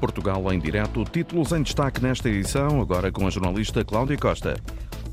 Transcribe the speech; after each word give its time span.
Portugal 0.00 0.52
em 0.52 0.58
direto. 0.58 1.04
Títulos 1.04 1.52
em 1.52 1.62
destaque 1.62 2.02
nesta 2.02 2.28
edição, 2.28 2.80
agora 2.80 3.10
com 3.10 3.26
a 3.26 3.30
jornalista 3.30 3.84
Cláudia 3.84 4.16
Costa. 4.16 4.54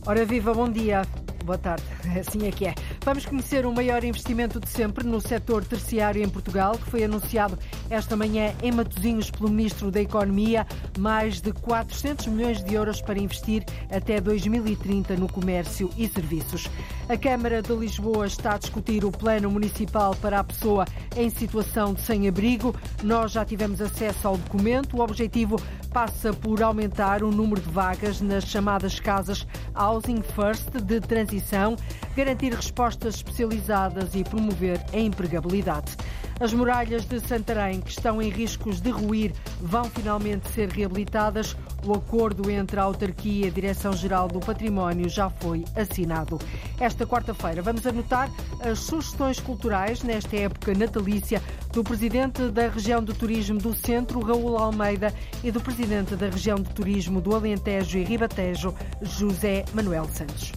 Ora 0.05 0.25
viva, 0.25 0.53
bom 0.53 0.69
dia. 0.69 1.01
Boa 1.43 1.57
tarde, 1.57 1.83
assim 2.19 2.47
é 2.47 2.51
que 2.51 2.65
é. 2.65 2.75
Vamos 3.03 3.25
conhecer 3.25 3.65
o 3.65 3.73
maior 3.73 4.03
investimento 4.03 4.59
de 4.59 4.69
sempre 4.69 5.03
no 5.07 5.19
setor 5.19 5.65
terciário 5.65 6.21
em 6.21 6.29
Portugal, 6.29 6.77
que 6.77 6.87
foi 6.87 7.03
anunciado 7.03 7.57
esta 7.89 8.15
manhã 8.15 8.53
em 8.61 8.71
Matosinhos 8.71 9.31
pelo 9.31 9.49
Ministro 9.49 9.89
da 9.89 9.99
Economia, 9.99 10.67
mais 10.99 11.41
de 11.41 11.51
400 11.51 12.27
milhões 12.27 12.63
de 12.63 12.75
euros 12.75 13.01
para 13.01 13.17
investir 13.17 13.65
até 13.89 14.21
2030 14.21 15.15
no 15.15 15.27
comércio 15.27 15.89
e 15.97 16.07
serviços. 16.07 16.69
A 17.11 17.17
Câmara 17.17 17.61
de 17.61 17.73
Lisboa 17.73 18.25
está 18.25 18.55
a 18.55 18.57
discutir 18.57 19.03
o 19.03 19.11
plano 19.11 19.51
municipal 19.51 20.15
para 20.15 20.39
a 20.39 20.43
pessoa 20.45 20.85
em 21.17 21.29
situação 21.29 21.93
de 21.93 21.99
sem-abrigo. 21.99 22.73
Nós 23.03 23.33
já 23.33 23.43
tivemos 23.43 23.81
acesso 23.81 24.29
ao 24.29 24.37
documento. 24.37 24.95
O 24.95 25.01
objetivo 25.01 25.61
passa 25.91 26.31
por 26.31 26.63
aumentar 26.63 27.21
o 27.21 27.29
número 27.29 27.59
de 27.59 27.69
vagas 27.69 28.21
nas 28.21 28.45
chamadas 28.45 28.97
casas 28.97 29.45
Housing 29.75 30.21
First 30.21 30.69
de 30.69 31.01
transição, 31.01 31.75
garantir 32.15 32.53
respostas 32.53 33.15
especializadas 33.15 34.15
e 34.15 34.23
promover 34.23 34.81
a 34.93 34.97
empregabilidade. 34.97 35.97
As 36.41 36.51
muralhas 36.51 37.05
de 37.05 37.19
Santarém, 37.19 37.79
que 37.81 37.91
estão 37.91 38.19
em 38.19 38.27
riscos 38.27 38.81
de 38.81 38.89
ruir, 38.89 39.31
vão 39.61 39.83
finalmente 39.83 40.49
ser 40.49 40.69
reabilitadas. 40.69 41.55
O 41.85 41.93
acordo 41.93 42.49
entre 42.49 42.79
a 42.79 42.83
autarquia 42.83 43.45
e 43.45 43.47
a 43.47 43.51
Direção-Geral 43.51 44.27
do 44.27 44.39
Património 44.39 45.07
já 45.07 45.29
foi 45.29 45.63
assinado. 45.75 46.39
Esta 46.79 47.05
quarta-feira 47.05 47.61
vamos 47.61 47.85
anotar 47.85 48.27
as 48.59 48.79
sugestões 48.79 49.39
culturais 49.39 50.01
nesta 50.01 50.35
época 50.35 50.73
natalícia 50.73 51.39
do 51.71 51.83
Presidente 51.83 52.49
da 52.49 52.69
Região 52.69 53.03
de 53.03 53.13
Turismo 53.13 53.59
do 53.59 53.75
Centro, 53.75 54.19
Raul 54.19 54.57
Almeida, 54.57 55.13
e 55.43 55.51
do 55.51 55.61
Presidente 55.61 56.15
da 56.15 56.27
Região 56.27 56.55
de 56.55 56.73
Turismo 56.73 57.21
do 57.21 57.35
Alentejo 57.35 57.99
e 57.99 58.03
Ribatejo, 58.03 58.73
José 58.99 59.63
Manuel 59.75 60.05
Santos. 60.05 60.51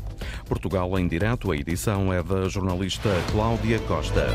Portugal 0.47 0.99
em 0.99 1.07
direto, 1.07 1.53
a 1.53 1.57
edição 1.57 2.11
é 2.11 2.23
da 2.23 2.49
jornalista 2.49 3.11
Cláudia 3.31 3.79
Costa. 3.81 4.29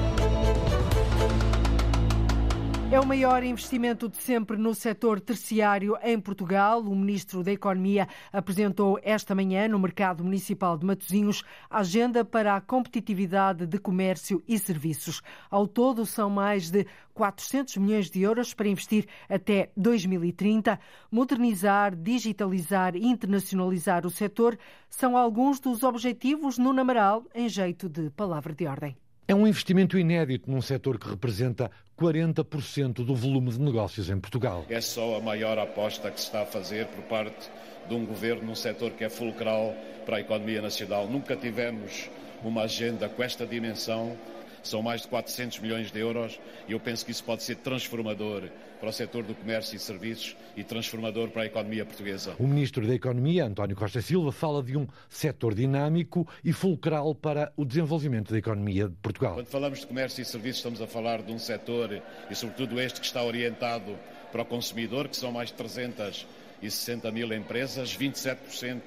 É 2.91 2.99
o 2.99 3.05
maior 3.05 3.43
investimento 3.43 4.09
de 4.09 4.17
sempre 4.17 4.57
no 4.57 4.73
setor 4.73 5.21
terciário 5.21 5.95
em 6.01 6.19
Portugal. 6.19 6.81
O 6.81 6.95
Ministro 6.95 7.43
da 7.43 7.51
Economia 7.51 8.07
apresentou 8.33 8.99
esta 9.03 9.35
manhã 9.35 9.67
no 9.67 9.77
Mercado 9.77 10.23
Municipal 10.23 10.75
de 10.75 10.87
Matosinhos 10.87 11.43
a 11.69 11.81
agenda 11.81 12.25
para 12.25 12.55
a 12.55 12.61
competitividade 12.61 13.67
de 13.67 13.77
comércio 13.77 14.41
e 14.47 14.57
serviços. 14.57 15.21
Ao 15.51 15.67
todo, 15.67 16.03
são 16.03 16.31
mais 16.31 16.71
de 16.71 16.87
400 17.13 17.77
milhões 17.77 18.09
de 18.09 18.23
euros 18.23 18.55
para 18.55 18.67
investir 18.67 19.05
até 19.29 19.69
2030. 19.77 20.79
Modernizar, 21.11 21.95
digitalizar 21.95 22.95
e 22.95 23.05
internacionalizar 23.05 24.03
o 24.03 24.09
setor 24.09 24.57
são 24.89 25.15
alguns 25.15 25.59
dos 25.59 25.83
objetivos 25.83 26.57
no 26.57 26.73
Namaral, 26.73 27.23
em 27.35 27.47
jeito 27.47 27.87
de 27.87 28.09
palavra 28.09 28.55
de 28.55 28.65
ordem. 28.65 28.97
É 29.29 29.35
um 29.35 29.45
investimento 29.45 29.95
inédito 29.95 30.49
num 30.49 30.59
setor 30.59 30.97
que 30.97 31.07
representa 31.07 31.69
40% 31.95 33.05
do 33.05 33.13
volume 33.13 33.51
de 33.51 33.61
negócios 33.61 34.09
em 34.09 34.19
Portugal. 34.19 34.65
É 34.67 34.81
só 34.81 35.17
a 35.17 35.21
maior 35.21 35.59
aposta 35.59 36.09
que 36.09 36.19
se 36.19 36.25
está 36.25 36.41
a 36.41 36.45
fazer 36.47 36.87
por 36.87 37.03
parte 37.03 37.47
de 37.87 37.93
um 37.93 38.07
governo 38.07 38.47
num 38.47 38.55
setor 38.55 38.89
que 38.93 39.03
é 39.03 39.09
fulcral 39.09 39.75
para 40.03 40.17
a 40.17 40.19
economia 40.19 40.63
nacional. 40.63 41.07
Nunca 41.07 41.35
tivemos 41.35 42.09
uma 42.43 42.63
agenda 42.63 43.07
com 43.07 43.21
esta 43.21 43.45
dimensão 43.45 44.17
são 44.63 44.81
mais 44.81 45.01
de 45.01 45.07
400 45.07 45.59
milhões 45.59 45.91
de 45.91 45.99
euros 45.99 46.39
e 46.67 46.71
eu 46.71 46.79
penso 46.79 47.05
que 47.05 47.11
isso 47.11 47.23
pode 47.23 47.43
ser 47.43 47.55
transformador 47.57 48.49
para 48.79 48.89
o 48.89 48.93
setor 48.93 49.23
do 49.23 49.35
comércio 49.35 49.75
e 49.75 49.79
serviços 49.79 50.35
e 50.55 50.63
transformador 50.63 51.29
para 51.29 51.43
a 51.43 51.45
economia 51.45 51.85
portuguesa. 51.85 52.35
O 52.39 52.47
Ministro 52.47 52.87
da 52.87 52.93
Economia, 52.93 53.45
António 53.45 53.75
Costa 53.75 54.01
Silva, 54.01 54.31
fala 54.31 54.63
de 54.63 54.77
um 54.77 54.87
setor 55.09 55.53
dinâmico 55.53 56.27
e 56.43 56.53
fulcral 56.53 57.13
para 57.13 57.51
o 57.57 57.65
desenvolvimento 57.65 58.31
da 58.31 58.37
economia 58.37 58.87
de 58.87 58.95
Portugal. 58.95 59.33
Quando 59.33 59.47
falamos 59.47 59.79
de 59.79 59.87
comércio 59.87 60.21
e 60.21 60.25
serviços, 60.25 60.57
estamos 60.57 60.81
a 60.81 60.87
falar 60.87 61.21
de 61.21 61.31
um 61.31 61.39
setor, 61.39 62.01
e 62.29 62.35
sobretudo 62.35 62.79
este 62.79 63.01
que 63.01 63.05
está 63.05 63.21
orientado 63.23 63.97
para 64.31 64.43
o 64.43 64.45
consumidor, 64.45 65.07
que 65.09 65.17
são 65.17 65.31
mais 65.31 65.49
de 65.49 65.55
360 65.55 67.11
mil 67.11 67.33
empresas, 67.33 67.97
27% 67.97 68.81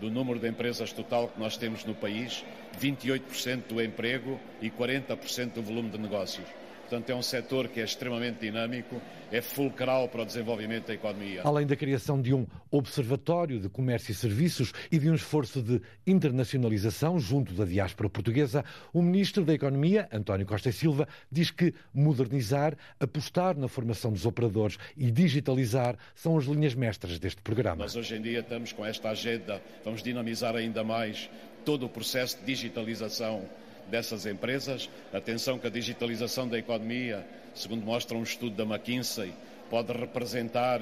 do 0.00 0.10
número 0.10 0.38
de 0.38 0.48
empresas 0.48 0.92
total 0.92 1.28
que 1.28 1.40
nós 1.40 1.56
temos 1.56 1.84
no 1.84 1.94
país, 1.94 2.44
28% 2.80 3.68
do 3.68 3.82
emprego 3.82 4.38
e 4.60 4.70
40% 4.70 5.54
do 5.54 5.62
volume 5.62 5.90
de 5.90 5.98
negócios. 5.98 6.46
Portanto, 6.86 7.10
é 7.10 7.14
um 7.16 7.22
setor 7.22 7.66
que 7.66 7.80
é 7.80 7.84
extremamente 7.84 8.38
dinâmico, 8.38 9.02
é 9.32 9.40
fulcral 9.40 10.08
para 10.08 10.22
o 10.22 10.24
desenvolvimento 10.24 10.86
da 10.86 10.94
economia. 10.94 11.40
Além 11.42 11.66
da 11.66 11.74
criação 11.74 12.22
de 12.22 12.32
um 12.32 12.46
observatório 12.70 13.58
de 13.58 13.68
comércio 13.68 14.12
e 14.12 14.14
serviços 14.14 14.72
e 14.90 14.96
de 14.96 15.10
um 15.10 15.14
esforço 15.16 15.60
de 15.60 15.82
internacionalização 16.06 17.18
junto 17.18 17.52
da 17.54 17.64
diáspora 17.64 18.08
portuguesa, 18.08 18.64
o 18.92 19.02
Ministro 19.02 19.44
da 19.44 19.52
Economia, 19.52 20.08
António 20.12 20.46
Costa 20.46 20.68
e 20.68 20.72
Silva, 20.72 21.08
diz 21.30 21.50
que 21.50 21.74
modernizar, 21.92 22.76
apostar 23.00 23.58
na 23.58 23.66
formação 23.66 24.12
dos 24.12 24.24
operadores 24.24 24.78
e 24.96 25.10
digitalizar 25.10 25.98
são 26.14 26.38
as 26.38 26.44
linhas 26.44 26.76
mestras 26.76 27.18
deste 27.18 27.42
programa. 27.42 27.82
Nós 27.82 27.96
hoje 27.96 28.14
em 28.14 28.22
dia 28.22 28.38
estamos 28.38 28.72
com 28.72 28.86
esta 28.86 29.10
agenda, 29.10 29.60
vamos 29.84 30.04
dinamizar 30.04 30.54
ainda 30.54 30.84
mais 30.84 31.28
todo 31.64 31.84
o 31.84 31.88
processo 31.88 32.38
de 32.38 32.44
digitalização 32.44 33.42
dessas 33.90 34.26
empresas. 34.26 34.88
Atenção 35.12 35.58
que 35.58 35.66
a 35.66 35.70
digitalização 35.70 36.48
da 36.48 36.58
economia, 36.58 37.26
segundo 37.54 37.84
mostra 37.84 38.16
um 38.16 38.22
estudo 38.22 38.56
da 38.56 38.64
McKinsey, 38.64 39.32
pode 39.70 39.92
representar 39.92 40.80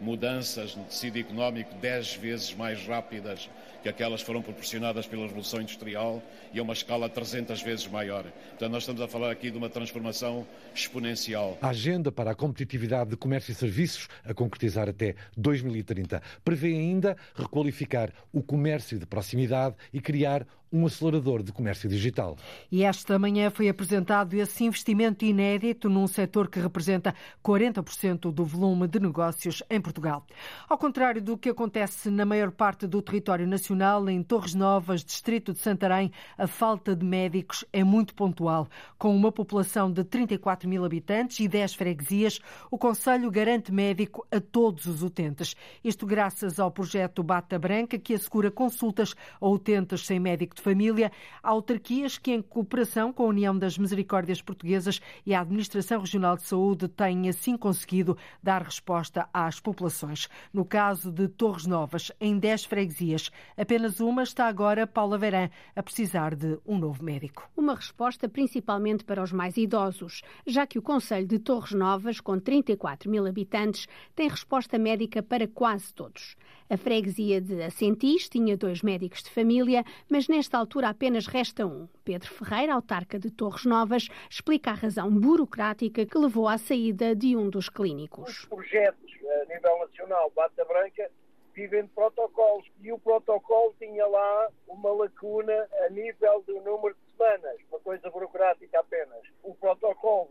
mudanças 0.00 0.74
no 0.74 0.84
tecido 0.84 1.18
económico 1.18 1.74
dez 1.80 2.14
vezes 2.14 2.52
mais 2.54 2.84
rápidas 2.86 3.48
que 3.82 3.88
aquelas 3.88 4.22
foram 4.22 4.42
proporcionadas 4.42 5.06
pela 5.06 5.22
Revolução 5.22 5.60
Industrial 5.60 6.22
e 6.52 6.58
a 6.58 6.62
uma 6.62 6.72
escala 6.72 7.08
300 7.08 7.62
vezes 7.62 7.86
maior. 7.88 8.22
Portanto, 8.22 8.70
nós 8.70 8.82
estamos 8.82 9.00
a 9.00 9.08
falar 9.08 9.30
aqui 9.30 9.50
de 9.50 9.58
uma 9.58 9.68
transformação 9.68 10.46
exponencial. 10.74 11.58
A 11.60 11.68
agenda 11.68 12.12
para 12.12 12.30
a 12.30 12.34
competitividade 12.34 13.10
de 13.10 13.16
comércio 13.16 13.52
e 13.52 13.54
serviços, 13.54 14.08
a 14.24 14.32
concretizar 14.32 14.88
até 14.88 15.14
2030, 15.36 16.22
prevê 16.44 16.68
ainda 16.68 17.16
requalificar 17.34 18.12
o 18.32 18.42
comércio 18.42 18.98
de 18.98 19.06
proximidade 19.06 19.74
e 19.92 20.00
criar 20.00 20.46
um 20.72 20.86
acelerador 20.86 21.42
de 21.42 21.52
comércio 21.52 21.88
digital. 21.88 22.36
E 22.70 22.82
esta 22.82 23.18
manhã 23.18 23.50
foi 23.50 23.68
apresentado 23.68 24.34
esse 24.34 24.64
investimento 24.64 25.24
inédito 25.24 25.88
num 25.88 26.06
setor 26.06 26.48
que 26.48 26.58
representa 26.58 27.14
40% 27.44 28.32
do 28.32 28.44
volume 28.44 28.88
de 28.88 28.98
negócios 28.98 29.62
em 29.68 29.80
Portugal. 29.80 30.24
Ao 30.68 30.78
contrário 30.78 31.20
do 31.20 31.36
que 31.36 31.50
acontece 31.50 32.10
na 32.10 32.24
maior 32.24 32.50
parte 32.50 32.86
do 32.86 33.02
território 33.02 33.46
nacional, 33.46 34.08
em 34.08 34.22
Torres 34.22 34.54
Novas, 34.54 35.04
distrito 35.04 35.52
de 35.52 35.58
Santarém, 35.58 36.10
a 36.38 36.46
falta 36.46 36.96
de 36.96 37.04
médicos 37.04 37.64
é 37.72 37.84
muito 37.84 38.14
pontual. 38.14 38.68
Com 38.98 39.14
uma 39.14 39.30
população 39.30 39.92
de 39.92 40.04
34 40.04 40.68
mil 40.68 40.84
habitantes 40.84 41.40
e 41.40 41.48
10 41.48 41.74
freguesias, 41.74 42.40
o 42.70 42.78
Conselho 42.78 43.30
garante 43.30 43.72
médico 43.72 44.26
a 44.30 44.40
todos 44.40 44.86
os 44.86 45.02
utentes. 45.02 45.54
Isto 45.84 46.06
graças 46.06 46.58
ao 46.58 46.70
projeto 46.70 47.22
Bata 47.22 47.58
Branca, 47.58 47.98
que 47.98 48.14
assegura 48.14 48.50
consultas 48.50 49.14
a 49.40 49.46
utentes 49.46 50.06
sem 50.06 50.18
médico 50.18 50.54
de 50.54 50.61
família, 50.62 51.10
há 51.42 51.50
autarquias 51.50 52.16
que, 52.16 52.30
em 52.30 52.40
cooperação 52.40 53.12
com 53.12 53.24
a 53.24 53.28
União 53.28 53.58
das 53.58 53.76
Misericórdias 53.76 54.40
Portuguesas 54.40 55.00
e 55.26 55.34
a 55.34 55.40
Administração 55.40 56.00
Regional 56.00 56.36
de 56.36 56.44
Saúde, 56.44 56.88
têm 56.88 57.28
assim 57.28 57.56
conseguido 57.56 58.16
dar 58.42 58.62
resposta 58.62 59.28
às 59.34 59.58
populações. 59.58 60.28
No 60.52 60.64
caso 60.64 61.10
de 61.10 61.26
Torres 61.28 61.66
Novas, 61.66 62.12
em 62.20 62.38
10 62.38 62.64
freguesias, 62.64 63.30
apenas 63.56 63.98
uma 63.98 64.22
está 64.22 64.46
agora, 64.46 64.86
Paula 64.86 65.18
Verã, 65.18 65.50
a 65.74 65.82
precisar 65.82 66.34
de 66.36 66.58
um 66.64 66.78
novo 66.78 67.02
médico. 67.02 67.50
Uma 67.56 67.74
resposta 67.74 68.28
principalmente 68.28 69.04
para 69.04 69.22
os 69.22 69.32
mais 69.32 69.56
idosos, 69.56 70.22
já 70.46 70.66
que 70.66 70.78
o 70.78 70.82
Conselho 70.82 71.26
de 71.26 71.40
Torres 71.40 71.72
Novas, 71.72 72.20
com 72.20 72.38
34 72.38 73.10
mil 73.10 73.26
habitantes, 73.26 73.88
tem 74.14 74.28
resposta 74.28 74.78
médica 74.78 75.22
para 75.22 75.48
quase 75.48 75.92
todos. 75.92 76.36
A 76.72 76.76
freguesia 76.78 77.38
de 77.38 77.62
Assentis 77.62 78.30
tinha 78.30 78.56
dois 78.56 78.80
médicos 78.80 79.22
de 79.22 79.28
família, 79.28 79.84
mas 80.08 80.26
nesta 80.26 80.56
altura 80.56 80.88
apenas 80.88 81.26
resta 81.26 81.66
um. 81.66 81.86
Pedro 82.02 82.32
Ferreira, 82.32 82.72
autarca 82.72 83.18
de 83.18 83.30
Torres 83.30 83.66
Novas, 83.66 84.08
explica 84.30 84.70
a 84.70 84.72
razão 84.72 85.10
burocrática 85.10 86.06
que 86.06 86.16
levou 86.16 86.48
à 86.48 86.56
saída 86.56 87.14
de 87.14 87.36
um 87.36 87.50
dos 87.50 87.68
clínicos. 87.68 88.38
Os 88.38 88.44
projetos 88.46 89.12
a 89.42 89.54
nível 89.54 89.80
nacional 89.80 90.32
Bata 90.34 90.64
Branca 90.64 91.10
vivem 91.52 91.82
de 91.82 91.90
protocolos 91.90 92.66
e 92.80 92.90
o 92.90 92.98
protocolo 92.98 93.74
tinha 93.78 94.06
lá 94.06 94.48
uma 94.66 94.92
lacuna 94.92 95.68
a 95.84 95.90
nível 95.90 96.42
do 96.46 96.58
número 96.62 96.94
de 96.94 97.12
semanas, 97.12 97.60
uma 97.70 97.80
coisa 97.80 98.08
burocrática 98.08 98.80
apenas. 98.80 99.20
O 99.42 99.54
protocolo 99.56 100.30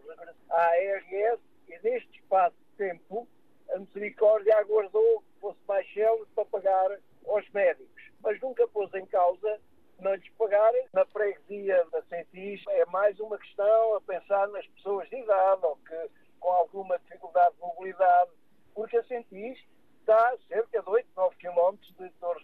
à 0.49 0.59
ARS 0.59 1.39
e 1.69 1.79
neste 1.83 2.19
espaço 2.19 2.55
de 2.71 2.77
tempo 2.87 3.27
a 3.73 3.79
misericórdia 3.79 4.57
aguardou 4.57 5.21
que 5.21 5.39
fosse 5.39 5.59
Baixelos 5.65 6.27
para 6.35 6.45
pagar 6.45 6.97
aos 7.27 7.49
médicos, 7.51 8.11
mas 8.21 8.39
nunca 8.41 8.67
pôs 8.67 8.93
em 8.93 9.05
causa 9.05 9.59
não 10.01 10.15
lhes 10.15 10.29
pagarem. 10.37 10.85
Na 10.93 11.05
freguesia 11.05 11.85
da 11.91 12.01
Centis 12.03 12.61
é 12.69 12.85
mais 12.87 13.19
uma 13.19 13.37
questão 13.37 13.95
a 13.95 14.01
pensar 14.01 14.47
nas 14.49 14.65
pessoas 14.67 15.07
de 15.09 15.17
idade 15.17 15.65
ou 15.65 15.77
que 15.77 16.09
com 16.39 16.49
alguma 16.49 16.97
dificuldade 16.99 17.55
de 17.55 17.61
mobilidade, 17.61 18.31
porque 18.73 18.97
a 18.97 19.03
Centis 19.03 19.59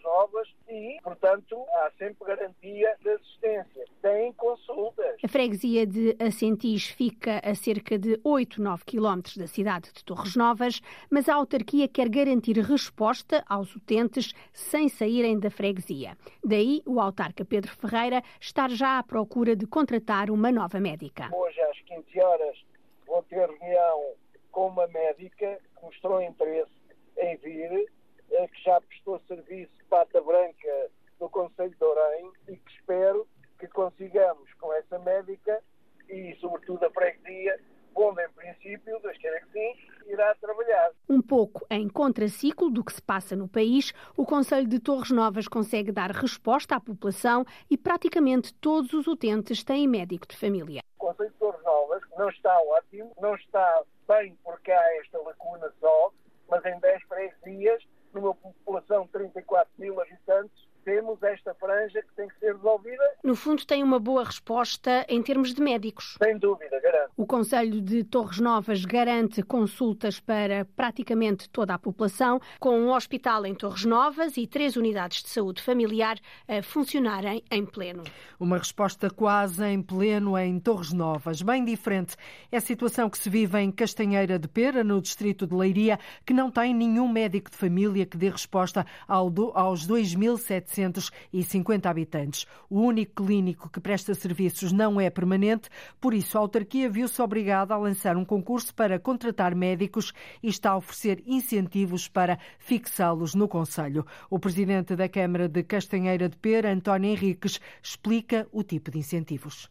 Novas 0.02 0.48
e, 0.68 0.98
portanto, 1.02 1.64
há 1.74 1.90
sempre 1.98 2.26
garantia 2.26 2.96
de 3.00 3.10
assistência. 3.10 3.84
Tem 4.02 4.32
consultas. 4.32 5.16
A 5.22 5.28
freguesia 5.28 5.86
de 5.86 6.16
Assentis 6.18 6.88
fica 6.88 7.40
a 7.44 7.54
cerca 7.54 7.98
de 7.98 8.20
8, 8.24 8.60
9 8.60 8.84
quilómetros 8.84 9.36
da 9.36 9.46
cidade 9.46 9.92
de 9.92 10.04
Torres 10.04 10.34
Novas, 10.34 10.80
mas 11.10 11.28
a 11.28 11.34
autarquia 11.34 11.88
quer 11.88 12.08
garantir 12.08 12.58
resposta 12.58 13.44
aos 13.48 13.74
utentes 13.76 14.32
sem 14.52 14.88
saírem 14.88 15.38
da 15.38 15.50
freguesia. 15.50 16.16
Daí 16.44 16.82
o 16.86 17.00
autarca 17.00 17.44
Pedro 17.44 17.70
Ferreira 17.76 18.22
estar 18.40 18.70
já 18.70 18.98
à 18.98 19.02
procura 19.02 19.54
de 19.54 19.66
contratar 19.66 20.30
uma 20.30 20.50
nova 20.50 20.80
médica. 20.80 21.28
Hoje 21.32 21.60
às 21.60 21.80
15 21.80 22.20
horas 22.20 22.64
vou 23.06 23.22
ter 23.24 23.48
reunião 23.48 24.14
com 24.50 24.68
uma 24.68 24.86
médica 24.88 25.58
que 25.76 25.84
mostrou 25.84 26.22
interesse 26.22 26.77
em 27.18 27.36
vir, 27.36 27.90
eh, 28.30 28.48
que 28.48 28.62
já 28.62 28.80
prestou 28.80 29.20
serviço 29.20 29.72
de 29.76 29.84
pata 29.84 30.20
branca 30.20 30.90
no 31.20 31.28
Conselho 31.28 31.74
de 31.74 31.84
Orém 31.84 32.30
e 32.48 32.56
que 32.56 32.72
espero 32.72 33.26
que 33.58 33.66
consigamos 33.68 34.52
com 34.54 34.72
essa 34.72 34.98
médica 34.98 35.62
e 36.08 36.36
sobretudo 36.40 36.84
a 36.84 36.90
freguesia, 36.90 37.60
onde 37.94 38.24
em 38.24 38.30
princípio, 38.30 39.00
Deus 39.00 39.18
queira 39.18 39.40
que 39.40 39.50
sim, 39.50 39.74
irá 40.06 40.34
trabalhar. 40.36 40.92
Um 41.08 41.20
pouco 41.20 41.66
em 41.68 41.88
contraciclo 41.88 42.70
do 42.70 42.84
que 42.84 42.92
se 42.92 43.02
passa 43.02 43.34
no 43.34 43.48
país, 43.48 43.92
o 44.16 44.24
Conselho 44.24 44.68
de 44.68 44.78
Torres 44.78 45.10
Novas 45.10 45.48
consegue 45.48 45.90
dar 45.90 46.10
resposta 46.12 46.76
à 46.76 46.80
população 46.80 47.44
e 47.68 47.76
praticamente 47.76 48.54
todos 48.54 48.92
os 48.92 49.06
utentes 49.06 49.64
têm 49.64 49.88
médico 49.88 50.26
de 50.28 50.36
família. 50.36 50.82
O 50.98 51.06
Conselho 51.06 51.30
de 51.30 51.36
Torres 51.36 51.62
Novas 51.64 52.02
não 52.16 52.28
está 52.28 52.56
ótimo, 52.60 53.12
não 53.20 53.34
está 53.34 53.82
bem 54.06 54.36
porque 54.44 54.70
há 54.70 54.96
esta 54.98 55.18
lacuna 55.18 55.72
só, 55.80 56.12
mas 56.48 56.64
em 56.64 56.78
10 56.78 57.02
freguesias, 57.04 57.82
numa 58.12 58.34
população 58.34 59.04
de 59.04 59.12
34 59.12 59.72
mil 59.78 60.00
habitantes, 60.00 60.67
temos 60.88 61.22
esta 61.22 61.54
franja 61.54 62.00
que 62.00 62.14
tem 62.16 62.26
que 62.28 62.38
ser 62.38 62.56
resolvida. 62.56 63.02
No 63.22 63.34
fundo, 63.34 63.66
tem 63.66 63.82
uma 63.82 63.98
boa 63.98 64.24
resposta 64.24 65.04
em 65.06 65.22
termos 65.22 65.52
de 65.52 65.60
médicos. 65.60 66.16
Sem 66.22 66.38
dúvida, 66.38 66.80
garanto. 66.80 67.12
O 67.14 67.26
Conselho 67.26 67.82
de 67.82 68.02
Torres 68.04 68.40
Novas 68.40 68.86
garante 68.86 69.42
consultas 69.42 70.18
para 70.18 70.64
praticamente 70.64 71.46
toda 71.50 71.74
a 71.74 71.78
população, 71.78 72.40
com 72.58 72.80
um 72.80 72.90
hospital 72.90 73.44
em 73.44 73.54
Torres 73.54 73.84
Novas 73.84 74.38
e 74.38 74.46
três 74.46 74.76
unidades 74.76 75.22
de 75.22 75.28
saúde 75.28 75.60
familiar 75.60 76.16
a 76.48 76.62
funcionarem 76.62 77.42
em 77.50 77.66
pleno. 77.66 78.04
Uma 78.40 78.56
resposta 78.56 79.10
quase 79.10 79.62
em 79.66 79.82
pleno 79.82 80.38
em 80.38 80.58
Torres 80.58 80.94
Novas. 80.94 81.42
Bem 81.42 81.66
diferente 81.66 82.16
é 82.50 82.56
a 82.56 82.62
situação 82.62 83.10
que 83.10 83.18
se 83.18 83.28
vive 83.28 83.58
em 83.58 83.70
Castanheira 83.70 84.38
de 84.38 84.48
Pera, 84.48 84.82
no 84.82 85.02
distrito 85.02 85.46
de 85.46 85.54
Leiria, 85.54 85.98
que 86.24 86.32
não 86.32 86.50
tem 86.50 86.72
nenhum 86.72 87.08
médico 87.08 87.50
de 87.50 87.58
família 87.58 88.06
que 88.06 88.16
dê 88.16 88.30
resposta 88.30 88.86
aos 89.06 89.86
2.700 89.86 90.77
450 90.78 91.90
habitantes. 91.90 92.46
O 92.70 92.80
único 92.80 93.24
clínico 93.24 93.68
que 93.68 93.80
presta 93.80 94.14
serviços 94.14 94.72
não 94.72 95.00
é 95.00 95.10
permanente, 95.10 95.68
por 96.00 96.14
isso 96.14 96.38
a 96.38 96.40
autarquia 96.40 96.88
viu-se 96.88 97.20
obrigada 97.20 97.74
a 97.74 97.78
lançar 97.78 98.16
um 98.16 98.24
concurso 98.24 98.74
para 98.74 98.98
contratar 98.98 99.54
médicos 99.54 100.12
e 100.42 100.48
está 100.48 100.70
a 100.70 100.76
oferecer 100.76 101.22
incentivos 101.26 102.08
para 102.08 102.38
fixá-los 102.58 103.34
no 103.34 103.48
Conselho. 103.48 104.06
O 104.30 104.38
presidente 104.38 104.94
da 104.94 105.08
Câmara 105.08 105.48
de 105.48 105.62
Castanheira 105.64 106.28
de 106.28 106.36
Pera, 106.36 106.72
António 106.72 107.10
Henriques, 107.10 107.60
explica 107.82 108.46
o 108.52 108.62
tipo 108.62 108.90
de 108.90 108.98
incentivos. 108.98 109.68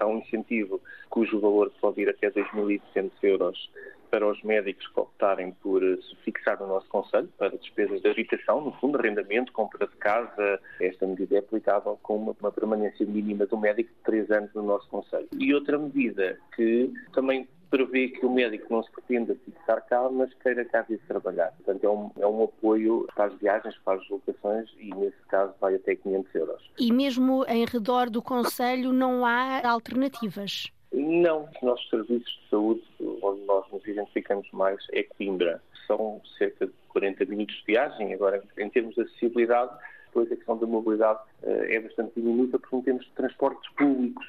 Há 0.00 0.06
um 0.06 0.18
incentivo 0.18 0.80
cujo 1.10 1.40
valor 1.40 1.72
pode 1.80 2.02
ir 2.02 2.08
até 2.08 2.30
2.200 2.30 3.10
euros 3.22 3.70
para 4.10 4.26
os 4.26 4.42
médicos 4.42 4.86
que 4.86 5.00
optarem 5.00 5.52
por 5.52 5.80
se 5.82 6.16
fixar 6.24 6.58
no 6.60 6.66
nosso 6.66 6.88
Conselho 6.88 7.28
para 7.38 7.56
despesas 7.56 8.00
de 8.00 8.08
habitação, 8.08 8.60
no 8.60 8.72
fundo, 8.72 8.98
arrendamento, 8.98 9.52
compra 9.52 9.86
de 9.86 9.96
casa. 9.96 10.60
Esta 10.80 11.06
medida 11.06 11.36
é 11.36 11.38
aplicável 11.38 11.98
com 12.02 12.16
uma, 12.16 12.36
uma 12.40 12.52
permanência 12.52 13.06
mínima 13.06 13.46
do 13.46 13.56
médico 13.56 13.90
de 13.90 14.00
três 14.04 14.30
anos 14.30 14.52
no 14.54 14.62
nosso 14.62 14.88
Conselho. 14.88 15.28
E 15.38 15.54
outra 15.54 15.78
medida 15.78 16.38
que 16.54 16.92
também 17.12 17.46
prevê 17.70 18.08
que 18.08 18.24
o 18.24 18.30
médico 18.30 18.72
não 18.72 18.82
se 18.82 18.90
pretenda 18.90 19.36
fixar 19.44 19.84
cá, 19.86 20.08
mas 20.10 20.32
queira 20.34 20.64
cá 20.64 20.82
vir 20.82 20.98
trabalhar. 21.06 21.52
Portanto, 21.52 21.84
é 21.84 21.90
um, 21.90 22.10
é 22.18 22.26
um 22.26 22.44
apoio 22.44 23.06
para 23.14 23.26
as 23.26 23.38
viagens, 23.38 23.76
para 23.84 23.98
as 24.00 24.08
locações 24.08 24.70
e, 24.78 24.94
nesse 24.94 25.20
caso, 25.28 25.54
vai 25.60 25.74
até 25.74 25.94
500 25.94 26.34
euros. 26.34 26.70
E 26.78 26.92
mesmo 26.92 27.44
em 27.46 27.64
redor 27.64 28.10
do 28.10 28.22
Conselho 28.22 28.92
não 28.92 29.24
há 29.24 29.60
alternativas? 29.68 30.72
Não, 30.92 31.44
os 31.44 31.62
nossos 31.62 31.88
serviços 31.90 32.40
de 32.42 32.50
saúde, 32.50 32.82
onde 33.22 33.42
nós 33.42 33.70
nos 33.70 33.86
identificamos 33.86 34.50
mais, 34.52 34.78
é 34.92 35.02
Coimbra. 35.02 35.62
São 35.86 36.20
cerca 36.36 36.66
de 36.66 36.72
40 36.88 37.24
minutos 37.26 37.56
de 37.56 37.64
viagem. 37.66 38.12
Agora, 38.14 38.42
em 38.56 38.70
termos 38.70 38.94
de 38.94 39.02
acessibilidade, 39.02 39.72
depois 40.06 40.30
a 40.32 40.36
questão 40.36 40.58
da 40.58 40.66
mobilidade 40.66 41.20
eh, 41.42 41.76
é 41.76 41.80
bastante 41.80 42.12
diminuta 42.16 42.58
porque 42.58 42.74
não 42.74 42.82
temos 42.82 43.08
transportes 43.10 43.70
públicos 43.72 44.26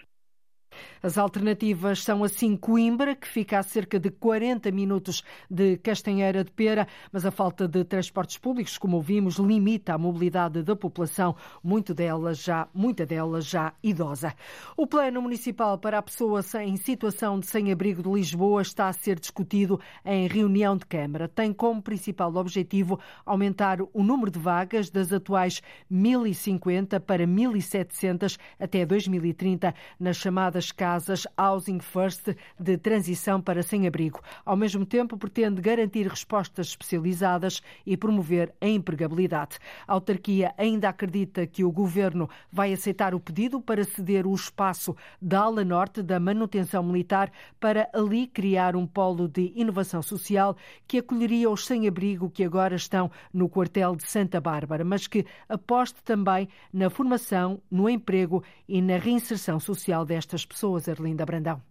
as 1.02 1.18
alternativas 1.18 2.04
são 2.04 2.24
assim 2.24 2.56
Coimbra, 2.56 3.16
que 3.16 3.28
fica 3.28 3.60
a 3.60 3.64
cerca 3.64 4.00
de 4.00 4.10
40 4.10 4.72
minutos 4.72 5.24
de 5.50 5.78
Castanheira 5.78 6.44
de 6.44 6.52
Pera, 6.52 6.88
mas 7.12 7.26
a 7.26 7.32
falta 7.32 7.68
de 7.68 7.84
transportes 7.84 8.38
públicos, 8.38 8.78
como 8.78 8.98
ouvimos, 8.98 9.38
limita 9.38 9.94
a 9.94 9.98
mobilidade 9.98 10.64
da 10.64 10.76
população, 10.76 11.36
muito 11.64 11.94
dela 11.94 12.34
já, 12.34 12.68
muita 12.74 13.06
delas 13.06 13.46
já 13.46 13.74
idosa. 13.82 14.34
O 14.76 14.86
plano 14.88 15.22
municipal 15.22 15.78
para 15.78 15.98
a 15.98 16.02
pessoa 16.02 16.42
em 16.64 16.76
situação 16.78 17.40
de 17.40 17.48
sem-abrigo 17.48 18.04
de 18.04 18.10
Lisboa 18.10 18.62
está 18.62 18.88
a 18.88 18.94
ser 18.94 19.20
discutido 19.20 19.80
em 20.06 20.28
reunião 20.28 20.76
de 20.76 20.86
Câmara. 20.86 21.28
Tem 21.28 21.54
como 21.54 21.82
principal 21.82 22.36
objetivo 22.36 23.00
aumentar 23.26 23.80
o 23.82 24.04
número 24.04 24.32
de 24.32 24.40
vagas 24.40 24.90
das 24.90 25.12
atuais 25.12 25.62
1.050 25.92 27.00
para 27.00 27.26
1.700 27.26 28.38
até 28.60 28.86
2030 28.86 29.74
nas 30.00 30.18
chamadas 30.18 30.69
casas 30.72 31.26
Housing 31.38 31.80
First 31.80 32.36
de 32.60 32.78
transição 32.78 33.42
para 33.42 33.64
sem-abrigo. 33.64 34.22
Ao 34.46 34.56
mesmo 34.56 34.86
tempo, 34.86 35.18
pretende 35.18 35.62
garantir 35.62 36.08
respostas 36.08 36.68
especializadas 36.68 37.62
e 37.86 37.96
promover 37.98 38.54
a 38.62 38.68
empregabilidade. 38.68 39.58
A 39.88 39.94
autarquia 39.94 40.54
ainda 40.58 40.90
acredita 40.90 41.46
que 41.48 41.64
o 41.64 41.72
governo 41.72 42.30
vai 42.52 42.74
aceitar 42.74 43.14
o 43.14 43.20
pedido 43.20 43.62
para 43.62 43.84
ceder 43.84 44.26
o 44.26 44.34
espaço 44.34 44.96
da 45.22 45.42
ala 45.42 45.64
norte 45.64 46.02
da 46.02 46.20
manutenção 46.20 46.84
militar 46.84 47.32
para 47.60 47.90
ali 47.94 48.28
criar 48.28 48.76
um 48.76 48.86
polo 48.86 49.28
de 49.28 49.52
inovação 49.56 50.02
social 50.02 50.56
que 50.88 50.98
acolheria 51.00 51.50
os 51.50 51.66
sem-abrigo 51.66 52.30
que 52.30 52.44
agora 52.44 52.76
estão 52.76 53.12
no 53.34 53.50
quartel 53.50 53.96
de 53.96 54.10
Santa 54.10 54.40
Bárbara, 54.40 54.84
mas 54.84 55.08
que 55.08 55.26
aposte 55.48 56.02
também 56.04 56.48
na 56.74 56.90
formação, 56.90 57.62
no 57.70 57.90
emprego 57.90 58.44
e 58.68 58.82
na 58.82 58.98
reinserção 58.98 59.60
social 59.60 60.06
destas 60.06 60.46
pessoas, 60.46 60.59
Arlinda 60.68 61.26
Brandão. 61.26 61.62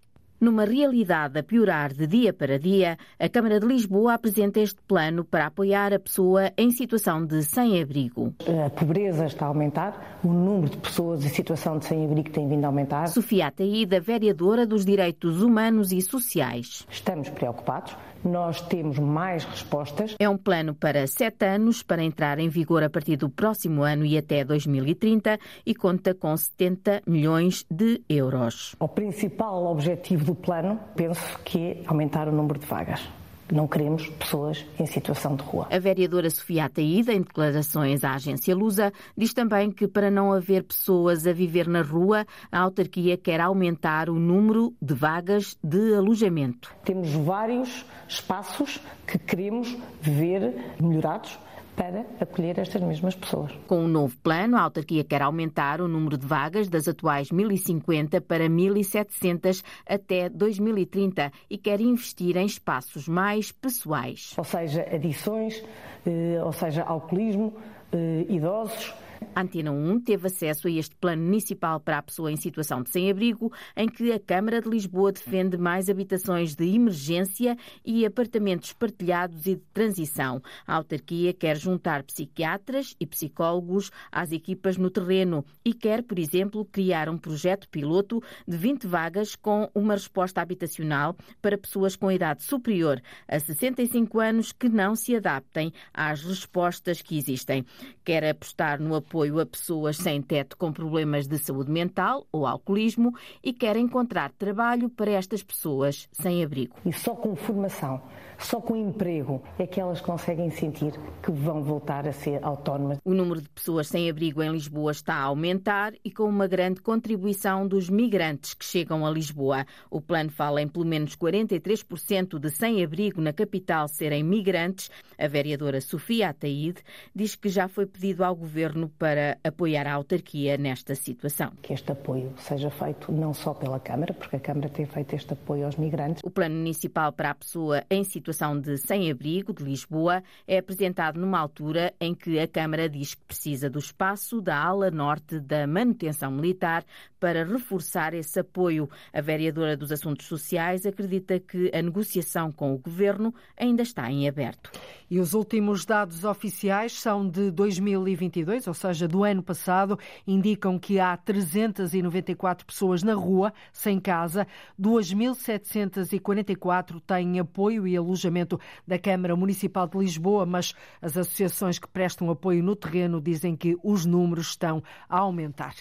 Numa 0.40 0.64
realidade 0.64 1.36
a 1.36 1.42
piorar 1.42 1.92
de 1.92 2.06
dia 2.06 2.32
para 2.32 2.60
dia, 2.60 2.96
a 3.18 3.28
Câmara 3.28 3.58
de 3.58 3.66
Lisboa 3.66 4.14
apresenta 4.14 4.60
este 4.60 4.80
plano 4.86 5.24
para 5.24 5.46
apoiar 5.46 5.92
a 5.92 5.98
pessoa 5.98 6.52
em 6.56 6.70
situação 6.70 7.26
de 7.26 7.42
sem-abrigo. 7.42 8.32
A 8.64 8.70
pobreza 8.70 9.26
está 9.26 9.46
a 9.46 9.48
aumentar, 9.48 10.20
o 10.22 10.28
número 10.28 10.70
de 10.70 10.76
pessoas 10.76 11.24
em 11.24 11.28
situação 11.28 11.78
de 11.78 11.86
sem-abrigo 11.86 12.30
tem 12.30 12.48
vindo 12.48 12.64
a 12.64 12.68
aumentar. 12.68 13.08
Sofia 13.08 13.48
Ataída, 13.48 14.00
vereadora 14.00 14.64
dos 14.64 14.84
Direitos 14.84 15.42
Humanos 15.42 15.90
e 15.90 16.00
Sociais. 16.00 16.86
Estamos 16.88 17.28
preocupados 17.30 17.96
nós 18.24 18.60
temos 18.60 18.98
mais 18.98 19.44
respostas. 19.44 20.14
É 20.18 20.28
um 20.28 20.36
plano 20.36 20.74
para 20.74 21.06
sete 21.06 21.46
anos, 21.46 21.82
para 21.82 22.02
entrar 22.02 22.38
em 22.38 22.48
vigor 22.48 22.82
a 22.82 22.90
partir 22.90 23.16
do 23.16 23.28
próximo 23.28 23.82
ano 23.82 24.04
e 24.04 24.16
até 24.16 24.44
2030 24.44 25.38
e 25.64 25.74
conta 25.74 26.14
com 26.14 26.36
70 26.36 27.02
milhões 27.06 27.64
de 27.70 28.02
euros. 28.08 28.74
O 28.78 28.88
principal 28.88 29.66
objetivo 29.66 30.24
do 30.24 30.34
plano, 30.34 30.78
penso 30.94 31.38
que 31.44 31.58
é 31.58 31.82
aumentar 31.86 32.28
o 32.28 32.32
número 32.32 32.58
de 32.58 32.66
vagas. 32.66 33.17
Não 33.50 33.66
queremos 33.66 34.06
pessoas 34.10 34.64
em 34.78 34.86
situação 34.86 35.34
de 35.34 35.42
rua. 35.42 35.68
A 35.70 35.78
vereadora 35.78 36.28
Sofia 36.28 36.66
Ataída, 36.66 37.12
em 37.12 37.22
declarações 37.22 38.04
à 38.04 38.14
agência 38.14 38.54
Lusa, 38.54 38.92
diz 39.16 39.32
também 39.32 39.70
que 39.70 39.88
para 39.88 40.10
não 40.10 40.32
haver 40.32 40.64
pessoas 40.64 41.26
a 41.26 41.32
viver 41.32 41.66
na 41.66 41.82
rua, 41.82 42.26
a 42.52 42.60
autarquia 42.60 43.16
quer 43.16 43.40
aumentar 43.40 44.10
o 44.10 44.18
número 44.18 44.74
de 44.80 44.94
vagas 44.94 45.56
de 45.62 45.94
alojamento. 45.94 46.74
Temos 46.84 47.10
vários 47.10 47.84
espaços 48.06 48.80
que 49.06 49.18
queremos 49.18 49.76
ver 50.00 50.54
melhorados 50.80 51.38
para 51.78 52.04
acolher 52.20 52.58
estas 52.58 52.82
mesmas 52.82 53.14
pessoas. 53.14 53.52
Com 53.68 53.82
o 53.82 53.84
um 53.84 53.88
novo 53.88 54.16
plano, 54.18 54.56
a 54.56 54.62
autarquia 54.62 55.04
quer 55.04 55.22
aumentar 55.22 55.80
o 55.80 55.86
número 55.86 56.18
de 56.18 56.26
vagas 56.26 56.68
das 56.68 56.88
atuais 56.88 57.28
1.050 57.28 58.20
para 58.20 58.48
1.700 58.48 59.62
até 59.88 60.28
2030 60.28 61.30
e 61.48 61.56
quer 61.56 61.80
investir 61.80 62.36
em 62.36 62.46
espaços 62.46 63.06
mais 63.06 63.52
pessoais. 63.52 64.34
Ou 64.36 64.42
seja, 64.42 64.84
adições, 64.92 65.62
eh, 66.04 66.42
ou 66.44 66.52
seja, 66.52 66.82
alcoolismo, 66.82 67.54
eh, 67.92 68.26
idosos, 68.28 68.92
Antena 69.34 69.70
1 69.70 70.00
teve 70.00 70.26
acesso 70.26 70.66
a 70.66 70.70
este 70.70 70.94
plano 70.96 71.22
municipal 71.22 71.80
para 71.80 71.98
a 71.98 72.02
pessoa 72.02 72.30
em 72.32 72.36
situação 72.36 72.82
de 72.82 72.90
sem-abrigo, 72.90 73.52
em 73.76 73.88
que 73.88 74.12
a 74.12 74.18
Câmara 74.18 74.60
de 74.60 74.68
Lisboa 74.68 75.12
defende 75.12 75.56
mais 75.56 75.88
habitações 75.88 76.54
de 76.54 76.64
emergência 76.64 77.56
e 77.84 78.04
apartamentos 78.04 78.72
partilhados 78.72 79.46
e 79.46 79.54
de 79.54 79.62
transição. 79.72 80.42
A 80.66 80.74
autarquia 80.74 81.32
quer 81.32 81.56
juntar 81.56 82.02
psiquiatras 82.02 82.94
e 82.98 83.06
psicólogos 83.06 83.90
às 84.10 84.32
equipas 84.32 84.76
no 84.76 84.90
terreno 84.90 85.44
e 85.64 85.72
quer, 85.72 86.02
por 86.02 86.18
exemplo, 86.18 86.64
criar 86.64 87.08
um 87.08 87.18
projeto 87.18 87.68
piloto 87.68 88.22
de 88.46 88.56
20 88.56 88.86
vagas 88.86 89.36
com 89.36 89.70
uma 89.74 89.94
resposta 89.94 90.40
habitacional 90.40 91.16
para 91.40 91.58
pessoas 91.58 91.96
com 91.96 92.10
idade 92.10 92.42
superior 92.42 93.00
a 93.26 93.38
65 93.38 94.20
anos 94.20 94.52
que 94.52 94.68
não 94.68 94.96
se 94.96 95.14
adaptem 95.14 95.72
às 95.92 96.22
respostas 96.22 97.02
que 97.02 97.16
existem. 97.16 97.64
Quer 98.04 98.24
apostar 98.24 98.80
no 98.80 98.94
apoio 98.94 99.07
apoio 99.08 99.40
a 99.40 99.46
pessoas 99.46 99.96
sem 99.96 100.20
teto 100.20 100.54
com 100.54 100.70
problemas 100.70 101.26
de 101.26 101.38
saúde 101.38 101.70
mental 101.70 102.26
ou 102.30 102.46
alcoolismo 102.46 103.14
e 103.42 103.54
quer 103.54 103.74
encontrar 103.76 104.30
trabalho 104.32 104.90
para 104.90 105.12
estas 105.12 105.42
pessoas 105.42 106.06
sem 106.12 106.44
abrigo. 106.44 106.76
E 106.84 106.92
só 106.92 107.14
com 107.14 107.34
formação 107.34 108.02
só 108.38 108.60
com 108.60 108.76
emprego 108.76 109.42
é 109.58 109.66
que 109.66 109.80
elas 109.80 110.00
conseguem 110.00 110.48
sentir 110.50 110.92
que 111.22 111.30
vão 111.30 111.62
voltar 111.62 112.06
a 112.06 112.12
ser 112.12 112.42
autónomas. 112.44 112.98
O 113.04 113.12
número 113.12 113.42
de 113.42 113.48
pessoas 113.48 113.88
sem 113.88 114.08
abrigo 114.08 114.42
em 114.42 114.52
Lisboa 114.52 114.92
está 114.92 115.14
a 115.14 115.24
aumentar 115.24 115.92
e 116.04 116.10
com 116.10 116.24
uma 116.24 116.46
grande 116.46 116.80
contribuição 116.80 117.66
dos 117.66 117.90
migrantes 117.90 118.54
que 118.54 118.64
chegam 118.64 119.04
a 119.04 119.10
Lisboa. 119.10 119.66
O 119.90 120.00
plano 120.00 120.30
fala 120.30 120.62
em 120.62 120.68
pelo 120.68 120.84
menos 120.84 121.16
43% 121.16 122.38
de 122.38 122.50
sem-abrigo 122.50 123.20
na 123.20 123.32
capital 123.32 123.88
serem 123.88 124.22
migrantes. 124.22 124.88
A 125.18 125.26
vereadora 125.26 125.80
Sofia 125.80 126.28
Ataíde 126.28 126.82
diz 127.12 127.34
que 127.34 127.48
já 127.48 127.66
foi 127.66 127.86
pedido 127.86 128.22
ao 128.22 128.36
governo 128.36 128.88
para 128.98 129.38
apoiar 129.44 129.86
a 129.86 129.92
autarquia 129.92 130.56
nesta 130.56 130.94
situação. 130.94 131.52
Que 131.62 131.72
este 131.72 131.92
apoio 131.92 132.32
seja 132.38 132.70
feito 132.70 133.12
não 133.12 133.32
só 133.32 133.54
pela 133.54 133.78
Câmara, 133.78 134.12
porque 134.12 134.36
a 134.36 134.40
Câmara 134.40 134.68
tem 134.68 134.86
feito 134.86 135.14
este 135.14 135.32
apoio 135.32 135.66
aos 135.66 135.76
migrantes. 135.76 136.22
O 136.24 136.30
plano 136.30 136.56
municipal 136.56 137.12
para 137.12 137.30
a 137.30 137.34
pessoa 137.34 137.84
em 137.90 138.02
situação 138.04 138.60
de 138.60 138.76
sem-abrigo 138.78 139.52
de 139.52 139.62
Lisboa 139.62 140.22
é 140.46 140.58
apresentado 140.58 141.20
numa 141.20 141.38
altura 141.38 141.94
em 142.00 142.14
que 142.14 142.38
a 142.38 142.48
Câmara 142.48 142.88
diz 142.88 143.14
que 143.14 143.24
precisa 143.24 143.70
do 143.70 143.78
espaço 143.78 144.40
da 144.40 144.56
ala 144.56 144.90
norte 144.90 145.38
da 145.38 145.66
manutenção 145.66 146.30
militar 146.30 146.84
para 147.18 147.44
reforçar 147.44 148.14
esse 148.14 148.38
apoio. 148.40 148.88
A 149.12 149.20
vereadora 149.20 149.76
dos 149.76 149.92
Assuntos 149.92 150.26
Sociais 150.26 150.86
acredita 150.86 151.38
que 151.38 151.70
a 151.74 151.82
negociação 151.82 152.50
com 152.52 152.74
o 152.74 152.78
governo 152.78 153.34
ainda 153.56 153.82
está 153.82 154.10
em 154.10 154.26
aberto. 154.28 154.70
E 155.10 155.18
os 155.18 155.32
últimos 155.34 155.86
dados 155.86 156.24
oficiais 156.24 156.92
são 156.92 157.28
de 157.28 157.50
2022, 157.50 158.66
ou 158.66 158.74
seja, 158.74 159.08
do 159.08 159.24
ano 159.24 159.42
passado, 159.42 159.98
indicam 160.26 160.78
que 160.78 161.00
há 161.00 161.16
394 161.16 162.66
pessoas 162.66 163.02
na 163.02 163.14
rua, 163.14 163.54
sem 163.72 163.98
casa, 163.98 164.46
2.744 164.78 167.00
têm 167.06 167.40
apoio 167.40 167.86
e 167.86 167.96
alojamento 167.96 168.60
da 168.86 168.98
Câmara 168.98 169.34
Municipal 169.34 169.88
de 169.88 169.96
Lisboa, 169.98 170.44
mas 170.44 170.74
as 171.00 171.16
associações 171.16 171.78
que 171.78 171.88
prestam 171.88 172.28
apoio 172.30 172.62
no 172.62 172.76
terreno 172.76 173.18
dizem 173.20 173.56
que 173.56 173.76
os 173.82 174.04
números 174.04 174.48
estão 174.48 174.82
a 175.08 175.18
aumentar. 175.18 175.74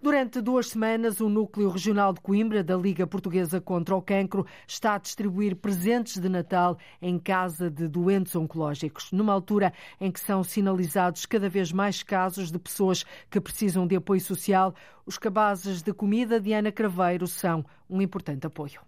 Durante 0.00 0.40
duas 0.40 0.68
semanas, 0.68 0.79
o 1.20 1.28
Núcleo 1.28 1.68
Regional 1.68 2.12
de 2.12 2.20
Coimbra, 2.20 2.64
da 2.64 2.74
Liga 2.74 3.06
Portuguesa 3.06 3.60
contra 3.60 3.94
o 3.94 4.00
Cancro, 4.00 4.46
está 4.66 4.94
a 4.94 4.98
distribuir 4.98 5.54
presentes 5.54 6.16
de 6.16 6.28
Natal 6.28 6.78
em 7.02 7.18
casa 7.18 7.70
de 7.70 7.86
doentes 7.86 8.34
oncológicos, 8.34 9.12
numa 9.12 9.32
altura 9.32 9.74
em 10.00 10.10
que 10.10 10.18
são 10.18 10.42
sinalizados 10.42 11.26
cada 11.26 11.50
vez 11.50 11.70
mais 11.70 12.02
casos 12.02 12.50
de 12.50 12.58
pessoas 12.58 13.04
que 13.30 13.40
precisam 13.40 13.86
de 13.86 13.94
apoio 13.94 14.22
social. 14.22 14.74
Os 15.04 15.18
cabazes 15.18 15.82
de 15.82 15.92
comida 15.92 16.40
de 16.40 16.54
Ana 16.54 16.72
Craveiro 16.72 17.26
são 17.26 17.62
um 17.88 18.00
importante 18.00 18.46
apoio 18.46 18.80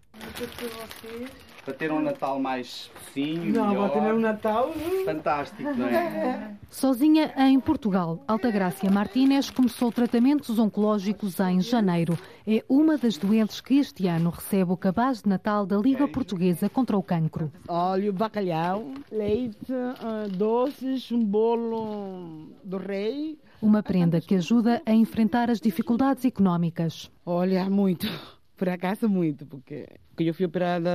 para 1.63 1.73
ter 1.73 1.91
um 1.91 2.01
Natal 2.01 2.39
mais 2.39 2.87
fofinho. 2.93 3.53
Não, 3.53 3.69
melhor. 3.69 3.89
para 3.89 4.01
ter 4.01 4.13
um 4.13 4.19
Natal. 4.19 4.73
Fantástico, 5.05 5.63
não 5.63 5.87
é? 5.87 6.55
Sozinha 6.69 7.33
em 7.37 7.59
Portugal, 7.59 8.23
Altagracia 8.27 8.89
Martínez 8.91 9.49
começou 9.49 9.91
tratamentos 9.91 10.59
oncológicos 10.59 11.39
em 11.39 11.61
janeiro. 11.61 12.17
É 12.45 12.63
uma 12.67 12.97
das 12.97 13.17
doentes 13.17 13.61
que 13.61 13.75
este 13.75 14.07
ano 14.07 14.29
recebe 14.29 14.71
o 14.71 14.77
cabaz 14.77 15.21
de 15.21 15.29
Natal 15.29 15.65
da 15.65 15.77
Liga 15.77 16.07
Portuguesa 16.07 16.67
contra 16.67 16.97
o 16.97 17.03
Cancro. 17.03 17.51
Óleo, 17.67 18.11
bacalhau, 18.11 18.91
leite, 19.11 19.71
ah, 19.71 20.27
doces, 20.29 21.11
um 21.11 21.23
bolo 21.23 22.47
do 22.63 22.77
rei. 22.77 23.39
Uma 23.61 23.81
prenda 23.81 24.19
que 24.19 24.35
ajuda 24.35 24.81
a 24.85 24.91
enfrentar 24.91 25.49
as 25.49 25.61
dificuldades 25.61 26.25
económicas. 26.25 27.09
Olha, 27.25 27.69
muito. 27.69 28.07
Por 28.55 28.69
acaso, 28.69 29.09
muito, 29.09 29.45
porque 29.45 29.87
eu 30.17 30.33
fui 30.33 30.45
operada 30.45 30.89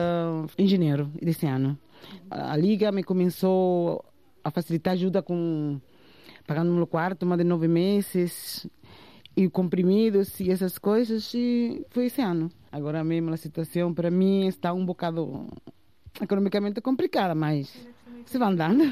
em 0.57 0.67
janeiro 0.67 1.11
desse 1.21 1.47
ano. 1.47 1.79
A 2.31 2.57
Liga 2.57 2.93
me 2.93 3.03
começou 3.03 4.05
a 4.45 4.50
facilitar 4.50 4.95
ajuda 4.95 5.23
com 5.23 5.81
pagando 6.47 6.73
no 6.73 6.87
quarto, 6.87 7.27
mais 7.27 7.38
de 7.38 7.45
nove 7.45 7.69
meses, 7.69 8.67
e 9.37 9.49
comprimidos 9.50 10.41
e 10.41 10.50
essas 10.50 10.79
coisas, 10.79 11.33
e 11.35 11.85
foi 11.91 12.07
esse 12.07 12.23
ano. 12.23 12.50
Agora 12.73 13.05
mesmo 13.05 13.33
a 13.33 13.37
situação 13.37 13.93
para 13.93 14.11
mim 14.11 14.47
está 14.47 14.73
um 14.73 14.85
bocado 14.85 15.47
economicamente 16.21 16.81
complicada, 16.81 17.35
mas 17.35 17.87
se 18.25 18.38
vai 18.38 18.49
andando. 18.49 18.85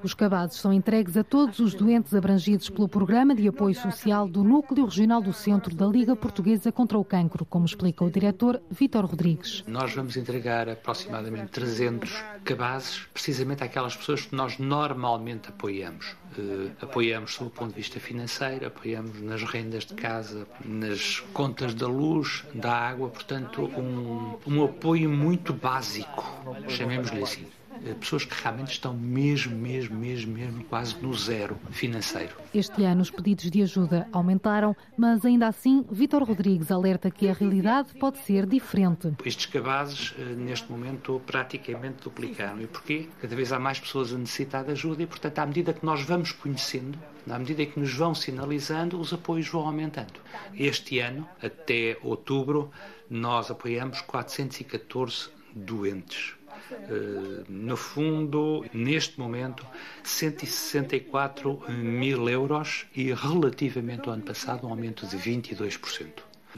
Os 0.00 0.14
cabazes 0.14 0.58
são 0.58 0.72
entregues 0.72 1.16
a 1.16 1.24
todos 1.24 1.58
os 1.58 1.74
doentes 1.74 2.14
abrangidos 2.14 2.70
pelo 2.70 2.88
Programa 2.88 3.34
de 3.34 3.48
Apoio 3.48 3.74
Social 3.74 4.28
do 4.28 4.44
Núcleo 4.44 4.84
Regional 4.84 5.20
do 5.20 5.32
Centro 5.32 5.74
da 5.74 5.86
Liga 5.86 6.14
Portuguesa 6.14 6.70
contra 6.70 6.96
o 6.96 7.04
Cancro, 7.04 7.44
como 7.44 7.66
explica 7.66 8.04
o 8.04 8.10
diretor 8.10 8.62
Vítor 8.70 9.06
Rodrigues. 9.06 9.64
Nós 9.66 9.92
vamos 9.92 10.16
entregar 10.16 10.68
aproximadamente 10.68 11.50
300 11.50 12.12
cabazes, 12.44 13.08
precisamente 13.12 13.64
àquelas 13.64 13.96
pessoas 13.96 14.26
que 14.26 14.36
nós 14.36 14.56
normalmente 14.58 15.48
apoiamos. 15.48 16.16
Uh, 16.38 16.70
apoiamos 16.80 17.34
sob 17.34 17.48
o 17.48 17.50
ponto 17.50 17.70
de 17.70 17.76
vista 17.76 17.98
financeiro, 17.98 18.66
apoiamos 18.66 19.20
nas 19.20 19.42
rendas 19.42 19.84
de 19.84 19.94
casa, 19.94 20.46
nas 20.64 21.20
contas 21.32 21.74
da 21.74 21.88
luz, 21.88 22.44
da 22.54 22.72
água, 22.72 23.08
portanto, 23.08 23.64
um, 23.64 24.36
um 24.46 24.64
apoio 24.64 25.10
muito 25.10 25.52
básico, 25.52 26.24
chamemos-lhe 26.68 27.22
assim. 27.22 27.46
Eh, 27.84 27.94
pessoas 27.94 28.24
que 28.24 28.34
realmente 28.42 28.72
estão 28.72 28.94
mesmo, 28.94 29.56
mesmo, 29.56 29.96
mesmo, 29.96 30.32
mesmo 30.32 30.64
quase 30.64 30.96
no 31.00 31.14
zero 31.14 31.58
financeiro. 31.70 32.34
Este 32.52 32.84
ano 32.84 33.02
os 33.02 33.10
pedidos 33.10 33.50
de 33.50 33.62
ajuda 33.62 34.08
aumentaram, 34.12 34.76
mas 34.96 35.24
ainda 35.24 35.46
assim 35.46 35.84
Vítor 35.90 36.24
Rodrigues 36.24 36.70
alerta 36.70 37.10
que 37.10 37.28
a 37.28 37.32
realidade 37.32 37.94
pode 37.94 38.18
ser 38.18 38.46
diferente. 38.46 39.12
Estes 39.24 39.46
cabazes 39.46 40.14
eh, 40.18 40.22
neste 40.34 40.70
momento 40.70 41.20
praticamente 41.26 42.02
duplicaram. 42.02 42.60
E 42.60 42.66
porquê? 42.66 43.08
Cada 43.20 43.34
vez 43.34 43.52
há 43.52 43.58
mais 43.58 43.78
pessoas 43.78 44.12
a 44.12 44.18
necessitar 44.18 44.64
de 44.64 44.72
ajuda 44.72 45.02
e, 45.02 45.06
portanto, 45.06 45.38
à 45.38 45.46
medida 45.46 45.72
que 45.72 45.84
nós 45.84 46.02
vamos 46.02 46.32
conhecendo, 46.32 46.98
à 47.28 47.38
medida 47.38 47.64
que 47.66 47.78
nos 47.78 47.92
vão 47.92 48.14
sinalizando, 48.14 48.98
os 48.98 49.12
apoios 49.12 49.48
vão 49.48 49.66
aumentando. 49.66 50.20
Este 50.54 50.98
ano, 50.98 51.28
até 51.42 51.96
outubro, 52.02 52.70
nós 53.08 53.50
apoiamos 53.50 54.00
414 54.00 55.37
doentes 55.58 56.38
eh, 56.70 57.44
no 57.48 57.76
fundo, 57.76 58.64
neste 58.72 59.18
momento, 59.18 59.66
164 60.02 61.62
mil 61.68 62.28
euros 62.28 62.86
e 62.94 63.12
relativamente 63.12 64.08
ao 64.08 64.14
ano 64.14 64.22
passado 64.22 64.66
um 64.66 64.70
aumento 64.70 65.06
de 65.06 65.16
22%. 65.16 66.06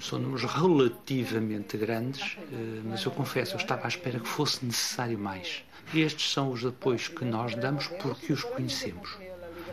São 0.00 0.18
números 0.18 0.44
relativamente 0.44 1.76
grandes, 1.76 2.38
eh, 2.52 2.80
mas 2.84 3.04
eu 3.04 3.10
confesso, 3.10 3.54
eu 3.54 3.58
estava 3.58 3.84
à 3.84 3.88
espera 3.88 4.18
que 4.18 4.28
fosse 4.28 4.64
necessário 4.64 5.18
mais. 5.18 5.62
Estes 5.94 6.32
são 6.32 6.50
os 6.50 6.64
apoios 6.64 7.08
que 7.08 7.24
nós 7.24 7.54
damos 7.54 7.88
porque 7.88 8.32
os 8.32 8.44
conhecemos. 8.44 9.18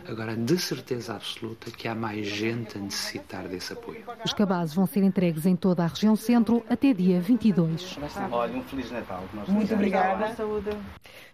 Agora, 0.08 0.34
de 0.34 0.58
certeza 0.58 1.14
absoluta 1.14 1.70
que 1.70 1.86
há 1.86 1.94
mais 1.94 2.26
gente 2.26 2.78
a 2.78 2.80
necessitar 2.80 3.46
desse 3.46 3.74
apoio. 3.74 4.02
Os 4.24 4.32
cabazes 4.32 4.74
vão 4.74 4.86
ser 4.86 5.02
entregues 5.02 5.44
em 5.44 5.54
toda 5.54 5.84
a 5.84 5.86
região 5.86 6.16
centro 6.16 6.64
até 6.68 6.94
dia 6.94 7.20
22. 7.20 7.98
Olha, 8.30 8.56
um 8.56 8.62
Feliz 8.62 8.90
Natal. 8.90 9.22
Muito 9.48 9.74
obrigada. 9.74 10.34
Saúde. 10.34 10.70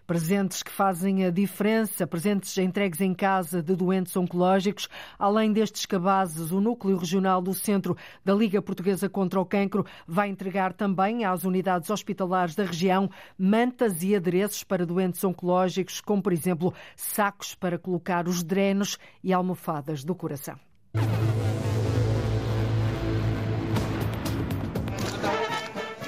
Presentes 0.07 0.61
que 0.61 0.71
fazem 0.71 1.25
a 1.25 1.31
diferença, 1.31 2.05
presentes 2.05 2.55
entregues 2.59 3.01
em 3.01 3.11
casa 3.11 3.63
de 3.63 3.75
doentes 3.75 4.15
oncológicos. 4.15 4.87
Além 5.17 5.51
destes 5.51 5.85
cabazes, 5.87 6.51
o 6.51 6.61
Núcleo 6.61 6.95
Regional 6.95 7.41
do 7.41 7.55
Centro 7.55 7.97
da 8.23 8.33
Liga 8.33 8.61
Portuguesa 8.61 9.09
contra 9.09 9.41
o 9.41 9.45
Cancro 9.45 9.83
vai 10.07 10.29
entregar 10.29 10.73
também 10.73 11.25
às 11.25 11.43
unidades 11.43 11.89
hospitalares 11.89 12.53
da 12.53 12.65
região 12.65 13.09
mantas 13.35 14.03
e 14.03 14.15
adereços 14.15 14.63
para 14.63 14.85
doentes 14.85 15.23
oncológicos, 15.23 15.99
como, 16.01 16.21
por 16.21 16.33
exemplo, 16.33 16.71
sacos 16.95 17.55
para 17.55 17.79
colocar 17.79 18.27
os 18.27 18.43
drenos 18.43 18.99
e 19.23 19.33
almofadas 19.33 20.03
do 20.03 20.13
coração. 20.13 20.59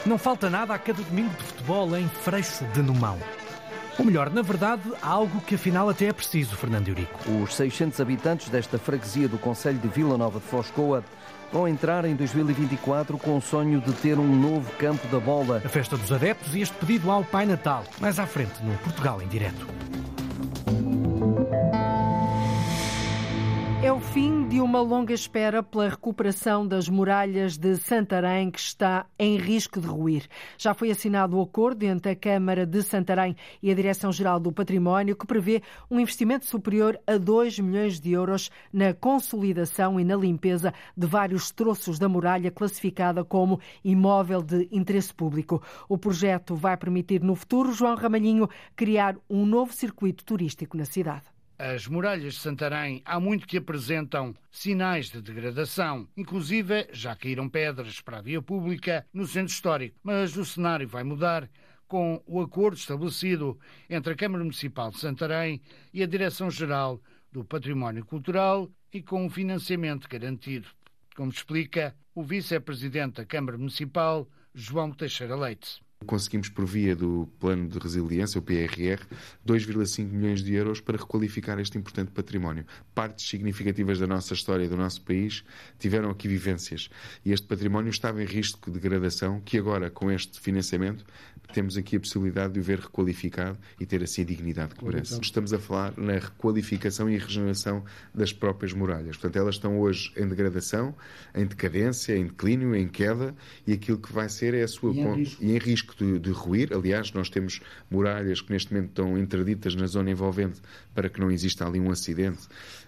Não 0.05 0.17
falta 0.17 0.49
nada 0.49 0.73
a 0.73 0.79
cada 0.79 1.01
domingo 1.01 1.35
de 1.35 1.43
futebol 1.43 1.97
em 1.97 2.07
Freixo 2.07 2.63
de 2.67 2.81
Numão. 2.81 3.17
Ou 3.97 4.05
melhor, 4.05 4.29
na 4.29 4.41
verdade, 4.41 4.83
há 5.01 5.09
algo 5.09 5.41
que 5.41 5.55
afinal 5.55 5.89
até 5.89 6.05
é 6.05 6.13
preciso, 6.13 6.55
Fernando 6.55 6.87
Eurico. 6.87 7.17
Os 7.43 7.55
600 7.55 7.99
habitantes 7.99 8.49
desta 8.49 8.77
freguesia 8.77 9.27
do 9.27 9.37
Conselho 9.39 9.79
de 9.79 9.87
Vila 9.87 10.17
Nova 10.17 10.39
de 10.39 10.45
Foscoa 10.45 11.03
vão 11.51 11.67
entrar 11.67 12.05
em 12.05 12.15
2024 12.15 13.17
com 13.17 13.37
o 13.37 13.41
sonho 13.41 13.81
de 13.81 13.93
ter 13.93 14.19
um 14.19 14.35
novo 14.35 14.69
campo 14.77 15.07
da 15.07 15.19
bola. 15.19 15.61
A 15.65 15.69
festa 15.69 15.97
dos 15.97 16.11
adeptos 16.11 16.55
e 16.55 16.61
este 16.61 16.75
pedido 16.77 17.09
ao 17.09 17.23
Pai 17.23 17.45
Natal, 17.45 17.83
mais 17.99 18.19
à 18.19 18.27
frente 18.27 18.63
no 18.63 18.77
Portugal 18.79 19.21
em 19.21 19.27
direto. 19.27 19.65
O 23.97 23.99
fim 23.99 24.47
de 24.47 24.61
uma 24.61 24.79
longa 24.79 25.11
espera 25.11 25.63
pela 25.63 25.89
recuperação 25.89 26.67
das 26.67 26.87
muralhas 26.87 27.57
de 27.57 27.77
Santarém, 27.77 28.51
que 28.51 28.59
está 28.59 29.07
em 29.17 29.37
risco 29.37 29.81
de 29.81 29.87
ruir. 29.87 30.27
Já 30.55 30.75
foi 30.75 30.91
assinado 30.91 31.35
o 31.35 31.41
acordo 31.41 31.81
entre 31.81 32.11
a 32.11 32.15
Câmara 32.15 32.63
de 32.63 32.83
Santarém 32.83 33.35
e 33.59 33.71
a 33.71 33.73
Direção-Geral 33.73 34.39
do 34.39 34.51
Património, 34.51 35.15
que 35.15 35.25
prevê 35.25 35.63
um 35.89 35.99
investimento 35.99 36.45
superior 36.45 36.99
a 37.07 37.17
2 37.17 37.57
milhões 37.57 37.99
de 37.99 38.11
euros 38.11 38.51
na 38.71 38.93
consolidação 38.93 39.99
e 39.99 40.05
na 40.05 40.15
limpeza 40.15 40.71
de 40.95 41.07
vários 41.07 41.49
troços 41.49 41.97
da 41.97 42.07
muralha 42.07 42.51
classificada 42.51 43.25
como 43.25 43.59
imóvel 43.83 44.43
de 44.43 44.67
interesse 44.71 45.11
público. 45.11 45.59
O 45.89 45.97
projeto 45.97 46.53
vai 46.55 46.77
permitir 46.77 47.23
no 47.23 47.33
futuro, 47.33 47.73
João 47.73 47.95
Ramalhinho, 47.95 48.47
criar 48.75 49.15
um 49.27 49.43
novo 49.43 49.73
circuito 49.73 50.23
turístico 50.23 50.77
na 50.77 50.85
cidade. 50.85 51.36
As 51.59 51.87
muralhas 51.87 52.35
de 52.35 52.39
Santarém 52.39 53.01
há 53.03 53.19
muito 53.19 53.47
que 53.47 53.57
apresentam 53.57 54.35
sinais 54.51 55.09
de 55.09 55.19
degradação. 55.23 56.07
Inclusive, 56.15 56.87
já 56.93 57.15
caíram 57.15 57.49
pedras 57.49 57.99
para 57.99 58.19
a 58.19 58.21
via 58.21 58.39
pública 58.39 59.03
no 59.11 59.25
centro 59.25 59.51
histórico. 59.51 59.97
Mas 60.03 60.37
o 60.37 60.45
cenário 60.45 60.87
vai 60.87 61.03
mudar 61.03 61.49
com 61.87 62.21
o 62.27 62.41
acordo 62.41 62.77
estabelecido 62.77 63.59
entre 63.89 64.13
a 64.13 64.15
Câmara 64.15 64.43
Municipal 64.43 64.91
de 64.91 64.99
Santarém 64.99 65.59
e 65.91 66.03
a 66.03 66.05
Direção-Geral 66.05 67.01
do 67.31 67.43
Património 67.43 68.05
Cultural 68.05 68.69
e 68.93 69.01
com 69.01 69.25
o 69.25 69.29
financiamento 69.29 70.07
garantido. 70.07 70.67
Como 71.15 71.31
explica 71.31 71.95
o 72.13 72.21
vice-presidente 72.21 73.15
da 73.15 73.25
Câmara 73.25 73.57
Municipal, 73.57 74.29
João 74.53 74.91
Teixeira 74.91 75.35
Leite. 75.35 75.81
Conseguimos, 76.05 76.47
por 76.47 76.65
via 76.65 76.95
do 76.95 77.27
Plano 77.39 77.67
de 77.67 77.79
Resiliência, 77.79 78.37
o 78.37 78.41
PRR, 78.41 79.01
2,5 79.45 80.05
milhões 80.05 80.43
de 80.43 80.53
euros 80.53 80.79
para 80.79 80.95
requalificar 80.95 81.59
este 81.59 81.77
importante 81.77 82.11
património. 82.11 82.65
Partes 82.93 83.27
significativas 83.27 83.97
da 83.99 84.05
nossa 84.05 84.33
história 84.33 84.63
e 84.63 84.67
do 84.67 84.77
nosso 84.77 85.01
país 85.01 85.43
tiveram 85.79 86.11
aqui 86.11 86.27
vivências 86.27 86.89
e 87.25 87.31
este 87.31 87.47
património 87.47 87.89
estava 87.89 88.21
em 88.21 88.25
risco 88.25 88.69
de 88.69 88.79
degradação, 88.79 89.41
que 89.41 89.57
agora, 89.57 89.89
com 89.89 90.11
este 90.11 90.39
financiamento, 90.39 91.03
temos 91.53 91.77
aqui 91.77 91.95
a 91.95 91.99
possibilidade 91.99 92.53
de 92.53 92.59
o 92.59 92.63
ver 92.63 92.79
requalificado 92.79 93.57
e 93.79 93.85
ter 93.85 94.03
assim 94.03 94.21
a 94.21 94.25
dignidade 94.25 94.75
que 94.75 94.83
merece. 94.83 95.19
Estamos 95.21 95.53
a 95.53 95.59
falar 95.59 95.93
na 95.97 96.13
requalificação 96.13 97.09
e 97.09 97.17
regeneração 97.17 97.83
das 98.13 98.33
próprias 98.33 98.73
muralhas. 98.73 99.17
Portanto, 99.17 99.35
elas 99.37 99.55
estão 99.55 99.79
hoje 99.79 100.11
em 100.15 100.27
degradação, 100.27 100.95
em 101.33 101.45
decadência, 101.45 102.17
em 102.17 102.25
declínio, 102.25 102.75
em 102.75 102.87
queda 102.87 103.35
e 103.65 103.73
aquilo 103.73 103.97
que 103.97 104.11
vai 104.11 104.29
ser 104.29 104.53
é 104.53 104.63
a 104.63 104.67
sua... 104.67 104.93
E 104.93 104.99
em 104.99 105.15
risco, 105.15 105.43
e 105.43 105.51
em 105.51 105.57
risco 105.57 105.95
de, 105.95 106.19
de 106.19 106.31
ruir. 106.31 106.73
Aliás, 106.73 107.11
nós 107.13 107.29
temos 107.29 107.61
muralhas 107.89 108.41
que 108.41 108.51
neste 108.51 108.73
momento 108.73 108.89
estão 108.89 109.17
interditas 109.17 109.75
na 109.75 109.87
zona 109.87 110.11
envolvente 110.11 110.61
para 110.93 111.09
que 111.09 111.19
não 111.19 111.31
exista 111.31 111.65
ali 111.65 111.79
um 111.79 111.91
acidente 111.91 112.47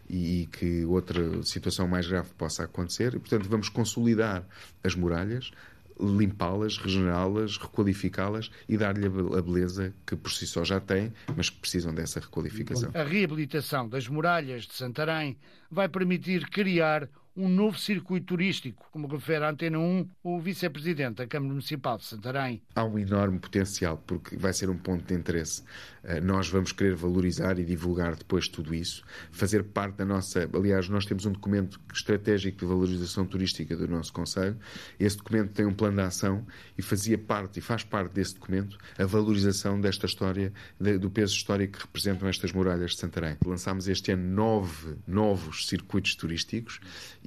e, 0.09 0.41
e 0.41 0.45
que 0.47 0.85
outra 0.85 1.43
situação 1.43 1.87
mais 1.87 2.07
grave 2.07 2.29
possa 2.37 2.63
acontecer. 2.63 3.15
E, 3.15 3.19
portanto, 3.19 3.47
vamos 3.47 3.69
consolidar 3.69 4.43
as 4.83 4.95
muralhas, 4.95 5.51
limpá-las, 5.99 6.77
regenerá-las, 6.77 7.57
requalificá-las 7.57 8.49
e 8.67 8.77
dar-lhe 8.77 9.05
a 9.07 9.41
beleza 9.41 9.93
que 10.05 10.15
por 10.15 10.31
si 10.31 10.47
só 10.47 10.63
já 10.63 10.79
tem, 10.79 11.11
mas 11.35 11.49
que 11.49 11.59
precisam 11.59 11.93
dessa 11.93 12.19
requalificação. 12.19 12.91
A 12.93 13.03
reabilitação 13.03 13.87
das 13.87 14.07
muralhas 14.07 14.63
de 14.63 14.73
Santarém 14.73 15.37
vai 15.69 15.89
permitir 15.89 16.49
criar 16.49 17.09
um 17.39 17.47
novo 17.47 17.79
circuito 17.79 18.25
turístico, 18.25 18.85
como 18.91 19.07
refere 19.07 19.45
a 19.45 19.49
Antena 19.49 19.79
1 19.79 20.09
o 20.21 20.41
vice-presidente 20.41 21.15
da 21.15 21.27
Câmara 21.27 21.53
Municipal 21.53 21.97
de 21.97 22.03
Santarém. 22.03 22.61
Há 22.75 22.83
um 22.83 22.99
enorme 22.99 23.39
potencial, 23.39 23.97
porque 24.05 24.35
vai 24.35 24.51
ser 24.51 24.69
um 24.69 24.77
ponto 24.77 25.05
de 25.05 25.13
interesse. 25.13 25.63
Eh, 26.03 26.19
nós 26.19 26.49
vamos 26.49 26.73
querer 26.73 26.95
valorizar 26.95 27.57
e 27.57 27.63
divulgar 27.63 28.15
depois 28.17 28.49
tudo 28.49 28.75
isso, 28.75 29.05
fazer 29.31 29.63
parte 29.63 29.95
da 29.95 30.05
nossa. 30.05 30.49
Aliás, 30.53 30.89
nós 30.89 31.05
temos 31.05 31.25
um 31.25 31.31
documento 31.31 31.79
estratégico 31.93 32.59
de 32.59 32.65
valorização 32.65 33.25
turística 33.25 33.75
do 33.77 33.87
nosso 33.87 34.11
Conselho. 34.11 34.57
Esse 34.99 35.15
documento 35.15 35.53
tem 35.53 35.65
um 35.65 35.73
plano 35.73 35.95
de 35.95 36.03
ação 36.03 36.45
e 36.77 36.81
fazia 36.81 37.17
parte 37.17 37.59
e 37.59 37.61
faz 37.61 37.85
parte 37.85 38.11
desse 38.11 38.35
documento 38.35 38.77
a 38.97 39.05
valorização 39.05 39.79
desta 39.79 40.05
história, 40.05 40.51
do 40.99 41.09
peso 41.09 41.33
histórico 41.33 41.77
que 41.77 41.85
representam 41.85 42.27
estas 42.27 42.51
muralhas 42.51 42.91
de 42.91 42.97
Santarém. 42.97 43.37
Lançámos 43.45 43.87
este 43.87 44.11
ano 44.11 44.23
nove 44.23 44.97
novos 45.07 45.67
circuitos 45.67 46.15
turísticos 46.15 46.81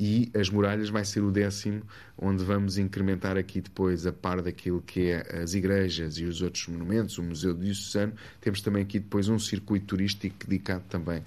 e 0.04 0.32
as 0.36 0.50
muralhas 0.50 0.88
vai 0.88 1.04
ser 1.04 1.20
o 1.20 1.30
décimo, 1.30 1.80
onde 2.18 2.42
vamos 2.42 2.76
incrementar 2.76 3.36
aqui 3.36 3.60
depois, 3.60 4.04
a 4.04 4.12
par 4.12 4.42
daquilo 4.42 4.82
que 4.82 5.12
é 5.12 5.40
as 5.40 5.54
igrejas 5.54 6.18
e 6.18 6.24
os 6.24 6.42
outros 6.42 6.66
monumentos, 6.66 7.18
o 7.18 7.22
Museu 7.22 7.54
Diocesano, 7.54 8.12
temos 8.40 8.60
também 8.60 8.82
aqui 8.82 8.98
depois 8.98 9.28
um 9.28 9.38
circuito 9.38 9.86
turístico 9.86 10.44
dedicado 10.44 10.82
também 10.88 11.22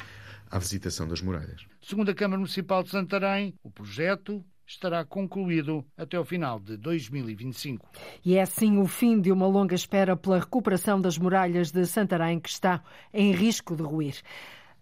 à 0.51 0.59
visitação 0.59 1.07
das 1.07 1.21
muralhas. 1.21 1.65
Segundo 1.81 2.11
a 2.11 2.13
Câmara 2.13 2.37
Municipal 2.37 2.83
de 2.83 2.89
Santarém, 2.89 3.53
o 3.63 3.71
projeto 3.71 4.43
estará 4.67 5.05
concluído 5.05 5.85
até 5.95 6.19
o 6.19 6.25
final 6.25 6.59
de 6.59 6.75
2025. 6.75 7.87
E 8.25 8.35
é 8.35 8.41
assim 8.41 8.77
o 8.77 8.87
fim 8.87 9.21
de 9.21 9.31
uma 9.31 9.47
longa 9.47 9.75
espera 9.75 10.17
pela 10.17 10.39
recuperação 10.39 10.99
das 10.99 11.17
muralhas 11.17 11.71
de 11.71 11.85
Santarém, 11.85 12.41
que 12.41 12.49
está 12.49 12.83
em 13.13 13.31
risco 13.31 13.73
de 13.73 13.83
ruir. 13.83 14.21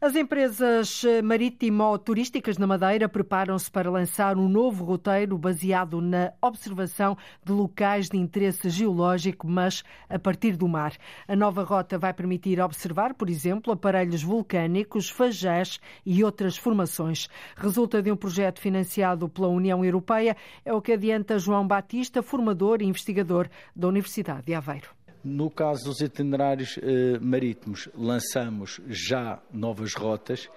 As 0.04 0.18
empresas 0.18 1.02
eh, 1.06 1.22
marítimo-turísticas 1.22 2.58
na 2.58 2.68
Madeira 2.68 3.08
preparam-se 3.08 3.72
para 3.72 3.90
lançar 3.90 4.38
um 4.38 4.50
novo 4.50 4.84
roteiro 4.84 5.38
baseado 5.38 6.02
na 6.02 6.34
observação 6.42 7.18
de 7.42 7.54
locais 7.54 8.10
de 8.10 8.18
interesse 8.18 8.70
geológico, 8.70 9.48
mas 9.48 9.82
a 10.10 10.20
partir 10.20 10.58
do 10.58 10.68
mar. 10.68 10.92
A 11.26 11.38
nova 11.38 11.64
rota 11.64 11.98
vai 11.98 12.14
permitir 12.14 12.60
observar, 12.60 13.14
por 13.14 13.30
exemplo, 13.30 13.72
aparelhos 13.72 14.22
vulcânicos, 14.22 15.10
fajés 15.10 15.80
e 16.06 16.22
outras 16.22 16.58
formações. 16.58 17.30
Resulta 17.56 18.02
de 18.02 18.12
um 18.12 18.18
projeto 18.18 18.60
financiado 18.60 19.30
pela 19.30 19.48
União 19.48 19.86
Europeia, 19.86 20.36
é 20.66 20.74
o 20.74 20.82
que 20.82 20.92
adianta 20.92 21.40
João 21.40 21.66
Batista, 21.66 22.22
formador 22.22 22.82
e 22.82 22.86
investigador 22.86 23.48
da 23.74 23.88
Universidade 23.88 24.48
de 24.48 24.54
Aveiro. 24.54 24.90
No 25.24 25.50
caso 25.50 25.86
dos 25.86 26.02
itinerários 26.02 26.78
eh, 26.78 27.18
marítimos, 27.20 27.88
lançamos 27.96 28.82
já 28.88 29.42
novas 29.52 29.94
rotas 29.94 30.50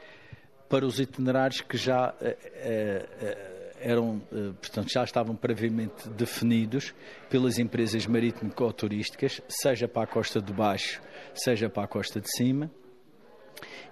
para 0.68 0.84
os 0.84 0.98
itinerários 0.98 1.60
que 1.60 1.76
já 1.76 2.12
eh, 2.20 2.36
eh, 2.42 3.56
eram, 3.80 4.22
eh, 4.32 4.52
portanto, 4.60 4.92
já 4.92 5.04
estavam 5.04 5.36
previamente 5.36 6.08
definidos 6.10 6.94
pelas 7.30 7.58
empresas 7.58 8.06
marítimo-turísticas, 8.06 9.40
seja 9.48 9.86
para 9.86 10.02
a 10.02 10.06
costa 10.06 10.40
de 10.40 10.52
baixo, 10.52 11.00
seja 11.34 11.68
para 11.68 11.84
a 11.84 11.86
costa 11.86 12.20
de 12.20 12.30
cima, 12.36 12.70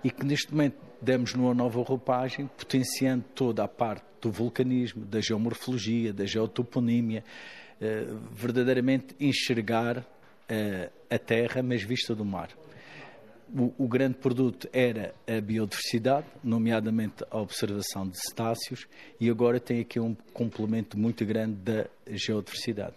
e 0.02 0.10
que 0.10 0.24
neste 0.24 0.52
momento 0.52 0.76
demos 1.00 1.34
numa 1.34 1.54
nova 1.54 1.82
roupagem, 1.82 2.46
potenciando 2.46 3.24
toda 3.34 3.64
a 3.64 3.68
parte 3.68 4.04
do 4.20 4.30
vulcanismo, 4.30 5.04
da 5.04 5.20
geomorfologia, 5.20 6.12
da 6.12 6.24
geotoponímia, 6.24 7.24
eh, 7.80 8.06
verdadeiramente 8.32 9.14
enxergar 9.20 10.06
a 11.10 11.18
terra, 11.18 11.62
mas 11.62 11.82
vista 11.82 12.14
do 12.14 12.24
mar. 12.24 12.50
O, 13.56 13.72
o, 13.84 13.88
grande 13.88 14.16
produto 14.16 14.68
era 14.72 15.14
a 15.28 15.40
biodiversidade, 15.40 16.26
nomeadamente 16.42 17.24
a 17.30 17.38
observação 17.38 18.08
de 18.08 18.18
cetáceos, 18.18 18.86
e 19.20 19.30
agora 19.30 19.60
tem 19.60 19.80
aqui 19.80 20.00
um 20.00 20.14
complemento 20.32 20.98
muito 20.98 21.24
grande 21.24 21.56
da 21.56 21.86
geodiversidade. 22.08 22.96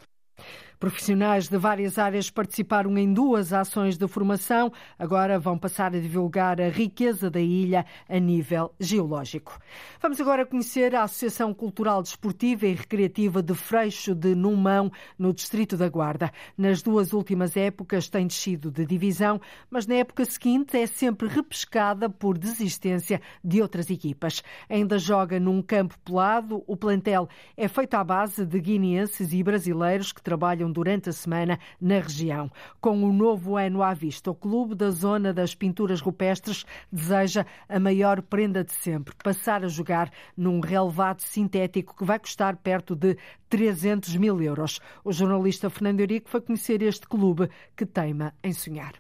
Profissionais 0.79 1.47
de 1.47 1.57
várias 1.57 1.97
áreas 1.97 2.29
participaram 2.29 2.95
em 2.99 3.11
duas 3.11 3.51
ações 3.51 3.97
de 3.97 4.07
formação. 4.07 4.71
Agora 4.99 5.39
vão 5.39 5.57
passar 5.57 5.95
a 5.95 5.99
divulgar 5.99 6.61
a 6.61 6.69
riqueza 6.69 7.31
da 7.31 7.39
ilha 7.39 7.83
a 8.07 8.19
nível 8.19 8.71
geológico. 8.79 9.57
Vamos 9.99 10.21
agora 10.21 10.45
conhecer 10.45 10.93
a 10.93 11.01
Associação 11.01 11.51
Cultural 11.51 12.03
Desportiva 12.03 12.67
e 12.67 12.75
Recreativa 12.75 13.41
de 13.41 13.55
Freixo 13.55 14.13
de 14.13 14.35
Numão, 14.35 14.91
no 15.17 15.33
Distrito 15.33 15.75
da 15.75 15.89
Guarda. 15.89 16.31
Nas 16.55 16.83
duas 16.83 17.11
últimas 17.11 17.57
épocas 17.57 18.07
tem 18.07 18.27
descido 18.27 18.69
de 18.69 18.85
divisão, 18.85 19.41
mas 19.71 19.87
na 19.87 19.95
época 19.95 20.25
seguinte 20.25 20.77
é 20.77 20.85
sempre 20.85 21.27
repescada 21.27 22.07
por 22.07 22.37
desistência 22.37 23.19
de 23.43 23.63
outras 23.63 23.89
equipas. 23.89 24.43
Ainda 24.69 24.99
joga 24.99 25.39
num 25.39 25.59
campo 25.59 25.97
pelado. 26.05 26.63
O 26.67 26.77
plantel 26.77 27.27
é 27.55 27.67
feito 27.67 27.95
à 27.95 28.03
base 28.03 28.45
de 28.45 28.59
guineenses 28.59 29.33
e 29.33 29.41
brasileiros 29.41 30.11
que 30.11 30.21
trabalham 30.21 30.66
trabalham 30.67 30.71
durante 30.71 31.09
a 31.09 31.13
semana 31.13 31.59
na 31.79 31.99
região. 31.99 32.51
Com 32.81 33.03
o 33.03 33.13
novo 33.13 33.55
ano 33.57 33.81
à 33.81 33.93
vista, 33.93 34.29
o 34.31 34.35
Clube 34.35 34.75
da 34.75 34.91
Zona 34.91 35.33
das 35.33 35.55
Pinturas 35.55 36.01
Rupestres 36.01 36.65
deseja 36.91 37.45
a 37.67 37.79
maior 37.79 38.21
prenda 38.21 38.63
de 38.63 38.73
sempre, 38.73 39.15
passar 39.23 39.63
a 39.63 39.67
jogar 39.67 40.11
num 40.35 40.59
relevado 40.59 41.21
sintético 41.21 41.95
que 41.95 42.05
vai 42.05 42.19
custar 42.19 42.57
perto 42.57 42.95
de 42.95 43.17
300 43.49 44.15
mil 44.17 44.41
euros. 44.41 44.79
O 45.03 45.11
jornalista 45.11 45.69
Fernando 45.69 46.01
Eurico 46.01 46.29
foi 46.29 46.41
conhecer 46.41 46.81
este 46.81 47.07
clube 47.07 47.49
que 47.75 47.85
teima 47.85 48.33
em 48.43 48.53
sonhar. 48.53 48.93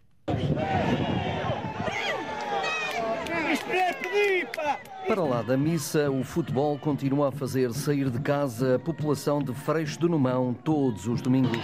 Para 5.07 5.23
lá 5.23 5.41
da 5.41 5.55
missa, 5.55 6.11
o 6.11 6.23
futebol 6.23 6.77
continua 6.77 7.29
a 7.29 7.31
fazer 7.31 7.73
sair 7.73 8.09
de 8.09 8.19
casa 8.19 8.75
a 8.75 8.79
população 8.79 9.41
de 9.41 9.53
Freixo 9.53 9.99
do 9.99 10.09
Numão 10.09 10.53
todos 10.53 11.07
os 11.07 11.21
domingos. 11.21 11.57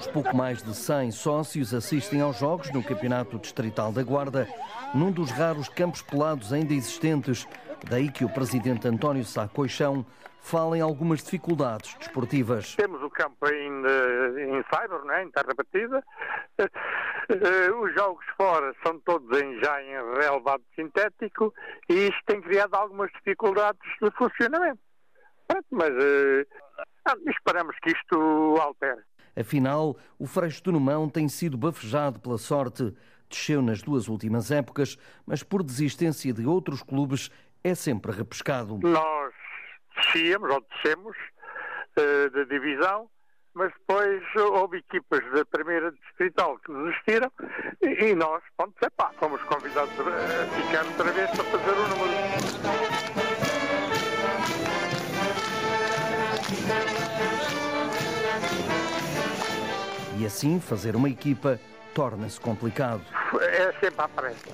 Os 0.00 0.06
pouco 0.06 0.34
mais 0.34 0.62
de 0.62 0.74
100 0.74 1.12
sócios 1.12 1.74
assistem 1.74 2.20
aos 2.20 2.38
jogos 2.38 2.70
no 2.72 2.82
Campeonato 2.82 3.38
Distrital 3.38 3.92
da 3.92 4.02
Guarda, 4.02 4.48
num 4.94 5.12
dos 5.12 5.30
raros 5.30 5.68
campos 5.68 6.02
pelados 6.02 6.52
ainda 6.52 6.74
existentes. 6.74 7.46
Daí 7.88 8.10
que 8.10 8.24
o 8.24 8.28
presidente 8.28 8.86
António 8.86 9.24
Sá 9.24 9.48
Coixão 9.48 10.04
fala 10.40 10.76
em 10.76 10.80
algumas 10.80 11.22
dificuldades 11.22 11.94
desportivas. 11.94 12.74
Temos 12.74 13.02
o 13.02 13.10
campo 13.10 13.46
ainda 13.46 13.88
em 14.40 14.62
cyber, 14.72 15.04
né, 15.04 15.24
em 15.24 15.30
terra 15.30 15.54
batida. 15.54 16.02
Eh, 16.58 17.70
os 17.70 17.94
jogos 17.94 18.24
fora 18.36 18.74
são 18.84 18.98
todos 19.00 19.40
em, 19.40 19.62
já 19.62 19.80
em 19.82 19.92
relevado 20.18 20.64
sintético 20.74 21.54
e 21.88 22.08
isto 22.08 22.20
tem 22.26 22.40
criado 22.40 22.74
algumas 22.74 23.10
dificuldades 23.12 23.80
de 24.02 24.10
funcionamento. 24.12 24.80
Mas 25.70 25.90
uh, 25.90 27.30
esperamos 27.30 27.76
que 27.82 27.90
isto 27.90 28.56
altere. 28.60 29.02
Afinal, 29.38 29.96
o 30.18 30.26
Freixo 30.26 30.62
do 30.62 30.72
Numão 30.72 31.08
tem 31.08 31.28
sido 31.28 31.56
bafejado 31.56 32.18
pela 32.18 32.38
sorte. 32.38 32.94
Desceu 33.28 33.62
nas 33.62 33.80
duas 33.80 34.08
últimas 34.08 34.50
épocas, 34.50 34.96
mas 35.24 35.44
por 35.44 35.62
desistência 35.62 36.32
de 36.32 36.44
outros 36.46 36.82
clubes 36.82 37.30
é 37.62 37.74
sempre 37.74 38.12
repescado. 38.12 38.78
Nós 38.82 39.32
descíamos 39.96 40.50
ou 40.50 40.60
descemos 40.72 41.16
uh, 41.16 42.30
de 42.30 42.44
divisão, 42.46 43.08
mas 43.54 43.72
depois 43.72 44.22
houve 44.36 44.78
equipas 44.78 45.20
da 45.32 45.44
primeira 45.44 45.92
distrital 45.92 46.58
que 46.58 46.72
desistiram 46.72 47.30
e, 47.82 48.10
e 48.10 48.14
nós, 48.14 48.42
pronto, 48.56 48.74
epá, 48.82 49.12
fomos 49.18 49.42
convidados 49.42 49.92
a 49.98 50.46
ficar 50.62 50.84
outra 50.86 51.12
vez 51.12 51.30
para 51.30 51.44
fazer 51.44 51.70
o 51.70 51.88
número. 51.88 53.20
E 60.18 60.26
assim 60.26 60.60
fazer 60.60 60.94
uma 60.94 61.08
equipa 61.08 61.58
torna-se 61.94 62.38
complicado. 62.38 63.02
É 63.40 63.72
sempre 63.80 64.04
à 64.04 64.08
pressa. 64.08 64.50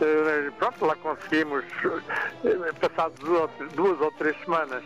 Uh, 0.00 0.52
pronto, 0.58 0.84
lá 0.84 0.96
conseguimos, 0.96 1.64
uh, 1.84 2.74
passados 2.80 3.18
duas 3.74 4.00
ou 4.00 4.10
três 4.12 4.36
semanas, 4.40 4.82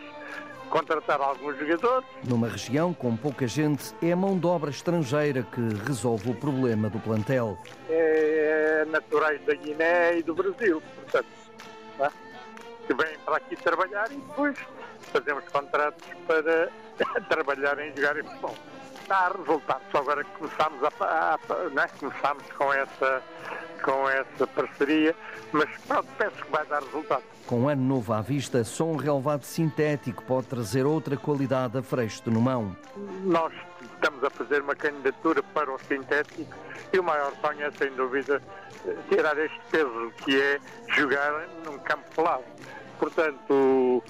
contratar 0.69 1.19
alguns 1.19 1.57
jogadores. 1.57 2.07
Numa 2.23 2.47
região 2.47 2.93
com 2.93 3.17
pouca 3.17 3.47
gente, 3.47 3.93
é 4.01 4.11
a 4.11 4.15
mão 4.15 4.37
de 4.37 4.45
obra 4.45 4.69
estrangeira 4.69 5.43
que 5.43 5.61
resolve 5.85 6.29
o 6.29 6.35
problema 6.35 6.89
do 6.89 6.99
plantel. 6.99 7.57
É, 7.89 8.85
naturais 8.89 9.41
da 9.45 9.55
Guiné 9.55 10.19
e 10.19 10.23
do 10.23 10.35
Brasil, 10.35 10.81
portanto, 10.95 11.27
é? 11.99 12.09
que 12.85 12.93
vêm 12.93 13.17
para 13.25 13.37
aqui 13.37 13.55
trabalhar 13.55 14.11
e 14.11 14.15
depois 14.15 14.57
fazemos 15.11 15.43
contratos 15.49 16.07
para 16.27 16.69
trabalhar 17.29 17.79
em 17.79 17.95
jogar 17.95 18.17
em 18.17 18.23
futebol 18.23 18.55
dar 19.09 19.35
resultados. 19.35 19.83
Só 19.91 19.97
agora 19.97 20.23
que 20.23 20.31
começámos, 20.31 20.79
a, 20.83 20.93
a, 21.03 21.69
né? 21.71 21.89
começámos 21.99 22.43
com, 22.57 22.71
essa, 22.71 23.23
com 23.83 24.09
essa 24.09 24.47
parceria, 24.47 25.15
mas 25.51 25.69
pronto, 25.85 26.07
penso 26.17 26.45
que 26.45 26.51
vai 26.51 26.65
dar 26.67 26.81
resultados. 26.83 27.25
Com 27.47 27.67
ano 27.67 27.81
novo 27.81 28.13
à 28.13 28.21
vista, 28.21 28.63
só 28.63 28.85
um 28.85 28.95
relevado 28.95 29.43
sintético 29.43 30.23
pode 30.23 30.47
trazer 30.47 30.85
outra 30.85 31.17
qualidade 31.17 31.77
a 31.77 31.81
Freixo 31.81 32.23
de 32.23 32.29
Numão. 32.29 32.75
Nós 33.23 33.51
estamos 33.95 34.23
a 34.23 34.29
fazer 34.29 34.61
uma 34.61 34.75
candidatura 34.75 35.41
para 35.43 35.73
o 35.73 35.79
sintético 35.79 36.55
e 36.93 36.99
o 36.99 37.03
maior 37.03 37.33
sonho 37.41 37.65
é, 37.65 37.71
sem 37.71 37.91
dúvida, 37.95 38.41
tirar 39.09 39.37
este 39.37 39.59
peso 39.71 40.13
que 40.23 40.39
é 40.39 40.59
jogar 40.95 41.47
num 41.65 41.77
campo 41.79 42.03
pelado. 42.15 42.43
Portanto, 42.99 44.03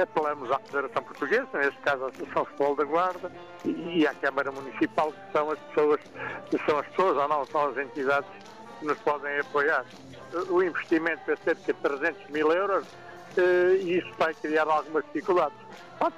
apelamos 0.00 0.50
à 0.50 0.58
Federação 0.60 1.02
Portuguesa, 1.02 1.46
neste 1.54 1.78
caso 1.80 2.04
à 2.04 2.08
Associação 2.08 2.44
Futebol 2.44 2.76
da 2.76 2.84
Guarda, 2.84 3.32
e 3.64 4.06
à 4.06 4.14
Câmara 4.14 4.50
Municipal, 4.50 5.12
que 5.12 5.32
são 5.32 5.50
as 5.50 5.58
pessoas, 5.58 6.00
que 6.50 6.58
são 6.66 6.78
as 6.78 6.86
pessoas 6.88 7.16
ou 7.16 7.28
não, 7.28 7.44
são 7.46 7.68
as 7.68 7.76
entidades 7.76 8.28
que 8.78 8.86
nos 8.86 8.98
podem 8.98 9.38
apoiar. 9.38 9.84
O 10.50 10.62
investimento 10.62 11.30
é 11.30 11.36
cerca 11.36 11.72
de 11.72 11.80
300 11.80 12.30
mil 12.30 12.52
euros 12.52 12.86
eh, 13.36 13.78
e 13.80 13.98
isso 13.98 14.12
vai 14.18 14.34
criar 14.34 14.66
algumas 14.68 15.04
dificuldades. 15.06 15.56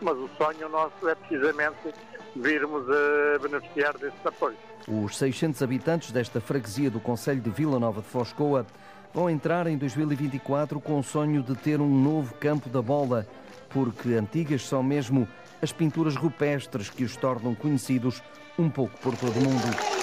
Mas 0.01 0.17
o 0.17 0.29
sonho 0.37 0.69
nosso 0.69 1.09
é 1.09 1.15
precisamente 1.15 1.95
virmos 2.35 2.85
a 2.89 3.39
beneficiar 3.39 3.97
desse 3.99 4.17
apoio. 4.25 4.57
Os 4.87 5.17
600 5.19 5.63
habitantes 5.63 6.13
desta 6.13 6.41
freguesia 6.41 6.91
do 6.91 7.01
Conselho 7.01 7.41
de 7.41 7.51
Vila 7.51 7.79
Nova 7.79 8.01
de 8.01 8.09
Foscoa 8.09 8.67
vão 9.13 9.29
entrar 9.29 9.67
em 9.67 9.77
2024 9.77 10.81
com 10.81 10.99
o 10.99 11.03
sonho 11.03 11.43
de 11.43 11.55
ter 11.55 11.81
um 11.81 11.89
novo 11.89 12.35
campo 12.35 12.69
da 12.69 12.83
bola, 12.83 13.27
porque 13.71 14.15
antigas 14.15 14.67
são 14.67 14.83
mesmo 14.83 15.27
as 15.61 15.73
pinturas 15.73 16.17
rupestres 16.17 16.89
que 16.89 17.05
os 17.05 17.17
tornam 17.17 17.55
conhecidos 17.55 18.23
um 18.59 18.69
pouco 18.69 18.99
por 19.01 19.17
todo 19.17 19.37
o 19.39 19.43
mundo. 19.43 19.99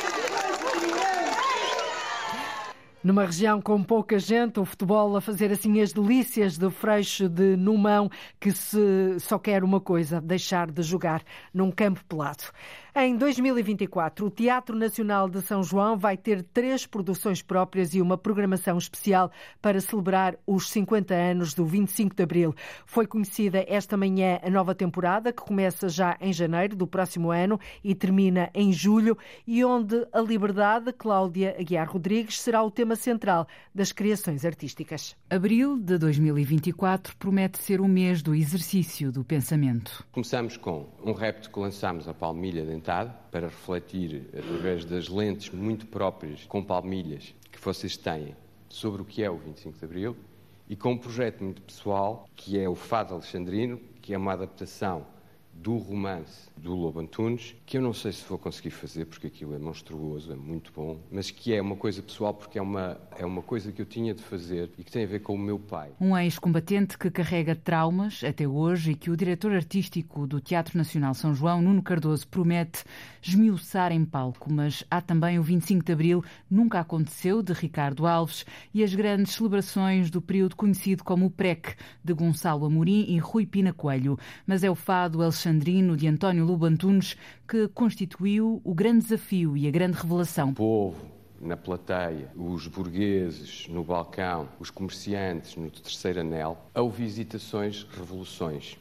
Numa 3.05 3.23
região 3.23 3.61
com 3.61 3.83
pouca 3.83 4.17
gente, 4.17 4.59
o 4.59 4.65
futebol 4.65 5.15
a 5.15 5.21
fazer 5.21 5.51
assim 5.51 5.79
as 5.79 5.93
delícias 5.93 6.57
do 6.57 6.71
freixo 6.71 7.29
de 7.29 7.55
Numão, 7.55 8.09
que 8.39 8.51
se 8.51 9.19
só 9.19 9.37
quer 9.37 9.63
uma 9.63 9.79
coisa, 9.79 10.19
deixar 10.19 10.71
de 10.71 10.81
jogar 10.81 11.21
num 11.53 11.69
campo 11.69 12.03
pelado. 12.05 12.45
Em 12.97 13.17
2024, 13.17 14.25
o 14.25 14.31
Teatro 14.31 14.73
Nacional 14.73 15.27
de 15.27 15.41
São 15.41 15.61
João 15.61 15.97
vai 15.97 16.15
ter 16.15 16.41
três 16.41 16.85
produções 16.85 17.41
próprias 17.41 17.93
e 17.93 18.01
uma 18.01 18.17
programação 18.17 18.77
especial 18.77 19.29
para 19.61 19.81
celebrar 19.81 20.37
os 20.47 20.69
50 20.69 21.13
anos 21.13 21.53
do 21.53 21.65
25 21.65 22.15
de 22.15 22.23
Abril. 22.23 22.55
Foi 22.85 23.05
conhecida 23.05 23.65
esta 23.67 23.97
manhã 23.97 24.39
a 24.41 24.49
nova 24.49 24.73
temporada, 24.73 25.33
que 25.33 25.43
começa 25.43 25.89
já 25.89 26.15
em 26.21 26.31
janeiro 26.31 26.73
do 26.73 26.87
próximo 26.87 27.31
ano 27.31 27.59
e 27.83 27.93
termina 27.93 28.49
em 28.53 28.71
julho, 28.71 29.17
e 29.45 29.61
onde 29.65 30.07
a 30.13 30.21
liberdade, 30.21 30.93
Cláudia 30.93 31.53
Aguiar 31.59 31.91
Rodrigues, 31.91 32.39
será 32.39 32.63
o 32.63 32.71
tema 32.71 32.95
central 32.95 33.45
das 33.73 33.91
criações 33.91 34.45
artísticas. 34.45 35.17
Abril 35.29 35.75
de 35.77 35.97
2024 35.97 37.13
promete 37.17 37.57
ser 37.57 37.81
o 37.81 37.89
mês 37.89 38.21
do 38.21 38.33
exercício 38.33 39.11
do 39.11 39.21
pensamento. 39.21 40.07
Começamos 40.13 40.55
com 40.55 40.87
um 41.03 41.11
repto 41.11 41.51
que 41.51 41.59
lançámos 41.59 42.07
a 42.07 42.13
Palmilha 42.13 42.63
dentro 42.63 42.84
para 43.31 43.47
refletir, 43.47 44.29
através 44.37 44.85
das 44.85 45.09
lentes 45.09 45.49
muito 45.49 45.85
próprias, 45.87 46.43
com 46.45 46.63
palmilhas, 46.63 47.33
que 47.51 47.59
vocês 47.59 47.97
têm, 47.97 48.35
sobre 48.69 49.01
o 49.01 49.05
que 49.05 49.23
é 49.23 49.29
o 49.29 49.37
25 49.37 49.77
de 49.77 49.85
Abril, 49.85 50.17
e 50.69 50.75
com 50.75 50.93
um 50.93 50.97
projeto 50.97 51.43
muito 51.43 51.61
pessoal, 51.61 52.27
que 52.35 52.59
é 52.59 52.67
o 52.67 52.75
Fado 52.75 53.13
Alexandrino, 53.13 53.79
que 54.01 54.13
é 54.13 54.17
uma 54.17 54.33
adaptação 54.33 55.05
do 55.55 55.77
romance 55.77 56.49
do 56.57 56.75
Lobo 56.75 56.99
Antunes, 56.99 57.55
que 57.65 57.77
eu 57.77 57.81
não 57.81 57.93
sei 57.93 58.11
se 58.11 58.23
vou 58.27 58.37
conseguir 58.37 58.69
fazer 58.69 59.05
porque 59.05 59.27
aquilo 59.27 59.55
é 59.55 59.59
monstruoso, 59.59 60.31
é 60.31 60.35
muito 60.35 60.71
bom, 60.75 60.99
mas 61.11 61.31
que 61.31 61.53
é 61.53 61.61
uma 61.61 61.75
coisa 61.75 62.01
pessoal 62.01 62.33
porque 62.33 62.59
é 62.59 62.61
uma, 62.61 62.97
é 63.17 63.25
uma 63.25 63.41
coisa 63.41 63.71
que 63.71 63.81
eu 63.81 63.85
tinha 63.85 64.13
de 64.13 64.21
fazer 64.21 64.69
e 64.77 64.83
que 64.83 64.91
tem 64.91 65.03
a 65.03 65.07
ver 65.07 65.19
com 65.19 65.33
o 65.33 65.37
meu 65.37 65.57
pai. 65.57 65.91
Um 65.99 66.17
ex-combatente 66.17 66.97
que 66.97 67.09
carrega 67.09 67.55
traumas 67.55 68.23
até 68.23 68.47
hoje 68.47 68.91
e 68.91 68.95
que 68.95 69.09
o 69.09 69.17
diretor 69.17 69.53
artístico 69.53 70.27
do 70.27 70.39
Teatro 70.39 70.77
Nacional 70.77 71.13
São 71.13 71.33
João, 71.33 71.61
Nuno 71.61 71.81
Cardoso, 71.81 72.27
promete 72.27 72.83
esmiuçar 73.21 73.91
em 73.91 74.05
palco, 74.05 74.51
mas 74.51 74.83
há 74.89 75.01
também 75.01 75.39
o 75.39 75.43
25 75.43 75.83
de 75.83 75.91
Abril, 75.91 76.23
nunca 76.49 76.79
aconteceu, 76.79 77.41
de 77.41 77.53
Ricardo 77.53 78.05
Alves, 78.05 78.45
e 78.73 78.83
as 78.83 78.93
grandes 78.93 79.33
celebrações 79.33 80.09
do 80.09 80.21
período 80.21 80.55
conhecido 80.55 81.03
como 81.03 81.25
o 81.25 81.31
PREC, 81.31 81.75
de 82.03 82.13
Gonçalo 82.13 82.65
Amorim 82.65 83.05
e 83.09 83.17
Rui 83.17 83.45
Pina 83.45 83.73
Coelho. 83.73 84.17
Mas 84.45 84.63
é 84.63 84.69
o 84.69 84.75
fado 84.75 85.21
alexandrino 85.45 85.95
de 85.95 86.07
António 86.07 86.43
Lobo 86.43 86.65
Antunes 86.65 87.15
que 87.47 87.67
constituiu 87.67 88.59
o 88.63 88.73
grande 88.73 89.03
desafio 89.03 89.55
e 89.55 89.67
a 89.67 89.71
grande 89.71 89.97
revelação. 89.97 90.49
O 90.49 90.53
povo 90.53 91.15
na 91.39 91.55
plateia, 91.55 92.31
os 92.35 92.65
burgueses 92.65 93.67
no 93.69 93.83
balcão, 93.83 94.47
os 94.59 94.71
comerciantes 94.71 95.55
no 95.55 95.69
terceiro 95.69 96.21
anel, 96.21 96.57
ao 96.73 96.89
visitações, 96.89 97.85
revoluções. 97.95 98.77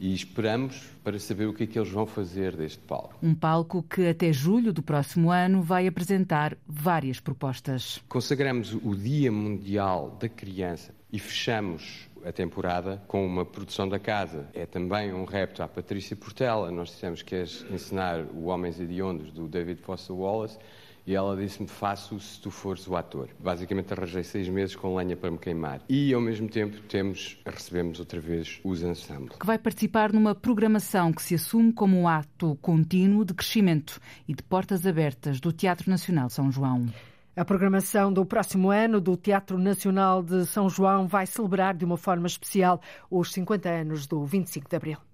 E 0.00 0.12
esperamos 0.14 0.88
para 1.04 1.18
saber 1.18 1.46
o 1.46 1.52
que 1.52 1.64
é 1.64 1.66
que 1.66 1.78
eles 1.78 1.90
vão 1.90 2.06
fazer 2.06 2.56
deste 2.56 2.78
palco. 2.78 3.14
Um 3.22 3.34
palco 3.34 3.82
que 3.82 4.08
até 4.08 4.32
julho 4.32 4.72
do 4.72 4.82
próximo 4.82 5.30
ano 5.30 5.62
vai 5.62 5.86
apresentar 5.86 6.56
várias 6.66 7.20
propostas. 7.20 8.02
Consagramos 8.08 8.74
o 8.74 8.96
Dia 8.96 9.30
Mundial 9.30 10.16
da 10.18 10.28
Criança 10.28 10.92
e 11.12 11.18
fechamos 11.18 12.08
a 12.24 12.32
temporada 12.32 13.02
com 13.06 13.24
uma 13.24 13.44
produção 13.44 13.88
da 13.88 13.98
casa. 13.98 14.48
É 14.54 14.66
também 14.66 15.12
um 15.12 15.24
repto 15.24 15.62
à 15.62 15.68
Patrícia 15.68 16.16
Portela. 16.16 16.70
Nós 16.70 16.88
dissemos 16.88 17.22
que 17.22 17.34
é 17.34 17.42
ensinar 17.70 18.20
o 18.34 18.46
Homens 18.46 18.80
Hediondos 18.80 19.32
do 19.32 19.48
David 19.48 19.80
Foster 19.82 20.14
Wallace 20.14 20.58
E 21.06 21.14
ela 21.14 21.36
disse-me: 21.36 21.68
Faço 21.68 22.18
se 22.20 22.40
tu 22.40 22.50
fores 22.50 22.86
o 22.86 22.96
ator. 22.96 23.28
Basicamente, 23.38 23.92
arranjei 23.92 24.22
seis 24.22 24.48
meses 24.48 24.76
com 24.76 24.94
lenha 24.94 25.16
para 25.16 25.30
me 25.30 25.38
queimar. 25.38 25.80
E, 25.88 26.12
ao 26.12 26.20
mesmo 26.20 26.48
tempo, 26.48 26.80
temos, 26.82 27.38
recebemos 27.44 27.98
outra 27.98 28.20
vez 28.20 28.60
os 28.62 28.82
ensembles. 28.82 29.38
Que 29.38 29.46
vai 29.46 29.58
participar 29.58 30.12
numa 30.12 30.34
programação 30.34 31.12
que 31.12 31.22
se 31.22 31.34
assume 31.34 31.72
como 31.72 31.98
um 31.98 32.06
ato 32.06 32.56
contínuo 32.60 33.24
de 33.24 33.34
crescimento 33.34 34.00
e 34.28 34.34
de 34.34 34.42
portas 34.42 34.86
abertas 34.86 35.40
do 35.40 35.52
Teatro 35.52 35.90
Nacional 35.90 36.28
São 36.28 36.50
João. 36.50 36.86
A 37.36 37.44
programação 37.44 38.12
do 38.12 38.26
próximo 38.26 38.70
ano 38.70 39.00
do 39.00 39.16
Teatro 39.16 39.56
Nacional 39.56 40.20
de 40.20 40.44
São 40.46 40.68
João 40.68 41.06
vai 41.06 41.26
celebrar 41.26 41.74
de 41.74 41.84
uma 41.84 41.96
forma 41.96 42.26
especial 42.26 42.80
os 43.08 43.32
50 43.32 43.68
anos 43.68 44.06
do 44.06 44.24
25 44.24 44.68
de 44.68 44.76
Abril. 44.76 45.09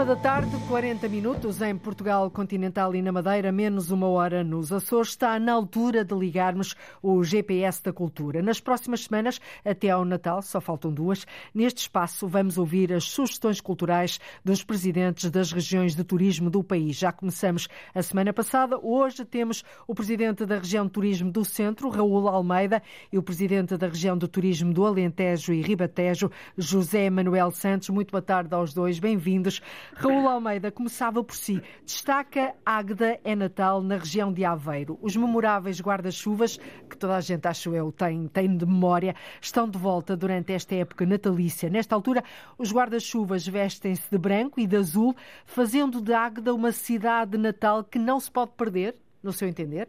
Uma 0.00 0.06
da 0.06 0.16
tarde, 0.16 0.56
40 0.66 1.06
minutos 1.10 1.60
em 1.60 1.76
Portugal 1.76 2.30
continental 2.30 2.94
e 2.94 3.02
na 3.02 3.12
Madeira, 3.12 3.52
menos 3.52 3.90
uma 3.90 4.08
hora 4.08 4.42
nos 4.42 4.72
Açores. 4.72 5.10
Está 5.10 5.38
na 5.38 5.52
altura 5.52 6.02
de 6.02 6.14
ligarmos 6.14 6.74
o 7.02 7.22
GPS 7.22 7.84
da 7.84 7.92
cultura. 7.92 8.40
Nas 8.40 8.58
próximas 8.58 9.04
semanas, 9.04 9.38
até 9.62 9.90
ao 9.90 10.02
Natal, 10.06 10.40
só 10.40 10.58
faltam 10.58 10.90
duas, 10.90 11.26
neste 11.54 11.82
espaço 11.82 12.26
vamos 12.26 12.56
ouvir 12.56 12.94
as 12.94 13.04
sugestões 13.04 13.60
culturais 13.60 14.18
dos 14.42 14.64
presidentes 14.64 15.30
das 15.30 15.52
regiões 15.52 15.94
de 15.94 16.02
turismo 16.02 16.48
do 16.48 16.64
país. 16.64 16.96
Já 16.96 17.12
começamos 17.12 17.68
a 17.94 18.02
semana 18.02 18.32
passada. 18.32 18.78
Hoje 18.82 19.22
temos 19.26 19.62
o 19.86 19.94
presidente 19.94 20.46
da 20.46 20.56
região 20.56 20.86
de 20.86 20.92
turismo 20.92 21.30
do 21.30 21.44
Centro, 21.44 21.90
Raul 21.90 22.26
Almeida, 22.26 22.82
e 23.12 23.18
o 23.18 23.22
presidente 23.22 23.76
da 23.76 23.88
região 23.88 24.16
de 24.16 24.26
turismo 24.26 24.72
do 24.72 24.86
Alentejo 24.86 25.52
e 25.52 25.60
Ribatejo, 25.60 26.30
José 26.56 27.10
Manuel 27.10 27.50
Santos. 27.50 27.90
Muito 27.90 28.12
boa 28.12 28.22
tarde 28.22 28.54
aos 28.54 28.72
dois. 28.72 28.98
Bem-vindos. 28.98 29.60
Raul 29.94 30.28
Almeida 30.28 30.70
começava 30.70 31.22
por 31.22 31.34
si. 31.34 31.62
Destaca 31.84 32.54
Águeda 32.64 33.18
é 33.24 33.34
Natal 33.34 33.82
na 33.82 33.96
região 33.96 34.32
de 34.32 34.44
Aveiro. 34.44 34.98
Os 35.02 35.16
memoráveis 35.16 35.80
guarda-chuvas, 35.80 36.56
que 36.88 36.96
toda 36.96 37.16
a 37.16 37.20
gente, 37.20 37.46
acho 37.46 37.74
eu, 37.74 37.92
tem, 37.92 38.28
tem 38.28 38.56
de 38.56 38.66
memória, 38.66 39.14
estão 39.40 39.68
de 39.68 39.78
volta 39.78 40.16
durante 40.16 40.52
esta 40.52 40.74
época 40.74 41.04
natalícia. 41.04 41.68
Nesta 41.68 41.94
altura, 41.94 42.22
os 42.56 42.72
guarda-chuvas 42.72 43.46
vestem-se 43.46 44.10
de 44.10 44.18
branco 44.18 44.60
e 44.60 44.66
de 44.66 44.76
azul, 44.76 45.14
fazendo 45.44 46.00
de 46.00 46.12
Águeda 46.12 46.54
uma 46.54 46.72
cidade 46.72 47.36
natal 47.36 47.84
que 47.84 47.98
não 47.98 48.18
se 48.20 48.30
pode 48.30 48.52
perder, 48.52 48.96
no 49.22 49.32
seu 49.32 49.48
entender? 49.48 49.88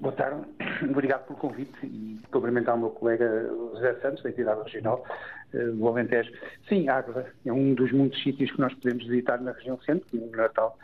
Boa 0.00 0.12
tarde, 0.14 0.42
obrigado 0.90 1.26
pelo 1.26 1.38
convite 1.38 1.86
e 1.86 2.18
cumprimentar 2.30 2.74
o 2.74 2.78
meu 2.78 2.90
colega 2.90 3.48
José 3.74 3.94
Santos, 4.00 4.22
da 4.22 4.30
entidade 4.30 4.62
regional 4.62 5.04
do 5.54 5.88
Alentejo. 5.88 6.32
Sim, 6.68 6.88
Águeda 6.88 7.32
é 7.44 7.52
um 7.52 7.74
dos 7.74 7.92
muitos 7.92 8.22
sítios 8.22 8.50
que 8.50 8.60
nós 8.60 8.74
podemos 8.74 9.06
visitar 9.06 9.40
na 9.40 9.52
região 9.52 9.78
centro, 9.82 10.06
no 10.12 10.30
Natal, 10.30 10.78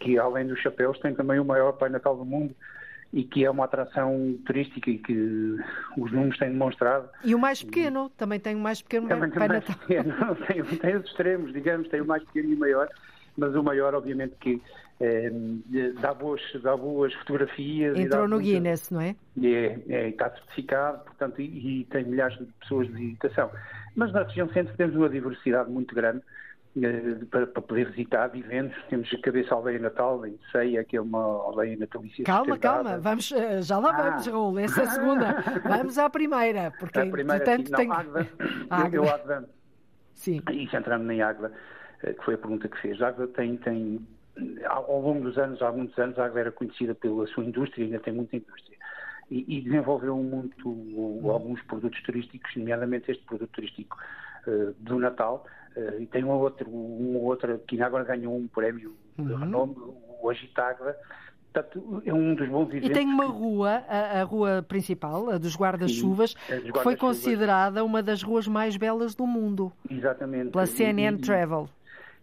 que 0.00 0.18
além 0.18 0.46
dos 0.46 0.60
chapéus 0.60 0.98
tem 0.98 1.14
também 1.14 1.38
o 1.38 1.44
maior 1.44 1.72
Pai 1.72 1.88
Natal 1.88 2.16
do 2.16 2.24
mundo 2.24 2.54
e 3.12 3.24
que 3.24 3.44
é 3.44 3.50
uma 3.50 3.64
atração 3.64 4.36
turística 4.44 4.90
e 4.90 4.98
que 4.98 5.56
os 5.96 6.12
números 6.12 6.38
têm 6.38 6.50
demonstrado. 6.50 7.08
E 7.24 7.34
o 7.34 7.38
mais 7.38 7.62
pequeno, 7.62 8.10
também 8.10 8.38
tem 8.38 8.54
o 8.54 8.58
mais 8.58 8.82
pequeno 8.82 9.08
também 9.08 9.30
Pai 9.30 9.48
mais 9.48 9.66
Natal. 9.66 9.76
Pequeno. 9.76 10.14
tem, 10.46 10.62
tem 10.62 10.96
os 10.96 11.06
extremos, 11.06 11.52
digamos, 11.52 11.88
tem 11.88 12.00
o 12.00 12.06
mais 12.06 12.22
pequeno 12.24 12.50
e 12.50 12.54
o 12.54 12.58
maior, 12.58 12.88
mas 13.36 13.54
o 13.54 13.62
maior, 13.62 13.94
obviamente, 13.94 14.34
que 14.40 14.60
é, 15.00 15.30
dá, 16.00 16.12
boas, 16.12 16.42
dá 16.60 16.76
boas 16.76 17.14
fotografias. 17.14 17.96
Entrou 17.96 18.26
no 18.26 18.36
muita, 18.36 18.50
Guinness, 18.50 18.90
não 18.90 19.00
é? 19.00 19.14
É, 19.40 19.78
é 19.88 20.08
está 20.08 20.30
certificado, 20.30 21.04
portanto, 21.04 21.40
e, 21.40 21.80
e, 21.80 21.84
tem 21.84 22.04
milhares 22.04 22.36
de 22.38 22.46
pessoas 22.60 22.88
de 22.88 22.94
visitação. 22.94 23.50
Mas 23.98 24.12
na 24.12 24.22
região 24.22 24.48
centro 24.50 24.72
temos 24.76 24.94
uma 24.94 25.08
diversidade 25.08 25.68
muito 25.68 25.92
grande 25.92 26.22
eh, 26.80 27.24
para, 27.28 27.48
para, 27.48 27.62
poder 27.62 27.90
visitar, 27.90 28.28
vivendo. 28.28 28.72
Temos 28.88 29.12
a 29.12 29.18
cabeça 29.20 29.52
aldeia 29.52 29.80
natal, 29.80 30.24
em 30.24 30.38
Ceia, 30.52 30.84
que 30.84 30.96
é 30.96 31.00
uma 31.00 31.20
aldeia 31.20 31.76
natalícia. 31.76 32.24
Calma, 32.24 32.56
calma, 32.56 32.96
vamos, 32.98 33.32
eh, 33.32 33.60
já 33.60 33.76
lá 33.76 33.90
vamos, 33.90 34.28
ah. 34.28 34.30
Raul, 34.30 34.56
essa 34.60 34.82
é 34.82 34.84
a 34.84 34.90
segunda. 34.90 35.44
vamos 35.66 35.98
à 35.98 36.08
primeira, 36.08 36.72
porque 36.78 37.00
a 37.00 37.06
primeira, 37.06 37.44
tanto 37.44 37.70
sim, 37.70 37.74
tem... 37.74 37.88
não, 37.88 37.96
Águeda, 37.96 38.28
Águeda. 38.70 38.96
Eu, 38.96 39.08
Águeda, 39.08 39.48
Sim. 40.14 40.42
E 40.52 40.68
centrando 40.68 41.10
em 41.10 41.20
Águeda, 41.20 41.52
que 42.00 42.24
foi 42.24 42.34
a 42.34 42.38
pergunta 42.38 42.68
que 42.68 42.80
fez. 42.80 43.02
Águeda 43.02 43.26
tem, 43.26 43.56
tem 43.56 44.06
ao 44.64 45.00
longo 45.00 45.24
dos 45.24 45.36
anos, 45.38 45.60
há 45.60 45.72
muitos 45.72 45.98
anos, 45.98 46.16
a 46.20 46.26
Águeda 46.26 46.40
era 46.40 46.52
conhecida 46.52 46.94
pela 46.94 47.26
sua 47.26 47.44
indústria, 47.44 47.84
ainda 47.84 47.98
tem 47.98 48.14
muita 48.14 48.36
indústria, 48.36 48.77
e, 49.30 49.58
e 49.58 49.60
desenvolveu 49.60 50.16
muito 50.16 50.68
uhum. 50.68 51.30
alguns 51.30 51.60
produtos 51.62 52.02
turísticos, 52.02 52.54
nomeadamente 52.56 53.10
este 53.10 53.24
produto 53.24 53.50
turístico 53.50 53.96
uh, 54.46 54.74
do 54.78 54.98
Natal, 54.98 55.46
uh, 55.76 56.00
e 56.00 56.06
tem 56.06 56.24
uma 56.24 56.36
outra, 56.36 56.68
uma 56.68 57.18
outra 57.20 57.58
que 57.66 57.80
agora 57.80 58.04
ganhou 58.04 58.36
um 58.36 58.46
prémio 58.48 58.94
uhum. 59.18 59.26
de 59.26 59.34
renome, 59.34 59.76
o 60.20 60.30
Agitágueda, 60.30 60.96
Portanto, 61.52 62.02
é 62.04 62.12
um 62.12 62.34
dos 62.34 62.48
bons 62.48 62.68
exemplos. 62.68 62.90
E 62.90 62.92
tem 62.92 63.06
uma 63.06 63.24
rua, 63.24 63.82
a, 63.88 64.20
a 64.20 64.22
rua 64.22 64.64
principal, 64.66 65.30
a 65.30 65.38
dos 65.38 65.56
guarda-chuvas, 65.56 66.34
guarda 66.34 66.72
que 66.72 66.78
foi 66.80 66.96
considerada 66.96 67.84
uma 67.84 68.02
das 68.02 68.22
ruas 68.22 68.46
mais 68.46 68.76
belas 68.76 69.14
do 69.14 69.26
mundo. 69.26 69.72
Exatamente. 69.90 70.50
Pela 70.50 70.66
CNN 70.66 71.16
e, 71.16 71.20
Travel. 71.20 71.68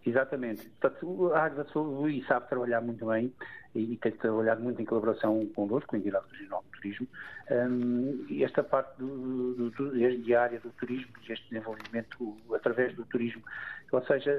Exatamente. 0.06 0.68
Portanto, 0.80 1.32
a 1.34 1.44
Águeda 1.44 1.66
e 2.08 2.24
sabe 2.26 2.48
trabalhar 2.48 2.80
muito 2.80 3.04
bem 3.06 3.32
e 3.74 3.96
tem 3.96 4.12
trabalhado 4.12 4.62
muito 4.62 4.80
em 4.80 4.84
colaboração 4.84 5.44
connosco, 5.48 5.88
com 5.88 5.96
a 5.96 5.98
Entidade 5.98 6.24
Regional 6.30 6.64
de 6.64 6.80
Turismo. 6.80 7.08
Um, 7.50 8.26
esta 8.40 8.62
parte 8.62 8.96
do, 8.98 9.54
do, 9.54 9.70
do, 9.70 10.22
diária 10.22 10.60
do 10.60 10.70
turismo, 10.70 11.12
este 11.28 11.48
desenvolvimento 11.50 12.36
através 12.54 12.94
do 12.94 13.04
turismo, 13.04 13.42
ou 13.90 14.02
seja, 14.04 14.30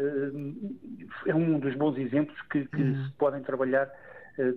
é 1.26 1.36
um 1.36 1.60
dos 1.60 1.76
bons 1.76 1.98
exemplos 1.98 2.42
que, 2.44 2.66
que 2.66 2.82
uhum. 2.82 3.06
se 3.06 3.12
podem 3.14 3.44
trabalhar 3.44 3.92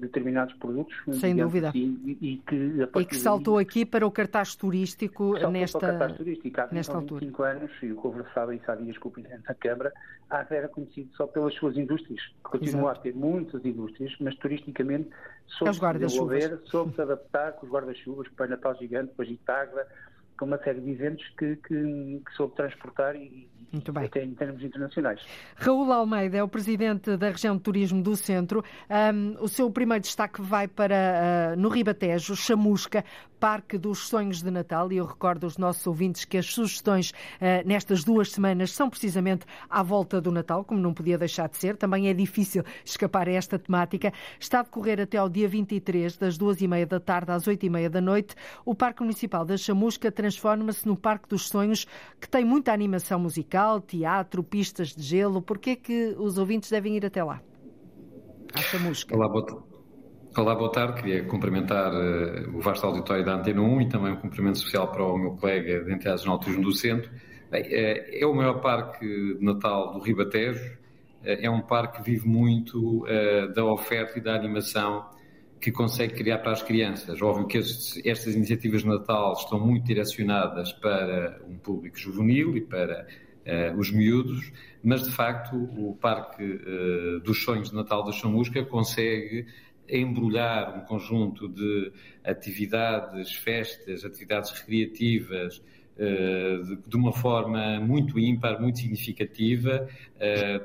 determinados 0.01 0.55
produtos. 0.55 0.95
Sem 1.13 1.35
dúvida. 1.37 1.71
Assim, 1.71 2.17
e, 2.21 2.37
que, 2.47 2.89
e 2.97 3.05
que 3.05 3.17
saltou 3.17 3.57
daí, 3.57 3.65
aqui 3.65 3.87
para 3.87 4.07
o 4.07 4.11
cartaz 4.11 4.55
turístico 4.55 5.35
nesta, 5.51 5.79
para 5.79 5.89
o 5.89 5.99
cartaz 5.99 6.17
turístico. 6.19 6.61
Há 6.61 6.69
nesta 6.71 6.99
25 6.99 7.43
altura. 7.43 7.51
anos, 7.51 7.71
e 7.83 7.87
eu 7.87 7.97
conversava 7.97 8.55
isso 8.55 8.71
há 8.71 8.75
dias 8.75 8.99
com 8.99 9.09
o 9.09 9.13
Presidente 9.13 9.45
da 9.45 9.55
Câmara, 9.55 9.93
a 10.29 10.41
AVE 10.41 10.55
era 10.55 10.69
conhecido 10.69 11.11
só 11.17 11.27
pelas 11.27 11.55
suas 11.55 11.77
indústrias. 11.77 12.21
Continua 12.43 12.93
Exato. 12.93 13.01
a 13.01 13.03
ter 13.03 13.15
muitas 13.15 13.65
indústrias, 13.65 14.15
mas 14.21 14.37
turisticamente 14.37 15.11
soube 15.47 15.75
se 15.75 15.99
desenvolver, 15.99 16.61
soube 16.67 16.95
se 16.95 17.03
adaptar 17.03 17.53
com 17.53 17.67
os 17.67 17.73
guarda-chuvas, 17.73 18.29
Pai 18.37 18.47
Natal 18.47 18.77
Gigante, 18.77 19.13
com 19.15 19.23
a 19.23 19.25
Gitagra, 19.25 19.87
com 20.41 20.47
uma 20.47 20.59
série 20.59 20.81
de 20.81 20.91
eventos 20.91 21.29
que, 21.39 21.55
que, 21.57 22.23
que 22.25 22.33
soube 22.35 22.57
transportar 22.57 23.15
e, 23.15 23.47
muito 23.73 23.93
bem. 23.93 24.05
Até 24.05 24.25
em 24.25 24.35
termos 24.35 24.63
internacionais. 24.63 25.21
Raul 25.55 25.93
Almeida 25.93 26.39
é 26.39 26.43
o 26.43 26.49
presidente 26.49 27.17
da 27.17 27.31
região 27.31 27.57
de 27.57 27.63
turismo 27.63 28.03
do 28.03 28.17
Centro. 28.17 28.65
Um, 28.91 29.37
o 29.41 29.49
seu 29.49 29.71
primeiro 29.71 30.03
destaque 30.03 30.43
vai 30.43 30.67
para 30.67 31.55
uh, 31.55 31.61
no 31.61 31.69
Ribatejo, 31.69 32.35
Chamusca, 32.35 33.05
Parque 33.39 33.79
dos 33.79 34.09
Sonhos 34.09 34.43
de 34.43 34.51
Natal. 34.51 34.91
E 34.93 34.97
eu 34.97 35.07
recordo 35.07 35.45
aos 35.45 35.57
nossos 35.57 35.87
ouvintes 35.87 36.25
que 36.25 36.37
as 36.37 36.47
sugestões 36.47 37.11
uh, 37.11 37.67
nestas 37.67 38.03
duas 38.03 38.33
semanas 38.33 38.73
são 38.73 38.91
precisamente 38.91 39.47
à 39.69 39.85
volta 39.85 40.21
do 40.21 40.33
Natal, 40.33 40.65
como 40.65 40.81
não 40.81 40.93
podia 40.93 41.17
deixar 41.17 41.49
de 41.49 41.57
ser. 41.57 41.77
Também 41.77 42.09
é 42.09 42.13
difícil 42.13 42.65
escapar 42.85 43.29
a 43.29 43.33
esta 43.33 43.57
temática. 43.57 44.13
Está 44.41 44.61
a 44.61 44.63
decorrer 44.65 45.01
até 45.01 45.17
ao 45.17 45.29
dia 45.29 45.47
23, 45.47 46.17
das 46.17 46.37
duas 46.37 46.61
e 46.61 46.67
meia 46.67 46.87
da 46.87 46.99
tarde 46.99 47.31
às 47.31 47.47
oito 47.47 47.65
e 47.65 47.71
meia 47.71 47.89
da 47.89 48.01
noite. 48.01 48.35
O 48.65 48.75
Parque 48.75 49.03
Municipal 49.03 49.45
da 49.45 49.57
Chamusca 49.57 50.11
transforma-se 50.31 50.87
no 50.87 50.97
Parque 50.97 51.29
dos 51.29 51.49
Sonhos, 51.49 51.87
que 52.21 52.29
tem 52.29 52.45
muita 52.45 52.73
animação 52.73 53.19
musical, 53.19 53.81
teatro, 53.81 54.45
pistas 54.45 54.95
de 54.95 55.03
gelo. 55.03 55.43
Por 55.43 55.59
que 55.59 55.71
é 55.71 55.77
que 55.77 56.15
os 56.19 56.39
ouvintes 56.39 56.71
devem 56.71 56.97
ir 56.97 57.05
até 57.05 57.23
lá? 57.23 57.41
À 58.55 58.61
Chamusca. 58.63 59.15
Olá, 59.15 59.29
boa 59.29 59.65
Olá, 60.37 60.55
boa 60.55 60.71
tarde. 60.71 61.03
Queria 61.03 61.25
cumprimentar 61.25 61.93
uh, 61.93 62.57
o 62.57 62.61
vasto 62.61 62.87
auditório 62.87 63.25
da 63.25 63.35
Antena 63.35 63.61
1 63.61 63.81
e 63.81 63.89
também 63.89 64.13
um 64.13 64.17
cumprimento 64.17 64.57
especial 64.57 64.93
para 64.93 65.05
o 65.05 65.19
meu 65.19 65.33
colega 65.33 65.85
de 65.85 65.93
Entidades 65.93 66.25
no 66.25 66.33
Autismo 66.33 66.63
do 66.63 66.73
Centro. 66.73 67.11
Bem, 67.51 67.63
uh, 67.63 67.67
é 68.13 68.25
o 68.25 68.33
maior 68.33 68.61
parque 68.61 69.05
de 69.05 69.45
Natal 69.45 69.93
do 69.93 69.99
Ribatejo. 69.99 70.65
Uh, 71.25 71.43
é 71.43 71.51
um 71.51 71.61
parque 71.61 71.99
que 71.99 72.05
vive 72.05 72.29
muito 72.29 73.05
da 73.55 73.65
oferta 73.65 74.19
e 74.19 74.23
da 74.23 74.37
animação 74.37 75.05
que 75.61 75.71
consegue 75.71 76.15
criar 76.15 76.39
para 76.39 76.53
as 76.53 76.63
crianças. 76.63 77.21
Óbvio 77.21 77.47
que 77.47 77.59
estes, 77.59 78.01
estas 78.05 78.35
iniciativas 78.35 78.83
de 78.83 78.89
Natal 78.89 79.35
estão 79.35 79.61
muito 79.61 79.85
direcionadas 79.85 80.73
para 80.73 81.41
um 81.47 81.59
público 81.59 81.99
juvenil 81.99 82.57
e 82.57 82.61
para 82.61 83.07
os 83.77 83.91
miúdos, 83.91 84.53
mas 84.83 85.03
de 85.03 85.11
facto 85.11 85.57
o 85.57 85.97
Parque 86.01 86.61
dos 87.25 87.43
Sonhos 87.43 87.71
de 87.71 87.75
Natal 87.75 88.05
da 88.05 88.13
Chamusca 88.13 88.65
consegue 88.65 89.47
embrulhar 89.89 90.79
um 90.79 90.81
conjunto 90.83 91.49
de 91.49 91.93
atividades, 92.25 93.35
festas, 93.35 94.05
atividades 94.05 94.53
recreativas 94.53 95.61
eh, 95.99 96.61
de 96.87 96.97
uma 96.97 97.13
forma 97.13 97.81
muito 97.81 98.19
ímpar, 98.19 98.61
muito 98.61 98.79
significativa. 98.79 99.89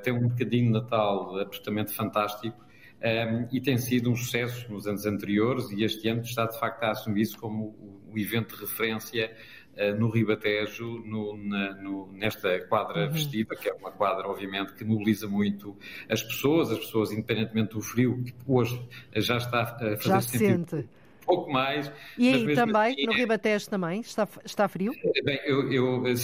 Tem 0.03 0.13
um 0.13 0.27
bocadinho 0.29 0.67
de 0.67 0.71
Natal 0.71 1.39
absolutamente 1.39 1.91
fantástico 1.91 2.64
eh, 3.05 3.47
e 3.51 3.61
tem 3.61 3.77
sido 3.77 4.11
um 4.11 4.15
sucesso 4.15 4.71
nos 4.71 4.87
anos 4.87 5.05
anteriores 5.05 5.69
e 5.71 5.83
este 5.83 6.07
ano 6.09 6.21
está 6.21 6.45
de 6.45 6.59
facto 6.59 6.83
a 6.83 6.91
assumir-se 6.91 7.37
como 7.37 7.75
o 8.11 8.17
evento 8.17 8.55
de 8.55 8.61
referência 8.61 9.35
no 9.99 10.09
Ribatejo, 10.09 11.03
no, 11.05 11.35
na, 11.35 11.75
no, 11.75 12.09
nesta 12.13 12.65
quadra 12.67 13.07
uhum. 13.07 13.11
festiva, 13.11 13.57
que 13.57 13.67
é 13.67 13.73
uma 13.73 13.91
quadra, 13.91 14.25
obviamente, 14.25 14.73
que 14.73 14.85
mobiliza 14.85 15.27
muito 15.27 15.77
as 16.09 16.23
pessoas, 16.23 16.71
as 16.71 16.79
pessoas, 16.79 17.11
independentemente 17.11 17.73
do 17.73 17.81
frio, 17.81 18.23
que 18.23 18.33
hoje 18.47 18.81
já 19.17 19.35
está 19.35 19.63
a 19.63 19.65
fazer 19.65 20.01
já 20.01 20.21
se 20.21 20.37
sente 20.37 20.87
pouco 21.25 21.51
mais. 21.51 21.91
E 22.17 22.33
aí 22.33 22.55
também, 22.55 22.93
assim, 22.93 23.05
no 23.05 23.13
é- 23.13 23.15
Ribatejo 23.15 23.69
também, 23.69 23.99
está, 24.01 24.27
está 24.43 24.67
frio? 24.67 24.93
Bem, 25.23 25.39
eu, 25.45 25.71
eu 25.71 26.17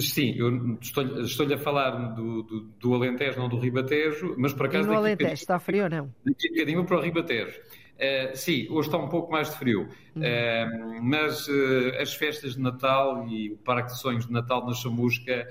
sim, 0.00 0.34
eu 0.36 0.78
estou-lhe 0.80 1.22
estou 1.22 1.52
a 1.52 1.58
falar 1.58 1.90
do, 1.90 2.42
do, 2.42 2.60
do, 2.60 2.94
Alentejo, 2.94 3.38
não 3.38 3.48
do 3.48 3.58
Ribatejo, 3.58 4.34
mas 4.38 4.52
por 4.52 4.66
acaso... 4.66 4.88
E 4.88 4.90
no 4.90 4.96
Alentejo 4.96 5.34
está 5.34 5.58
frio 5.58 5.84
ou 5.84 5.90
não? 5.90 6.14
Daqui 6.24 6.48
a 6.48 6.50
bocadinho 6.52 6.84
para 6.84 6.96
o 6.96 7.00
Ribatejo. 7.00 7.60
Uh, 7.96 8.36
sim, 8.36 8.66
hoje 8.70 8.88
está 8.88 8.98
um 8.98 9.08
pouco 9.08 9.32
mais 9.32 9.50
de 9.50 9.56
frio, 9.56 9.88
uh, 10.16 11.02
mas 11.02 11.48
uh, 11.48 11.96
as 11.98 12.12
festas 12.14 12.54
de 12.54 12.60
Natal 12.60 13.26
e 13.26 13.52
o 13.52 13.56
Parque 13.56 13.92
de 13.92 13.98
Sonhos 13.98 14.26
de 14.26 14.32
Natal 14.32 14.66
na 14.66 14.74
Chamusca 14.74 15.48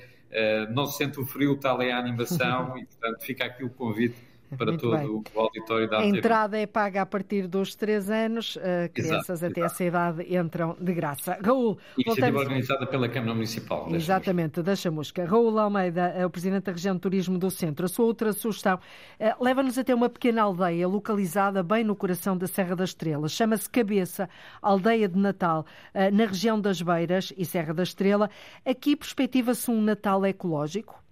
não 0.71 0.85
se 0.85 0.97
sente 0.97 1.17
o 1.17 1.25
frio, 1.25 1.55
tal 1.55 1.81
é 1.81 1.93
a 1.93 1.97
animação 1.97 2.75
e, 2.77 2.85
portanto, 2.85 3.23
fica 3.23 3.45
aqui 3.45 3.63
o 3.63 3.69
convite 3.69 4.17
para 4.57 4.67
Muito 4.67 4.81
todo 4.81 4.97
bem. 4.97 5.07
o 5.07 5.39
auditório 5.39 5.89
da 5.89 5.99
A 5.99 6.05
entrada 6.05 6.57
é 6.57 6.67
paga 6.67 7.01
a 7.01 7.05
partir 7.05 7.47
dos 7.47 7.75
3 7.75 8.09
anos, 8.09 8.55
uh, 8.55 8.59
crianças 8.93 9.41
exato, 9.41 9.51
até 9.51 9.61
exato. 9.61 9.73
essa 9.73 9.83
idade 9.83 10.35
entram 10.35 10.77
de 10.79 10.93
graça. 10.93 11.37
Raul, 11.43 11.77
Iniciativa 11.97 12.05
voltamos... 12.05 12.41
organizada 12.41 12.87
pela 12.87 13.09
Câmara 13.09 13.33
Municipal. 13.33 13.87
Exatamente, 13.93 14.61
da 14.61 14.75
Chamusca. 14.75 15.25
Raul 15.25 15.57
Almeida, 15.57 16.07
é 16.15 16.25
o 16.25 16.29
Presidente 16.29 16.65
da 16.65 16.71
Região 16.71 16.95
de 16.95 17.01
Turismo 17.01 17.37
do 17.37 17.49
Centro. 17.49 17.85
A 17.85 17.89
sua 17.89 18.05
outra 18.05 18.33
sugestão 18.33 18.75
uh, 18.75 19.43
leva-nos 19.43 19.77
até 19.77 19.93
uma 19.93 20.09
pequena 20.09 20.43
aldeia 20.43 20.87
localizada 20.87 21.63
bem 21.63 21.83
no 21.83 21.95
coração 21.95 22.37
da 22.37 22.47
Serra 22.47 22.75
da 22.75 22.83
Estrela. 22.83 23.27
Chama-se 23.27 23.69
Cabeça, 23.69 24.29
Aldeia 24.61 25.07
de 25.07 25.17
Natal, 25.17 25.65
uh, 25.93 26.15
na 26.15 26.25
região 26.25 26.59
das 26.59 26.81
Beiras 26.81 27.33
e 27.37 27.45
Serra 27.45 27.73
da 27.73 27.83
Estrela. 27.83 28.29
Aqui 28.65 28.95
perspectiva-se 28.95 29.71
um 29.71 29.81
Natal 29.81 30.25
ecológico? 30.25 31.04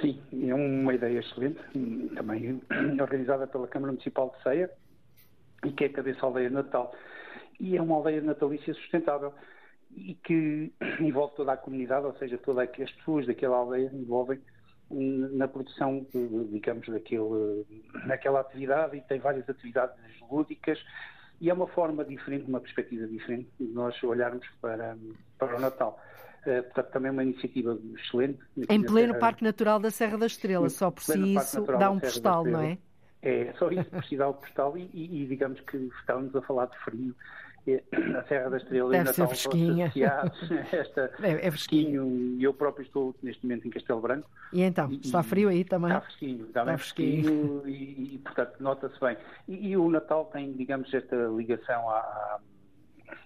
Sim, 0.00 0.20
é 0.48 0.54
uma 0.54 0.94
ideia 0.94 1.20
excelente, 1.20 1.60
também 2.14 2.60
organizada 3.00 3.46
pela 3.46 3.68
Câmara 3.68 3.92
Municipal 3.92 4.34
de 4.36 4.42
Ceia, 4.42 4.70
e 5.64 5.72
que 5.72 5.84
é 5.84 5.86
a 5.86 5.92
cabeça 5.92 6.26
aldeia 6.26 6.48
de 6.48 6.54
Natal. 6.54 6.94
E 7.58 7.76
é 7.76 7.82
uma 7.82 7.96
aldeia 7.96 8.20
natalícia 8.20 8.74
sustentável 8.74 9.32
e 9.96 10.14
que 10.14 10.72
envolve 11.00 11.34
toda 11.36 11.52
a 11.52 11.56
comunidade, 11.56 12.06
ou 12.06 12.14
seja, 12.16 12.36
todas 12.38 12.68
as 12.68 12.90
pessoas 12.92 13.26
daquela 13.26 13.56
aldeia 13.56 13.90
envolvem 13.92 14.40
na 14.90 15.48
produção, 15.48 16.06
digamos, 16.50 16.86
daquele, 16.86 17.66
daquela 18.06 18.40
atividade 18.40 18.96
e 18.96 19.00
tem 19.00 19.18
várias 19.18 19.48
atividades 19.48 19.96
lúdicas 20.30 20.78
e 21.40 21.50
é 21.50 21.54
uma 21.54 21.66
forma 21.66 22.04
diferente, 22.04 22.48
uma 22.48 22.60
perspectiva 22.60 23.06
diferente 23.06 23.48
de 23.58 23.66
nós 23.72 24.00
olharmos 24.02 24.46
para, 24.60 24.96
para 25.38 25.56
o 25.56 25.60
Natal. 25.60 26.00
Uh, 26.46 26.62
portanto, 26.62 26.90
também 26.92 27.08
é 27.08 27.12
uma 27.12 27.22
iniciativa 27.22 27.78
excelente. 27.96 28.38
Em 28.68 28.82
pleno 28.82 29.18
Parque 29.18 29.42
Natural 29.42 29.78
da 29.78 29.90
Serra 29.90 30.18
da 30.18 30.26
Estrela, 30.26 30.68
só 30.68 30.90
por 30.90 31.02
si 31.02 31.34
isso 31.34 31.62
dá 31.62 31.90
um 31.90 31.98
postal, 31.98 32.44
não 32.44 32.60
é? 32.60 32.78
É, 33.22 33.54
só 33.58 33.70
isso 33.70 33.88
por 33.90 34.04
si 34.04 34.18
dá 34.18 34.28
um 34.28 34.34
postal 34.34 34.76
e, 34.76 34.90
e, 34.92 35.22
e, 35.22 35.26
digamos 35.26 35.58
que 35.60 35.78
estávamos 35.98 36.36
a 36.36 36.42
falar 36.42 36.66
de 36.66 36.78
frio. 36.80 37.14
É, 37.66 37.82
a 38.18 38.22
Serra 38.24 38.50
da 38.50 38.58
Estrela 38.58 38.90
Deve 38.90 39.02
e 39.02 39.06
Natal 39.06 39.14
ser 39.14 39.26
fresquinha. 39.28 39.92
esta 40.70 41.10
é, 41.22 41.46
é 41.46 41.50
fresquinho. 41.50 42.36
E 42.38 42.44
eu 42.44 42.52
próprio 42.52 42.84
estou 42.84 43.14
neste 43.22 43.42
momento 43.46 43.66
em 43.66 43.70
Castelo 43.70 44.02
Branco. 44.02 44.28
E 44.52 44.60
então, 44.60 44.92
está 44.92 45.22
frio 45.22 45.48
aí 45.48 45.64
também? 45.64 45.88
Está 45.88 46.02
fresquinho, 46.02 46.44
está, 46.44 46.64
bem 46.66 46.76
fresquinho, 46.76 47.22
fresquinho 47.22 47.62
e, 47.66 48.14
e, 48.14 48.18
portanto 48.18 48.56
nota-se 48.60 49.00
bem. 49.00 49.16
E, 49.48 49.68
e, 49.68 49.76
o 49.78 49.88
Natal 49.88 50.26
tem, 50.26 50.52
digamos, 50.52 50.92
esta 50.92 51.16
ligação 51.34 51.88
à 51.88 52.38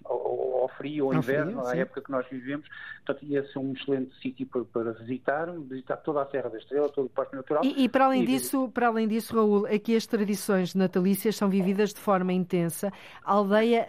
ao, 0.05 0.61
ao 0.61 0.69
frio, 0.77 1.05
ao, 1.05 1.11
ao 1.11 1.17
inverno, 1.17 1.63
frio, 1.63 1.67
à 1.67 1.75
época 1.75 2.01
que 2.01 2.11
nós 2.11 2.25
vivemos. 2.29 2.67
Portanto, 3.05 3.25
ia 3.25 3.43
ser 3.47 3.59
um 3.59 3.73
excelente 3.73 4.15
sítio 4.21 4.45
para, 4.47 4.63
para, 4.65 4.91
visitar, 4.93 5.51
visitar 5.51 5.97
toda 5.97 6.21
a 6.21 6.25
Serra 6.27 6.49
da 6.49 6.57
Estrela, 6.57 6.89
todo 6.89 7.05
o 7.05 7.09
Parque 7.09 7.35
Natural. 7.35 7.63
E, 7.63 7.83
e 7.83 7.89
para 7.89 8.05
além 8.05 8.23
e, 8.23 8.25
disso, 8.25 8.69
para 8.69 8.87
além 8.87 9.07
disso, 9.07 9.35
Raul, 9.35 9.65
aqui 9.65 9.95
as 9.95 10.05
tradições 10.05 10.75
natalícias 10.75 11.35
são 11.35 11.49
vividas 11.49 11.93
de 11.93 11.99
forma 11.99 12.33
intensa. 12.33 12.91
A 13.23 13.33
aldeia, 13.33 13.87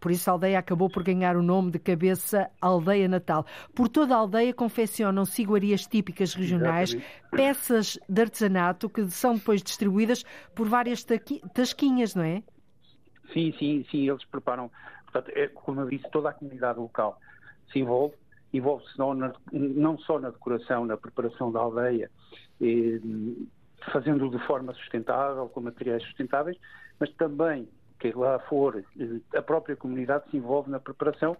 por 0.00 0.10
isso 0.10 0.28
a 0.30 0.32
aldeia 0.32 0.58
acabou 0.58 0.88
por 0.88 1.02
ganhar 1.02 1.36
o 1.36 1.42
nome 1.42 1.70
de 1.70 1.78
cabeça 1.78 2.50
Aldeia 2.60 3.08
Natal. 3.08 3.44
Por 3.74 3.88
toda 3.88 4.14
a 4.14 4.18
aldeia 4.18 4.54
confeccionam-se 4.54 5.42
iguarias 5.42 5.86
típicas 5.86 6.34
regionais, 6.34 6.94
Exatamente. 6.94 7.30
peças 7.30 7.98
de 8.08 8.22
artesanato 8.22 8.88
que 8.88 9.06
são 9.08 9.34
depois 9.34 9.62
distribuídas 9.62 10.24
por 10.54 10.68
várias 10.68 11.04
tasquinhas, 11.54 12.14
não 12.14 12.24
é? 12.24 12.42
Sim, 13.32 13.52
sim, 13.58 13.84
sim, 13.90 14.08
eles 14.08 14.24
preparam 14.24 14.70
Portanto, 15.06 15.32
é, 15.36 15.48
como 15.48 15.80
eu 15.80 15.88
disse, 15.88 16.08
toda 16.10 16.30
a 16.30 16.32
comunidade 16.32 16.78
local 16.78 17.18
se 17.72 17.78
envolve, 17.78 18.14
envolve-se 18.52 18.98
não, 18.98 19.14
não, 19.52 19.98
só 19.98 20.18
na 20.18 20.30
decoração, 20.30 20.84
na 20.84 20.96
preparação 20.96 21.50
da 21.50 21.60
aldeia, 21.60 22.10
eh, 22.60 23.00
fazendo 23.92 24.28
de 24.30 24.38
forma 24.46 24.72
sustentável, 24.74 25.48
com 25.48 25.60
materiais 25.60 26.02
sustentáveis, 26.04 26.56
mas 26.98 27.10
também, 27.14 27.68
que 27.98 28.12
lá 28.12 28.38
for, 28.40 28.76
eh, 28.76 29.38
a 29.38 29.42
própria 29.42 29.76
comunidade 29.76 30.24
se 30.30 30.36
envolve 30.36 30.70
na 30.70 30.80
preparação 30.80 31.36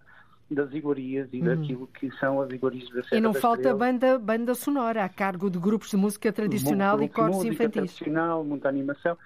das 0.49 0.71
iguarias 0.73 1.27
e 1.33 1.41
hum. 1.41 1.45
daquilo 1.45 1.87
que 1.87 2.09
são 2.17 2.41
as 2.41 2.49
iguarias 2.51 2.89
da 2.89 3.03
Serra 3.03 3.17
E 3.17 3.21
não 3.21 3.33
falta 3.33 3.73
banda, 3.75 4.17
banda 4.17 4.55
sonora 4.55 5.03
a 5.03 5.09
cargo 5.09 5.49
de 5.49 5.59
grupos 5.59 5.89
de 5.89 5.97
música 5.97 6.31
tradicional 6.31 7.01
e 7.01 7.09
corpos 7.09 7.43
infantis. 7.43 7.73
tradicional, 7.73 8.43
muita 8.43 8.69
animação, 8.69 9.17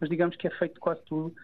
mas 0.00 0.08
digamos 0.08 0.36
que 0.36 0.46
é 0.46 0.50
feito 0.50 0.80
quase 0.80 1.02
tudo 1.02 1.34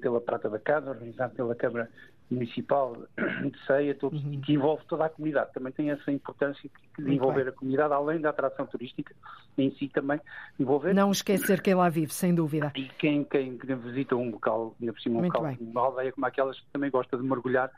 pela 0.00 0.20
Prata 0.20 0.48
da 0.48 0.58
Casa, 0.58 0.90
organizado 0.90 1.34
pela 1.34 1.54
Câmara 1.54 1.90
Municipal 2.30 2.96
de 3.16 3.66
Ceia, 3.66 3.94
todos, 3.94 4.22
uhum. 4.22 4.40
que 4.40 4.52
envolve 4.52 4.82
toda 4.86 5.06
a 5.06 5.08
comunidade. 5.08 5.52
Também 5.52 5.72
tem 5.72 5.90
essa 5.90 6.10
importância 6.10 6.70
de 6.98 7.14
envolver 7.14 7.44
bem. 7.44 7.48
a 7.48 7.52
comunidade, 7.52 7.94
além 7.94 8.20
da 8.20 8.30
atração 8.30 8.66
turística 8.66 9.14
em 9.56 9.70
si 9.72 9.88
também. 9.88 10.20
Envolver... 10.58 10.94
Não 10.94 11.10
esquecer 11.10 11.60
quem 11.62 11.74
lá 11.74 11.88
vive, 11.88 12.12
sem 12.12 12.34
dúvida. 12.34 12.72
E 12.76 12.88
quem, 12.98 13.24
quem 13.24 13.56
visita 13.56 14.14
um 14.14 14.30
local, 14.30 14.74
ainda 14.80 14.92
por 14.92 15.00
cima 15.00 15.20
um 15.20 15.24
local, 15.24 15.56
uma 15.60 15.80
aldeia 15.80 16.12
como 16.12 16.26
aquelas, 16.26 16.62
também 16.72 16.90
gosta 16.90 17.16
de 17.16 17.22
mergulhar 17.22 17.70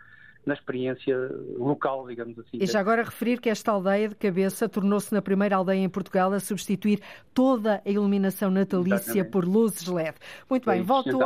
na 0.45 0.55
experiência 0.55 1.17
local, 1.57 2.07
digamos 2.07 2.39
assim. 2.39 2.59
E 2.61 2.67
já 2.67 2.81
agora 2.81 3.03
referir 3.03 3.41
que 3.41 3.49
esta 3.49 3.73
aldeia 3.73 4.09
de 4.09 4.15
cabeça 4.15 4.69
tornou-se 4.69 5.13
na 5.13 5.21
primeira 5.21 5.57
aldeia 5.57 5.81
em 5.81 5.89
Portugal 5.89 6.33
a 6.33 6.41
substituir 6.41 7.01
toda 7.35 7.83
a 7.85 7.91
iluminação 7.91 8.51
natalícia 8.51 8.97
Exatamente. 8.97 9.31
por 9.31 9.45
luzes 9.45 9.87
LED. 9.87 10.15
Muito 10.49 10.65
bem, 10.65 10.81
é 10.81 10.83
volto 10.83 11.19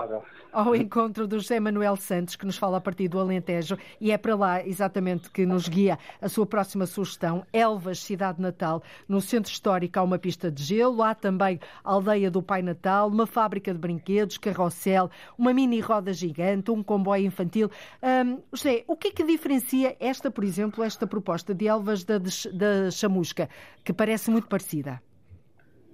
ao 0.52 0.74
encontro 0.74 1.26
do 1.26 1.38
José 1.38 1.58
Manuel 1.58 1.96
Santos, 1.96 2.36
que 2.36 2.46
nos 2.46 2.56
fala 2.56 2.78
a 2.78 2.80
partir 2.80 3.08
do 3.08 3.18
Alentejo, 3.18 3.76
e 4.00 4.12
é 4.12 4.18
para 4.18 4.34
lá 4.36 4.66
exatamente 4.66 5.30
que 5.30 5.44
nos 5.44 5.68
guia 5.68 5.98
a 6.20 6.28
sua 6.28 6.46
próxima 6.46 6.86
sugestão, 6.86 7.44
Elvas, 7.52 7.98
Cidade 8.00 8.40
Natal. 8.40 8.82
No 9.08 9.20
centro 9.20 9.50
histórico 9.50 9.98
há 9.98 10.02
uma 10.02 10.18
pista 10.18 10.50
de 10.50 10.62
gelo, 10.62 11.02
há 11.02 11.14
também 11.14 11.60
a 11.84 11.92
aldeia 11.92 12.30
do 12.30 12.42
Pai 12.42 12.62
Natal, 12.62 13.08
uma 13.08 13.26
fábrica 13.26 13.72
de 13.72 13.78
brinquedos, 13.78 14.38
carrossel, 14.38 15.10
uma 15.36 15.52
mini 15.52 15.80
roda 15.80 16.12
gigante, 16.12 16.70
um 16.70 16.82
comboio 16.82 17.26
infantil. 17.26 17.70
Um, 18.02 18.38
José, 18.52 18.84
o 18.86 18.96
que 18.96 19.03
é 19.08 19.10
que 19.10 19.24
diferencia 19.24 19.96
esta, 20.00 20.30
por 20.30 20.44
exemplo, 20.44 20.82
esta 20.82 21.06
proposta 21.06 21.54
de 21.54 21.66
Elvas 21.66 22.04
da, 22.04 22.18
da 22.18 22.90
Chamusca, 22.90 23.48
que 23.84 23.92
parece 23.92 24.30
muito 24.30 24.48
parecida? 24.48 25.02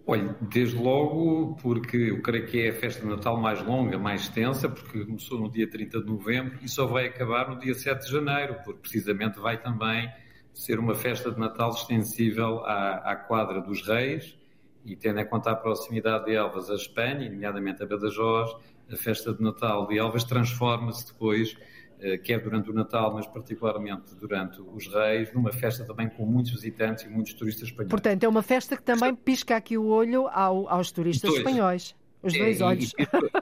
Olha, 0.06 0.34
desde 0.40 0.76
logo, 0.76 1.56
porque 1.62 1.96
eu 1.96 2.22
creio 2.22 2.46
que 2.46 2.60
é 2.62 2.70
a 2.70 2.72
festa 2.72 3.02
de 3.02 3.08
Natal 3.08 3.36
mais 3.36 3.64
longa, 3.64 3.98
mais 3.98 4.22
extensa, 4.22 4.68
porque 4.68 5.04
começou 5.04 5.38
no 5.38 5.50
dia 5.50 5.70
30 5.70 6.00
de 6.00 6.06
novembro 6.06 6.58
e 6.62 6.68
só 6.68 6.86
vai 6.86 7.06
acabar 7.06 7.48
no 7.48 7.58
dia 7.58 7.74
7 7.74 8.06
de 8.06 8.10
janeiro, 8.10 8.56
porque 8.64 8.80
precisamente 8.80 9.38
vai 9.38 9.60
também 9.60 10.10
ser 10.52 10.78
uma 10.78 10.94
festa 10.94 11.30
de 11.30 11.38
Natal 11.38 11.70
extensível 11.70 12.64
à, 12.64 13.12
à 13.12 13.16
quadra 13.16 13.60
dos 13.60 13.86
Reis 13.86 14.36
e 14.84 14.96
tendo 14.96 15.20
em 15.20 15.26
conta 15.26 15.50
a 15.50 15.56
proximidade 15.56 16.24
de 16.24 16.34
Elvas 16.34 16.70
a 16.70 16.74
Espanha, 16.74 17.30
nomeadamente 17.30 17.82
a 17.82 17.86
Badajoz, 17.86 18.50
a 18.90 18.96
festa 18.96 19.32
de 19.32 19.42
Natal 19.42 19.86
de 19.86 19.98
Elvas 19.98 20.24
transforma-se 20.24 21.06
depois 21.06 21.56
quer 22.24 22.42
durante 22.42 22.70
o 22.70 22.72
Natal, 22.72 23.12
mas 23.14 23.26
particularmente 23.26 24.14
durante 24.14 24.60
os 24.60 24.86
Reis, 24.86 25.32
numa 25.32 25.52
festa 25.52 25.84
também 25.84 26.08
com 26.08 26.24
muitos 26.24 26.52
visitantes 26.52 27.04
e 27.04 27.08
muitos 27.08 27.34
turistas 27.34 27.68
espanhóis. 27.68 27.90
Portanto, 27.90 28.24
é 28.24 28.28
uma 28.28 28.42
festa 28.42 28.76
que 28.76 28.82
também 28.82 29.14
pisca 29.14 29.56
aqui 29.56 29.76
o 29.76 29.86
olho 29.86 30.26
ao, 30.28 30.68
aos 30.68 30.90
turistas 30.90 31.30
dois. 31.30 31.38
espanhóis. 31.38 31.94
Os 32.22 32.34
dois 32.34 32.60
é, 32.60 32.64
olhos. 32.64 32.92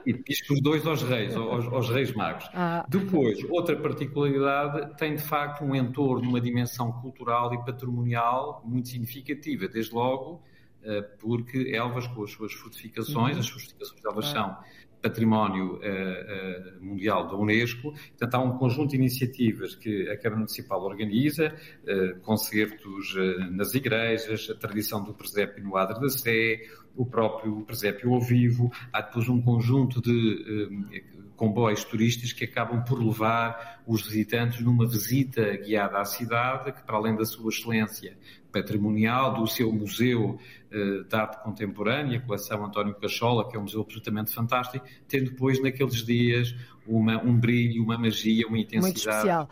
E, 0.05 0.11
e, 0.11 0.13
pisca 0.13 0.53
os 0.53 0.61
dois 0.61 0.85
aos 0.85 1.03
reis, 1.03 1.35
aos, 1.35 1.65
aos 1.65 1.89
reis 1.89 2.13
magos. 2.13 2.49
Ah. 2.53 2.85
Depois, 2.87 3.43
outra 3.49 3.75
particularidade, 3.75 4.95
tem 4.97 5.15
de 5.15 5.21
facto 5.21 5.63
um 5.63 5.75
entorno, 5.75 6.29
uma 6.29 6.39
dimensão 6.39 6.91
cultural 6.93 7.53
e 7.53 7.57
patrimonial 7.65 8.61
muito 8.65 8.87
significativa. 8.87 9.67
Desde 9.67 9.93
logo, 9.93 10.41
eh, 10.81 11.01
porque 11.19 11.71
Elvas, 11.75 12.07
com 12.07 12.23
as 12.23 12.31
suas 12.31 12.53
fortificações, 12.53 13.33
uhum. 13.33 13.39
as 13.41 13.49
fortificações 13.49 14.01
de 14.01 14.07
Elvas 14.07 14.25
ah. 14.27 14.31
são 14.31 14.57
Património 15.01 15.75
uh, 15.75 15.77
uh, 15.77 16.83
Mundial 16.83 17.27
da 17.27 17.35
Unesco. 17.35 17.91
Portanto, 17.91 18.35
há 18.35 18.39
um 18.39 18.57
conjunto 18.57 18.91
de 18.91 18.97
iniciativas 18.97 19.75
que 19.75 20.09
a 20.09 20.17
Câmara 20.17 20.37
Municipal 20.37 20.81
organiza, 20.83 21.55
uh, 21.83 22.19
concertos 22.21 23.15
nas 23.51 23.73
igrejas, 23.73 24.49
a 24.49 24.55
tradição 24.55 25.03
do 25.03 25.13
presépio 25.13 25.63
no 25.63 25.75
Adre 25.77 25.99
da 25.99 26.09
Sé, 26.09 26.61
o 26.95 27.05
próprio 27.05 27.61
presépio 27.61 28.13
ao 28.13 28.21
vivo, 28.21 28.71
há 28.91 29.01
depois 29.01 29.29
um 29.29 29.41
conjunto 29.41 30.01
de 30.01 31.01
comboios 31.39 31.85
turísticos 31.85 32.33
que 32.33 32.43
acabam 32.43 32.83
por 32.83 33.01
levar 33.01 33.81
os 33.87 34.05
visitantes 34.05 34.59
numa 34.59 34.85
visita 34.85 35.55
guiada 35.55 35.99
à 35.99 36.03
cidade, 36.03 36.73
que 36.73 36.83
para 36.83 36.97
além 36.97 37.15
da 37.15 37.23
sua 37.23 37.49
excelência 37.49 38.17
patrimonial, 38.51 39.33
do 39.33 39.47
seu 39.47 39.71
museu 39.71 40.39
eh, 40.71 41.03
de 41.07 41.15
arte 41.15 41.41
contemporânea, 41.43 42.19
a 42.19 42.21
coleção 42.21 42.65
António 42.65 42.95
Cachola, 42.95 43.47
que 43.49 43.55
é 43.55 43.59
um 43.59 43.63
museu 43.63 43.81
absolutamente 43.81 44.33
fantástico, 44.33 44.85
tem 45.07 45.23
depois 45.23 45.61
naqueles 45.61 46.03
dias 46.05 46.55
uma, 46.87 47.21
um 47.23 47.37
brilho, 47.37 47.83
uma 47.83 47.97
magia, 47.97 48.47
uma 48.47 48.57
intensidade 48.57 49.47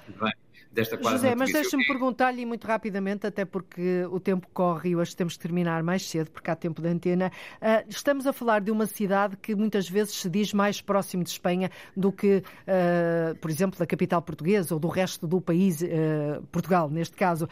desta 0.77 0.95
quadra 0.95 1.17
José, 1.17 1.35
mas 1.35 1.51
deixa-me 1.51 1.85
perguntar-lhe 1.87 2.45
muito 2.45 2.67
rapidamente, 2.67 3.25
até 3.25 3.43
porque 3.43 4.05
o 4.11 4.19
tempo 4.19 4.47
corre 4.53 4.91
e 4.91 4.95
hoje 4.95 5.15
temos 5.15 5.33
de 5.33 5.39
terminar 5.39 5.81
mais 5.81 6.07
cedo, 6.07 6.29
porque 6.29 6.51
há 6.51 6.55
tempo 6.55 6.81
de 6.81 6.87
antena. 6.87 7.31
Uh, 7.55 7.83
estamos 7.89 8.27
a 8.27 8.33
falar 8.33 8.61
de 8.61 8.69
uma 8.69 8.85
cidade 8.85 9.35
que 9.37 9.55
muitas 9.55 9.89
vezes 9.89 10.13
se 10.13 10.29
diz 10.29 10.53
mais 10.53 10.79
próximo 10.79 11.23
de 11.23 11.31
Espanha 11.31 11.71
do 11.95 12.11
que, 12.11 12.37
uh, 12.37 13.35
por 13.37 13.49
exemplo, 13.49 13.79
da 13.79 13.87
capital 13.87 14.21
portuguesa 14.21 14.75
ou 14.75 14.79
do 14.79 14.87
resto 14.87 15.27
do 15.27 15.41
país, 15.41 15.81
uh, 15.81 16.43
Portugal, 16.51 16.89
neste 16.89 17.15
caso. 17.15 17.49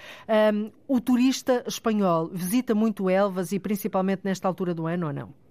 Um, 0.53 0.71
o 0.87 1.01
turista 1.01 1.63
espanhol 1.67 2.29
visita 2.31 2.75
muito 2.75 3.09
Elvas 3.09 3.51
e 3.51 3.59
principalmente 3.59 4.21
nesta 4.23 4.47
altura 4.47 4.73
do 4.73 4.85
ano 4.85 5.07
ou 5.07 5.13
não? 5.13 5.44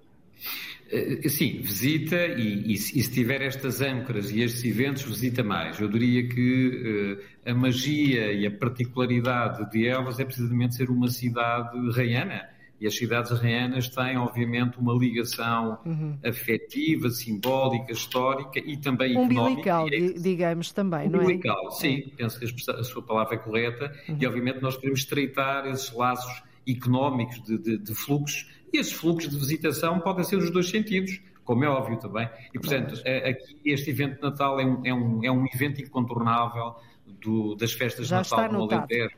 Eh, 0.91 1.29
sim, 1.29 1.61
visita 1.61 2.27
e, 2.27 2.73
e, 2.73 2.77
se 2.77 3.11
tiver 3.11 3.43
estas 3.43 3.81
âncoras 3.81 4.31
e 4.31 4.43
estes 4.43 4.65
eventos, 4.65 5.03
visita 5.03 5.43
mais. 5.43 5.81
Eu 5.81 5.89
diria 5.89 6.29
que 6.29 7.19
uh, 7.47 7.51
a 7.51 7.55
magia 7.55 8.33
e 8.33 8.47
a 8.47 8.51
particularidade 8.51 9.71
de 9.71 9.87
Elvas 9.87 10.21
é 10.21 10.25
precisamente 10.25 10.77
ser 10.77 10.91
uma 10.91 11.09
cidade 11.09 11.77
reiana. 11.91 12.49
E 12.81 12.87
as 12.87 12.97
cidades 12.97 13.31
reianas 13.41 13.89
têm, 13.89 14.19
obviamente, 14.19 14.79
uma 14.79 14.93
ligação 14.93 15.79
uhum. 15.87 16.19
afetiva, 16.25 17.09
simbólica, 17.09 17.93
histórica 17.93 18.59
e 18.59 18.77
também 18.77 19.17
umbilical, 19.17 19.89
económica. 19.89 20.21
digamos 20.21 20.73
também, 20.73 21.09
não 21.09 21.21
é? 21.21 21.23
Umbilical, 21.23 21.71
sim. 21.71 22.13
É. 22.13 22.17
Penso 22.17 22.39
que 22.39 22.71
a 22.71 22.85
sua 22.85 23.03
palavra 23.03 23.37
é 23.37 23.39
correta. 23.39 23.93
Uhum. 24.09 24.19
E, 24.21 24.27
obviamente, 24.27 24.61
nós 24.61 24.77
queremos 24.77 25.01
estreitar 25.01 25.67
esses 25.67 25.91
laços 25.93 26.43
económicos 26.69 27.43
de, 27.43 27.59
de, 27.59 27.79
de 27.79 27.95
fluxos 27.95 28.47
e 28.75 28.79
esses 28.79 28.93
fluxos 28.93 29.31
de 29.31 29.39
visitação 29.39 30.01
podem 30.01 30.25
ser 30.25 30.37
os 30.37 30.51
dois 30.51 30.69
sentidos, 30.69 31.21
como 31.45 31.65
é 31.65 31.69
óbvio 31.69 31.99
também. 31.99 32.29
E, 32.53 32.59
portanto, 32.59 33.01
é, 33.05 33.31
aqui 33.31 33.57
este 33.65 33.91
evento 33.91 34.17
de 34.17 34.23
Natal 34.23 34.61
é 34.61 34.65
um, 34.65 34.87
é 34.87 34.93
um, 34.95 35.25
é 35.25 35.31
um 35.31 35.47
evento 35.47 35.81
incontornável 35.81 36.75
do, 37.07 37.55
das 37.55 37.73
festas 37.73 38.09
Já 38.09 38.23
de 38.23 38.31
Natal 38.31 38.53
no 38.53 38.63
Alentejo. 38.65 39.15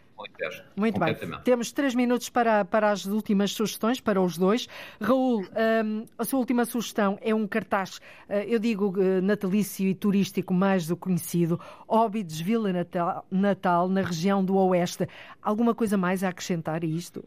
Muito 0.75 0.99
bem. 0.99 1.15
Temos 1.45 1.73
três 1.73 1.95
minutos 1.95 2.31
para, 2.31 2.65
para 2.65 2.91
as 2.91 3.05
últimas 3.05 3.53
sugestões, 3.53 4.01
para 4.01 4.21
os 4.21 4.39
dois. 4.39 4.67
Raul, 5.01 5.43
um, 5.43 6.05
a 6.19 6.25
sua 6.25 6.39
última 6.39 6.65
sugestão 6.65 7.19
é 7.21 7.35
um 7.35 7.47
cartaz, 7.47 7.99
uh, 8.29 8.33
eu 8.47 8.59
digo 8.59 8.99
uh, 8.99 9.23
natalício 9.23 9.87
e 9.87 9.95
turístico 9.95 10.55
mais 10.55 10.87
do 10.87 10.97
conhecido, 10.97 11.61
Óbidos 11.87 12.41
Vila 12.41 12.73
Natal, 12.73 13.27
Natal, 13.31 13.89
na 13.89 14.01
região 14.01 14.43
do 14.43 14.57
Oeste. 14.57 15.07
Alguma 15.43 15.75
coisa 15.75 15.99
mais 15.99 16.25
a 16.25 16.31
acrescentar 16.31 16.83
a 16.83 16.87
isto? 16.87 17.23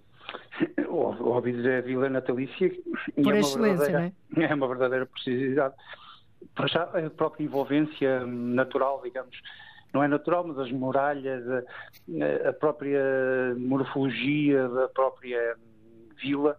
O 0.88 1.30
Óbidos 1.30 1.66
é 1.66 1.78
a 1.78 1.82
vila 1.82 2.10
natalícia. 2.10 2.72
Por 3.24 3.34
é 3.34 3.40
excelência, 3.40 3.90
não 3.90 4.00
é? 4.00 4.12
É 4.52 4.54
uma 4.54 4.68
verdadeira 4.68 5.06
precisidade. 5.06 5.76
Para 6.56 6.68
já, 6.68 6.84
a 6.84 7.10
própria 7.10 7.44
envolvência 7.44 8.26
natural, 8.26 9.02
digamos, 9.04 9.36
não 9.94 10.04
é 10.04 10.08
natural, 10.08 10.46
mas 10.48 10.58
as 10.60 10.72
muralhas, 10.72 11.44
a, 11.50 12.50
a 12.50 12.54
própria 12.54 13.02
morfologia 13.58 14.68
da 14.70 14.88
própria 14.88 15.56
vila, 16.22 16.58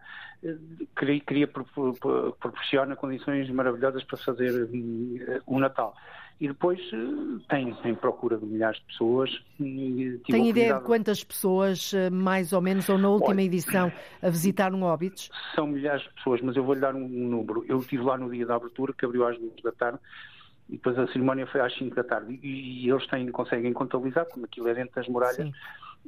queria, 0.97 1.21
queria 1.21 1.49
proporciona 1.49 2.97
condições 2.97 3.49
maravilhosas 3.51 4.03
para 4.05 4.17
fazer 4.17 4.69
eh, 4.69 5.41
o 5.47 5.59
Natal. 5.59 5.95
E 6.41 6.49
depois 6.49 6.81
eh, 6.93 7.43
tem, 7.51 7.75
tem 7.83 7.95
procura 7.95 8.39
de 8.39 8.47
milhares 8.47 8.79
de 8.79 8.87
pessoas. 8.87 9.31
Tem 9.59 10.49
ideia 10.49 10.75
de 10.75 10.81
quantas 10.81 11.23
pessoas, 11.23 11.93
eh, 11.93 12.09
mais 12.09 12.55
ou 12.55 12.63
menos, 12.63 12.89
ou 12.89 12.97
na 12.97 13.11
última 13.11 13.33
Olha, 13.33 13.43
edição, 13.43 13.93
a 14.23 14.31
visitaram 14.31 14.83
Óbitos? 14.83 15.29
São 15.55 15.67
milhares 15.67 16.03
de 16.03 16.09
pessoas, 16.15 16.41
mas 16.41 16.57
eu 16.57 16.65
vou-lhe 16.65 16.81
dar 16.81 16.95
um, 16.95 17.05
um 17.05 17.29
número. 17.29 17.63
Eu 17.69 17.79
estive 17.81 18.03
lá 18.03 18.17
no 18.17 18.31
dia 18.31 18.47
da 18.47 18.57
abertura, 18.57 18.95
que 18.95 19.05
abriu 19.05 19.27
às 19.27 19.39
duas 19.39 19.63
da 19.63 19.71
tarde, 19.71 19.99
e 20.71 20.77
depois 20.77 20.97
a 20.99 21.07
cerimónia 21.09 21.47
foi 21.49 21.61
às 21.61 21.77
5 21.77 21.97
da 21.97 22.05
tarde. 22.05 22.39
E, 22.43 22.87
e 22.87 22.91
eles 22.91 23.05
têm, 23.09 23.29
conseguem 23.31 23.73
contabilizar, 23.73 24.25
como 24.27 24.45
aquilo 24.45 24.69
é 24.69 24.75
dentro 24.75 24.95
das 24.95 25.09
muralhas, 25.09 25.37
Sim. 25.37 25.53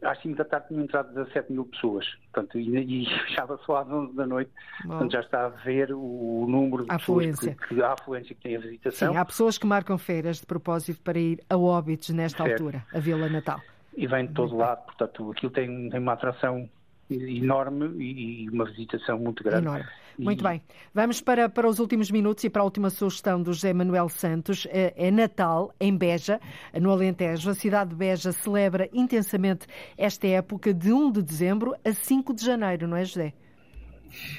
às 0.03 0.23
5 0.23 0.37
da 0.37 0.45
tarde 0.45 0.69
tinham 0.69 0.85
entrado 0.85 1.13
17 1.13 1.53
mil 1.53 1.65
pessoas. 1.65 2.07
Portanto, 2.33 2.59
e, 2.59 3.03
e 3.03 3.07
fechava 3.27 3.59
só 3.67 3.79
às 3.79 3.89
11 3.89 4.15
da 4.15 4.25
noite. 4.25 4.53
Bom. 4.85 4.91
Portanto, 4.91 5.13
já 5.13 5.21
está 5.21 5.47
a 5.47 5.49
ver 5.49 5.93
o, 5.93 6.47
número 6.49 6.85
de 6.85 6.93
a 6.93 6.99
pessoas. 6.99 7.41
Que, 7.41 7.55
que, 7.55 7.83
a 7.83 7.93
afluência 7.93 8.35
que 8.37 8.41
tem 8.41 8.57
a 8.57 8.61
visitação. 8.61 9.13
Sim, 9.13 9.19
há 9.19 9.25
pessoas 9.25 9.59
que 9.59 9.67
marcam 9.67 9.99
feiras 9.99 10.39
de 10.39 10.47
propósito 10.47 11.03
para 11.03 11.19
ir 11.19 11.43
a 11.51 11.57
Óbidos 11.57 12.11
nesta 12.11 12.45
certo. 12.45 12.63
altura, 12.63 12.87
a 12.95 13.01
Vila 13.01 13.29
Natal. 13.29 13.61
E 13.97 14.07
vem 14.07 14.27
de 14.27 14.33
todo 14.33 14.57
lado, 14.57 14.85
portanto, 14.85 15.33
aquilo 15.33 15.53
tem, 15.53 15.91
tem 15.91 16.01
uma 16.01 16.13
atração 16.13 16.71
enorme 17.11 17.87
e 18.03 18.49
uma 18.49 18.65
visitação 18.65 19.19
muito 19.19 19.43
grande. 19.43 19.67
Enorme. 19.67 20.02
Muito 20.19 20.43
bem. 20.43 20.63
Vamos 20.95 21.21
para, 21.21 21.49
para 21.49 21.69
os 21.69 21.79
últimos 21.79 22.11
minutos 22.11 22.45
e 22.45 22.51
para 22.51 22.63
a 22.63 22.65
última 22.65 22.91
sugestão 22.91 23.43
do 23.43 23.53
José 23.53 23.73
Manuel 23.73 24.09
Santos. 24.09 24.67
É, 24.71 24.93
é 24.97 25.11
Natal, 25.11 25.75
em 25.81 25.97
Beja, 25.97 26.41
no 26.81 26.91
Alentejo. 26.91 27.51
A 27.51 27.55
cidade 27.55 27.91
de 27.91 27.97
Beja 27.97 28.33
celebra 28.33 28.89
intensamente 28.93 29.67
esta 29.97 30.27
época 30.27 30.73
de 30.73 30.93
1 30.93 31.13
de 31.13 31.23
dezembro 31.23 31.75
a 31.85 31.93
5 31.93 32.35
de 32.35 32.45
janeiro, 32.45 32.87
não 32.87 32.97
é, 32.97 33.05
José? 33.05 33.33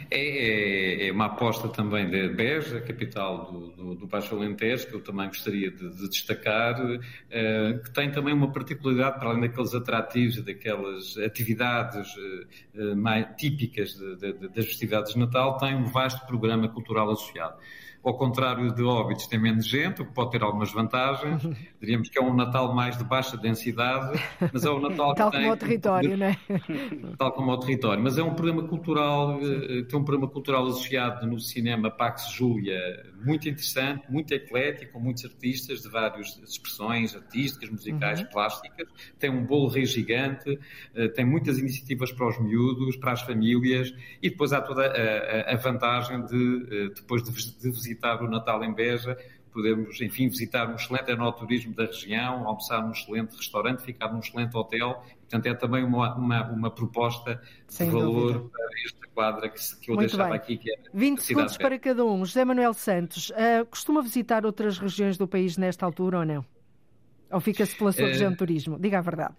É, 0.09 1.05
é, 1.05 1.07
é, 1.07 1.11
uma 1.11 1.25
aposta 1.25 1.67
também 1.67 2.09
da 2.09 2.33
Beja, 2.33 2.81
capital 2.81 3.51
do, 3.51 3.67
do, 3.71 3.95
do, 3.95 4.07
Baixo 4.07 4.35
Alentejo, 4.35 4.87
que 4.87 4.93
eu 4.93 5.01
também 5.01 5.27
gostaria 5.27 5.71
de, 5.71 5.89
de 5.89 6.09
destacar, 6.09 6.79
uh, 6.79 7.83
que 7.83 7.91
tem 7.91 8.11
também 8.11 8.33
uma 8.33 8.51
particularidade, 8.51 9.19
para 9.19 9.29
além 9.29 9.41
daqueles 9.41 9.73
atrativos 9.73 10.37
e 10.37 10.41
daquelas 10.41 11.17
atividades 11.17 12.13
uh, 12.15 12.95
mais 12.95 13.27
típicas 13.37 13.93
de, 13.93 14.15
de, 14.15 14.47
das 14.49 14.65
festividades 14.65 15.13
de 15.13 15.19
Natal, 15.19 15.57
tem 15.57 15.75
um 15.75 15.85
vasto 15.85 16.25
programa 16.27 16.67
cultural 16.69 17.09
associado 17.11 17.57
ao 18.03 18.17
contrário 18.17 18.73
de 18.73 18.83
Óbidos, 18.83 19.27
tem 19.27 19.39
menos 19.39 19.65
gente, 19.65 20.01
o 20.01 20.05
que 20.05 20.13
pode 20.13 20.31
ter 20.31 20.43
algumas 20.43 20.71
vantagens. 20.71 21.41
Diríamos 21.79 22.09
que 22.09 22.19
é 22.19 22.21
um 22.21 22.35
Natal 22.35 22.75
mais 22.75 22.97
de 22.97 23.03
baixa 23.03 23.37
densidade, 23.37 24.21
mas 24.51 24.65
é 24.65 24.69
um 24.69 24.81
Natal 24.81 25.15
Tal 25.15 25.31
que 25.31 25.37
como 25.37 25.47
tem... 25.47 25.51
o 25.51 25.57
território, 25.57 26.17
não 26.17 26.25
é? 26.25 26.37
Tal 27.17 27.31
como 27.31 27.51
o 27.51 27.57
território. 27.57 28.03
Mas 28.03 28.17
é 28.17 28.23
um 28.23 28.33
programa 28.33 28.67
cultural, 28.67 29.39
eh, 29.41 29.83
tem 29.83 29.97
um 29.97 30.03
programa 30.03 30.29
cultural 30.29 30.67
associado 30.67 31.25
no 31.25 31.39
cinema 31.39 31.89
Pax 31.89 32.31
Júlia, 32.31 32.77
muito 33.23 33.47
interessante, 33.47 34.03
muito 34.09 34.33
eclético, 34.33 34.93
com 34.93 34.99
muitos 34.99 35.23
artistas 35.23 35.81
de 35.81 35.89
várias 35.89 36.37
expressões 36.45 37.15
artísticas, 37.15 37.69
musicais, 37.69 38.19
uhum. 38.19 38.27
plásticas. 38.27 38.87
Tem 39.17 39.29
um 39.29 39.45
bolo 39.45 39.69
rei 39.69 39.85
gigante, 39.85 40.59
eh, 40.93 41.07
tem 41.07 41.23
muitas 41.25 41.57
iniciativas 41.57 42.11
para 42.11 42.27
os 42.27 42.37
miúdos, 42.39 42.97
para 42.97 43.13
as 43.13 43.21
famílias, 43.21 43.93
e 44.21 44.29
depois 44.29 44.51
há 44.51 44.59
toda 44.61 44.85
a, 44.85 45.51
a, 45.51 45.53
a 45.53 45.55
vantagem 45.55 46.25
de, 46.25 46.67
eh, 46.69 46.89
depois 46.93 47.23
de, 47.23 47.31
de 47.31 47.71
visitar 47.71 47.92
visitar 47.93 48.21
o 48.21 48.29
Natal 48.29 48.63
em 48.63 48.73
Beja, 48.73 49.17
podemos, 49.51 50.01
enfim, 50.01 50.27
visitar 50.27 50.69
um 50.69 50.75
excelente 50.75 51.11
enoturismo 51.11 51.73
da 51.73 51.85
região, 51.85 52.47
almoçar 52.47 52.81
num 52.81 52.91
excelente 52.91 53.35
restaurante, 53.37 53.83
ficar 53.83 54.11
num 54.11 54.19
excelente 54.19 54.55
hotel. 54.57 55.03
Portanto, 55.21 55.45
é 55.45 55.53
também 55.53 55.83
uma, 55.83 56.15
uma, 56.15 56.51
uma 56.51 56.71
proposta 56.71 57.41
Sem 57.67 57.87
de 57.89 57.95
valor 57.95 58.33
dúvida. 58.33 58.49
para 58.49 58.65
esta 58.85 59.07
quadra 59.13 59.49
que, 59.49 59.59
que 59.79 59.91
eu 59.91 59.95
Muito 59.95 60.09
deixava 60.09 60.31
bem. 60.31 60.39
aqui. 60.39 60.57
Que 60.57 60.71
é 60.71 60.77
20 60.93 61.19
segundos 61.19 61.57
para 61.57 61.77
cada 61.79 62.03
um. 62.03 62.25
José 62.25 62.43
Manuel 62.43 62.73
Santos, 62.73 63.29
uh, 63.29 63.65
costuma 63.69 64.01
visitar 64.01 64.45
outras 64.45 64.77
regiões 64.77 65.17
do 65.17 65.27
país 65.27 65.55
nesta 65.55 65.85
altura 65.85 66.19
ou 66.19 66.25
não? 66.25 66.45
Ou 67.33 67.39
fica-se 67.39 67.75
pela 67.75 67.91
sua 67.91 68.07
região 68.07 68.31
de 68.31 68.37
turismo? 68.37 68.77
Diga 68.79 68.99
a 68.99 69.01
verdade. 69.01 69.33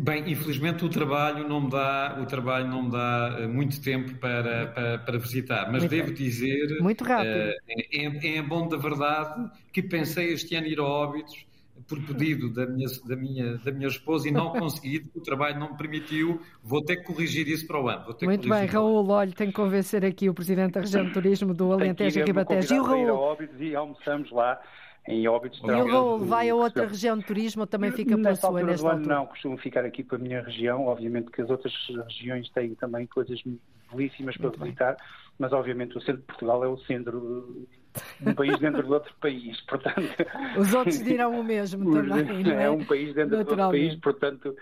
bem, 0.00 0.30
infelizmente 0.30 0.84
o 0.84 0.88
trabalho 0.88 1.48
não 1.48 1.62
me 1.62 1.70
dá, 1.70 2.18
o 2.20 2.26
trabalho 2.26 2.68
não 2.68 2.82
me 2.82 2.90
dá 2.90 3.36
eh, 3.40 3.46
muito 3.46 3.80
tempo 3.80 4.14
para, 4.18 4.66
para, 4.66 4.98
para 4.98 5.18
visitar, 5.18 5.72
mas 5.72 5.82
muito 5.82 5.90
devo 5.90 6.08
bem. 6.08 6.14
dizer, 6.14 6.80
muito 6.80 7.02
rápido. 7.02 7.54
É, 7.92 8.36
é 8.36 8.42
bom 8.42 8.68
da 8.68 8.76
verdade 8.76 9.50
que 9.72 9.82
pensei 9.82 10.32
este 10.32 10.54
ano 10.54 10.66
ir 10.66 10.78
a 10.78 10.84
Óbidos 10.84 11.46
por 11.88 12.00
pedido 12.00 12.48
da 12.48 12.66
minha, 12.66 12.88
da, 13.04 13.16
minha, 13.16 13.58
da 13.58 13.72
minha 13.72 13.88
esposa 13.88 14.28
e 14.28 14.30
não 14.30 14.50
consegui, 14.54 15.00
porque 15.00 15.18
o 15.18 15.22
trabalho 15.22 15.58
não 15.58 15.72
me 15.72 15.76
permitiu. 15.76 16.40
Vou 16.62 16.82
ter 16.84 16.96
que 16.96 17.04
corrigir 17.04 17.48
isso 17.48 17.66
para 17.66 17.80
o 17.80 17.88
ano. 17.88 18.16
Muito 18.22 18.48
bem, 18.48 18.66
Raul, 18.66 19.08
olha, 19.08 19.32
tenho 19.32 19.50
que 19.50 19.56
convencer 19.56 20.04
aqui 20.04 20.28
o 20.28 20.34
Presidente 20.34 20.74
da 20.74 20.80
Região 20.80 21.04
de 21.06 21.12
Turismo 21.12 21.52
do 21.52 21.72
Alentejo 21.72 22.20
e 22.20 22.22
Ribatejo. 22.22 22.74
E 22.74 22.78
o 22.78 22.82
Raul? 22.82 23.10
Óbidos 23.10 23.60
e 23.60 23.74
almoçamos 23.74 24.30
lá 24.30 24.60
em 25.06 25.28
Óbidos. 25.28 25.60
E 25.62 25.70
o 25.70 25.86
Raul 25.86 26.18
vai 26.20 26.48
a 26.48 26.54
outra 26.54 26.86
região 26.86 27.16
de 27.18 27.24
turismo 27.24 27.62
ou 27.62 27.66
também 27.66 27.90
fica 27.92 28.16
para 28.16 28.30
a 28.30 28.36
sua 28.36 28.48
altura 28.50 28.66
nesta 28.66 28.90
altura? 28.90 29.14
Não, 29.14 29.26
costumo 29.26 29.58
ficar 29.58 29.84
aqui 29.84 30.02
para 30.02 30.16
a 30.16 30.20
minha 30.20 30.42
região. 30.42 30.86
Obviamente 30.86 31.30
que 31.30 31.42
as 31.42 31.50
outras 31.50 31.72
regiões 32.06 32.48
têm 32.50 32.74
também 32.74 33.06
coisas 33.06 33.40
belíssimas 33.92 34.36
para 34.36 34.48
Muito 34.48 34.62
visitar, 34.64 34.92
bem. 34.96 35.04
mas 35.38 35.52
obviamente 35.52 35.96
o 35.96 36.00
centro 36.00 36.16
de 36.22 36.26
Portugal 36.26 36.64
é 36.64 36.68
o 36.68 36.78
centro 36.78 37.66
de 38.20 38.28
um 38.30 38.34
país 38.34 38.58
dentro 38.58 38.82
de 38.82 38.92
outro 38.92 39.14
país, 39.20 39.60
portanto... 39.62 40.00
Os 40.58 40.74
outros 40.74 40.98
dirão 41.04 41.38
o 41.38 41.44
mesmo 41.44 41.92
também, 41.92 42.52
É? 42.52 42.64
é? 42.64 42.70
um 42.70 42.84
país 42.84 43.14
dentro 43.14 43.30
de 43.30 43.36
outro 43.36 43.56
país, 43.56 43.94
portanto 44.00 44.56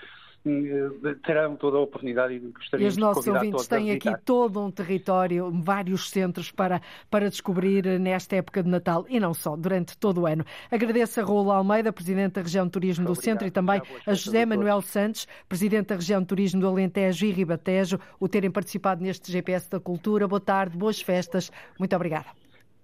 terão 1.22 1.54
toda 1.54 1.76
a 1.76 1.80
oportunidade 1.80 2.34
e 2.34 2.38
gostaria 2.40 2.84
E 2.84 2.88
os 2.88 2.96
nossos 2.96 3.26
ouvintes 3.26 3.66
têm 3.68 3.92
aqui 3.92 4.10
todo 4.24 4.60
um 4.60 4.70
território, 4.70 5.50
vários 5.52 6.10
centros 6.10 6.50
para, 6.50 6.82
para 7.08 7.30
descobrir 7.30 8.00
nesta 8.00 8.36
época 8.36 8.62
de 8.62 8.68
Natal 8.68 9.06
e 9.08 9.20
não 9.20 9.32
só, 9.32 9.56
durante 9.56 9.96
todo 9.96 10.22
o 10.22 10.26
ano. 10.26 10.44
Agradeço 10.70 11.20
a 11.20 11.24
Raul 11.24 11.50
Almeida, 11.52 11.92
Presidente 11.92 12.34
da 12.34 12.42
Região 12.42 12.64
de 12.66 12.72
Turismo 12.72 13.06
do 13.06 13.14
Centro, 13.14 13.46
e 13.46 13.50
também 13.50 13.80
a 14.04 14.14
José 14.14 14.44
Manuel 14.44 14.82
Santos, 14.82 15.28
Presidente 15.48 15.88
da 15.88 15.94
Região 15.94 16.20
de 16.20 16.26
Turismo 16.26 16.60
do 16.60 16.66
Alentejo 16.66 17.24
e 17.24 17.30
Ribatejo, 17.30 18.00
o 18.18 18.28
terem 18.28 18.50
participado 18.50 19.02
neste 19.02 19.30
GPS 19.30 19.70
da 19.70 19.78
Cultura. 19.78 20.26
Boa 20.26 20.40
tarde, 20.40 20.76
boas 20.76 21.00
festas. 21.00 21.52
Muito 21.78 21.94
obrigada. 21.94 22.26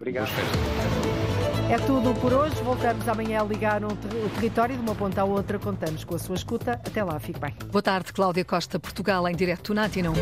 Obrigado. 0.01 0.29
É 1.71 1.77
tudo 1.77 2.15
por 2.19 2.33
hoje. 2.33 2.55
Voltamos 2.63 3.07
amanhã 3.07 3.43
a 3.43 3.45
ligar 3.45 3.85
o 3.85 3.95
território 4.37 4.75
de 4.75 4.81
uma 4.81 4.95
ponta 4.95 5.21
à 5.21 5.25
outra. 5.25 5.59
Contamos 5.59 6.03
com 6.03 6.15
a 6.15 6.19
sua 6.19 6.35
escuta. 6.35 6.73
Até 6.73 7.05
lá, 7.05 7.21
fique 7.21 7.39
bem. 7.39 7.55
Boa 7.71 7.83
tarde, 7.83 8.11
Cláudia 8.11 8.45
Costa, 8.45 8.79
Portugal, 8.79 9.29
em 9.29 9.37
direto 9.37 9.75
na 9.75 9.85
Antena 9.85 10.11
1. 10.11 10.15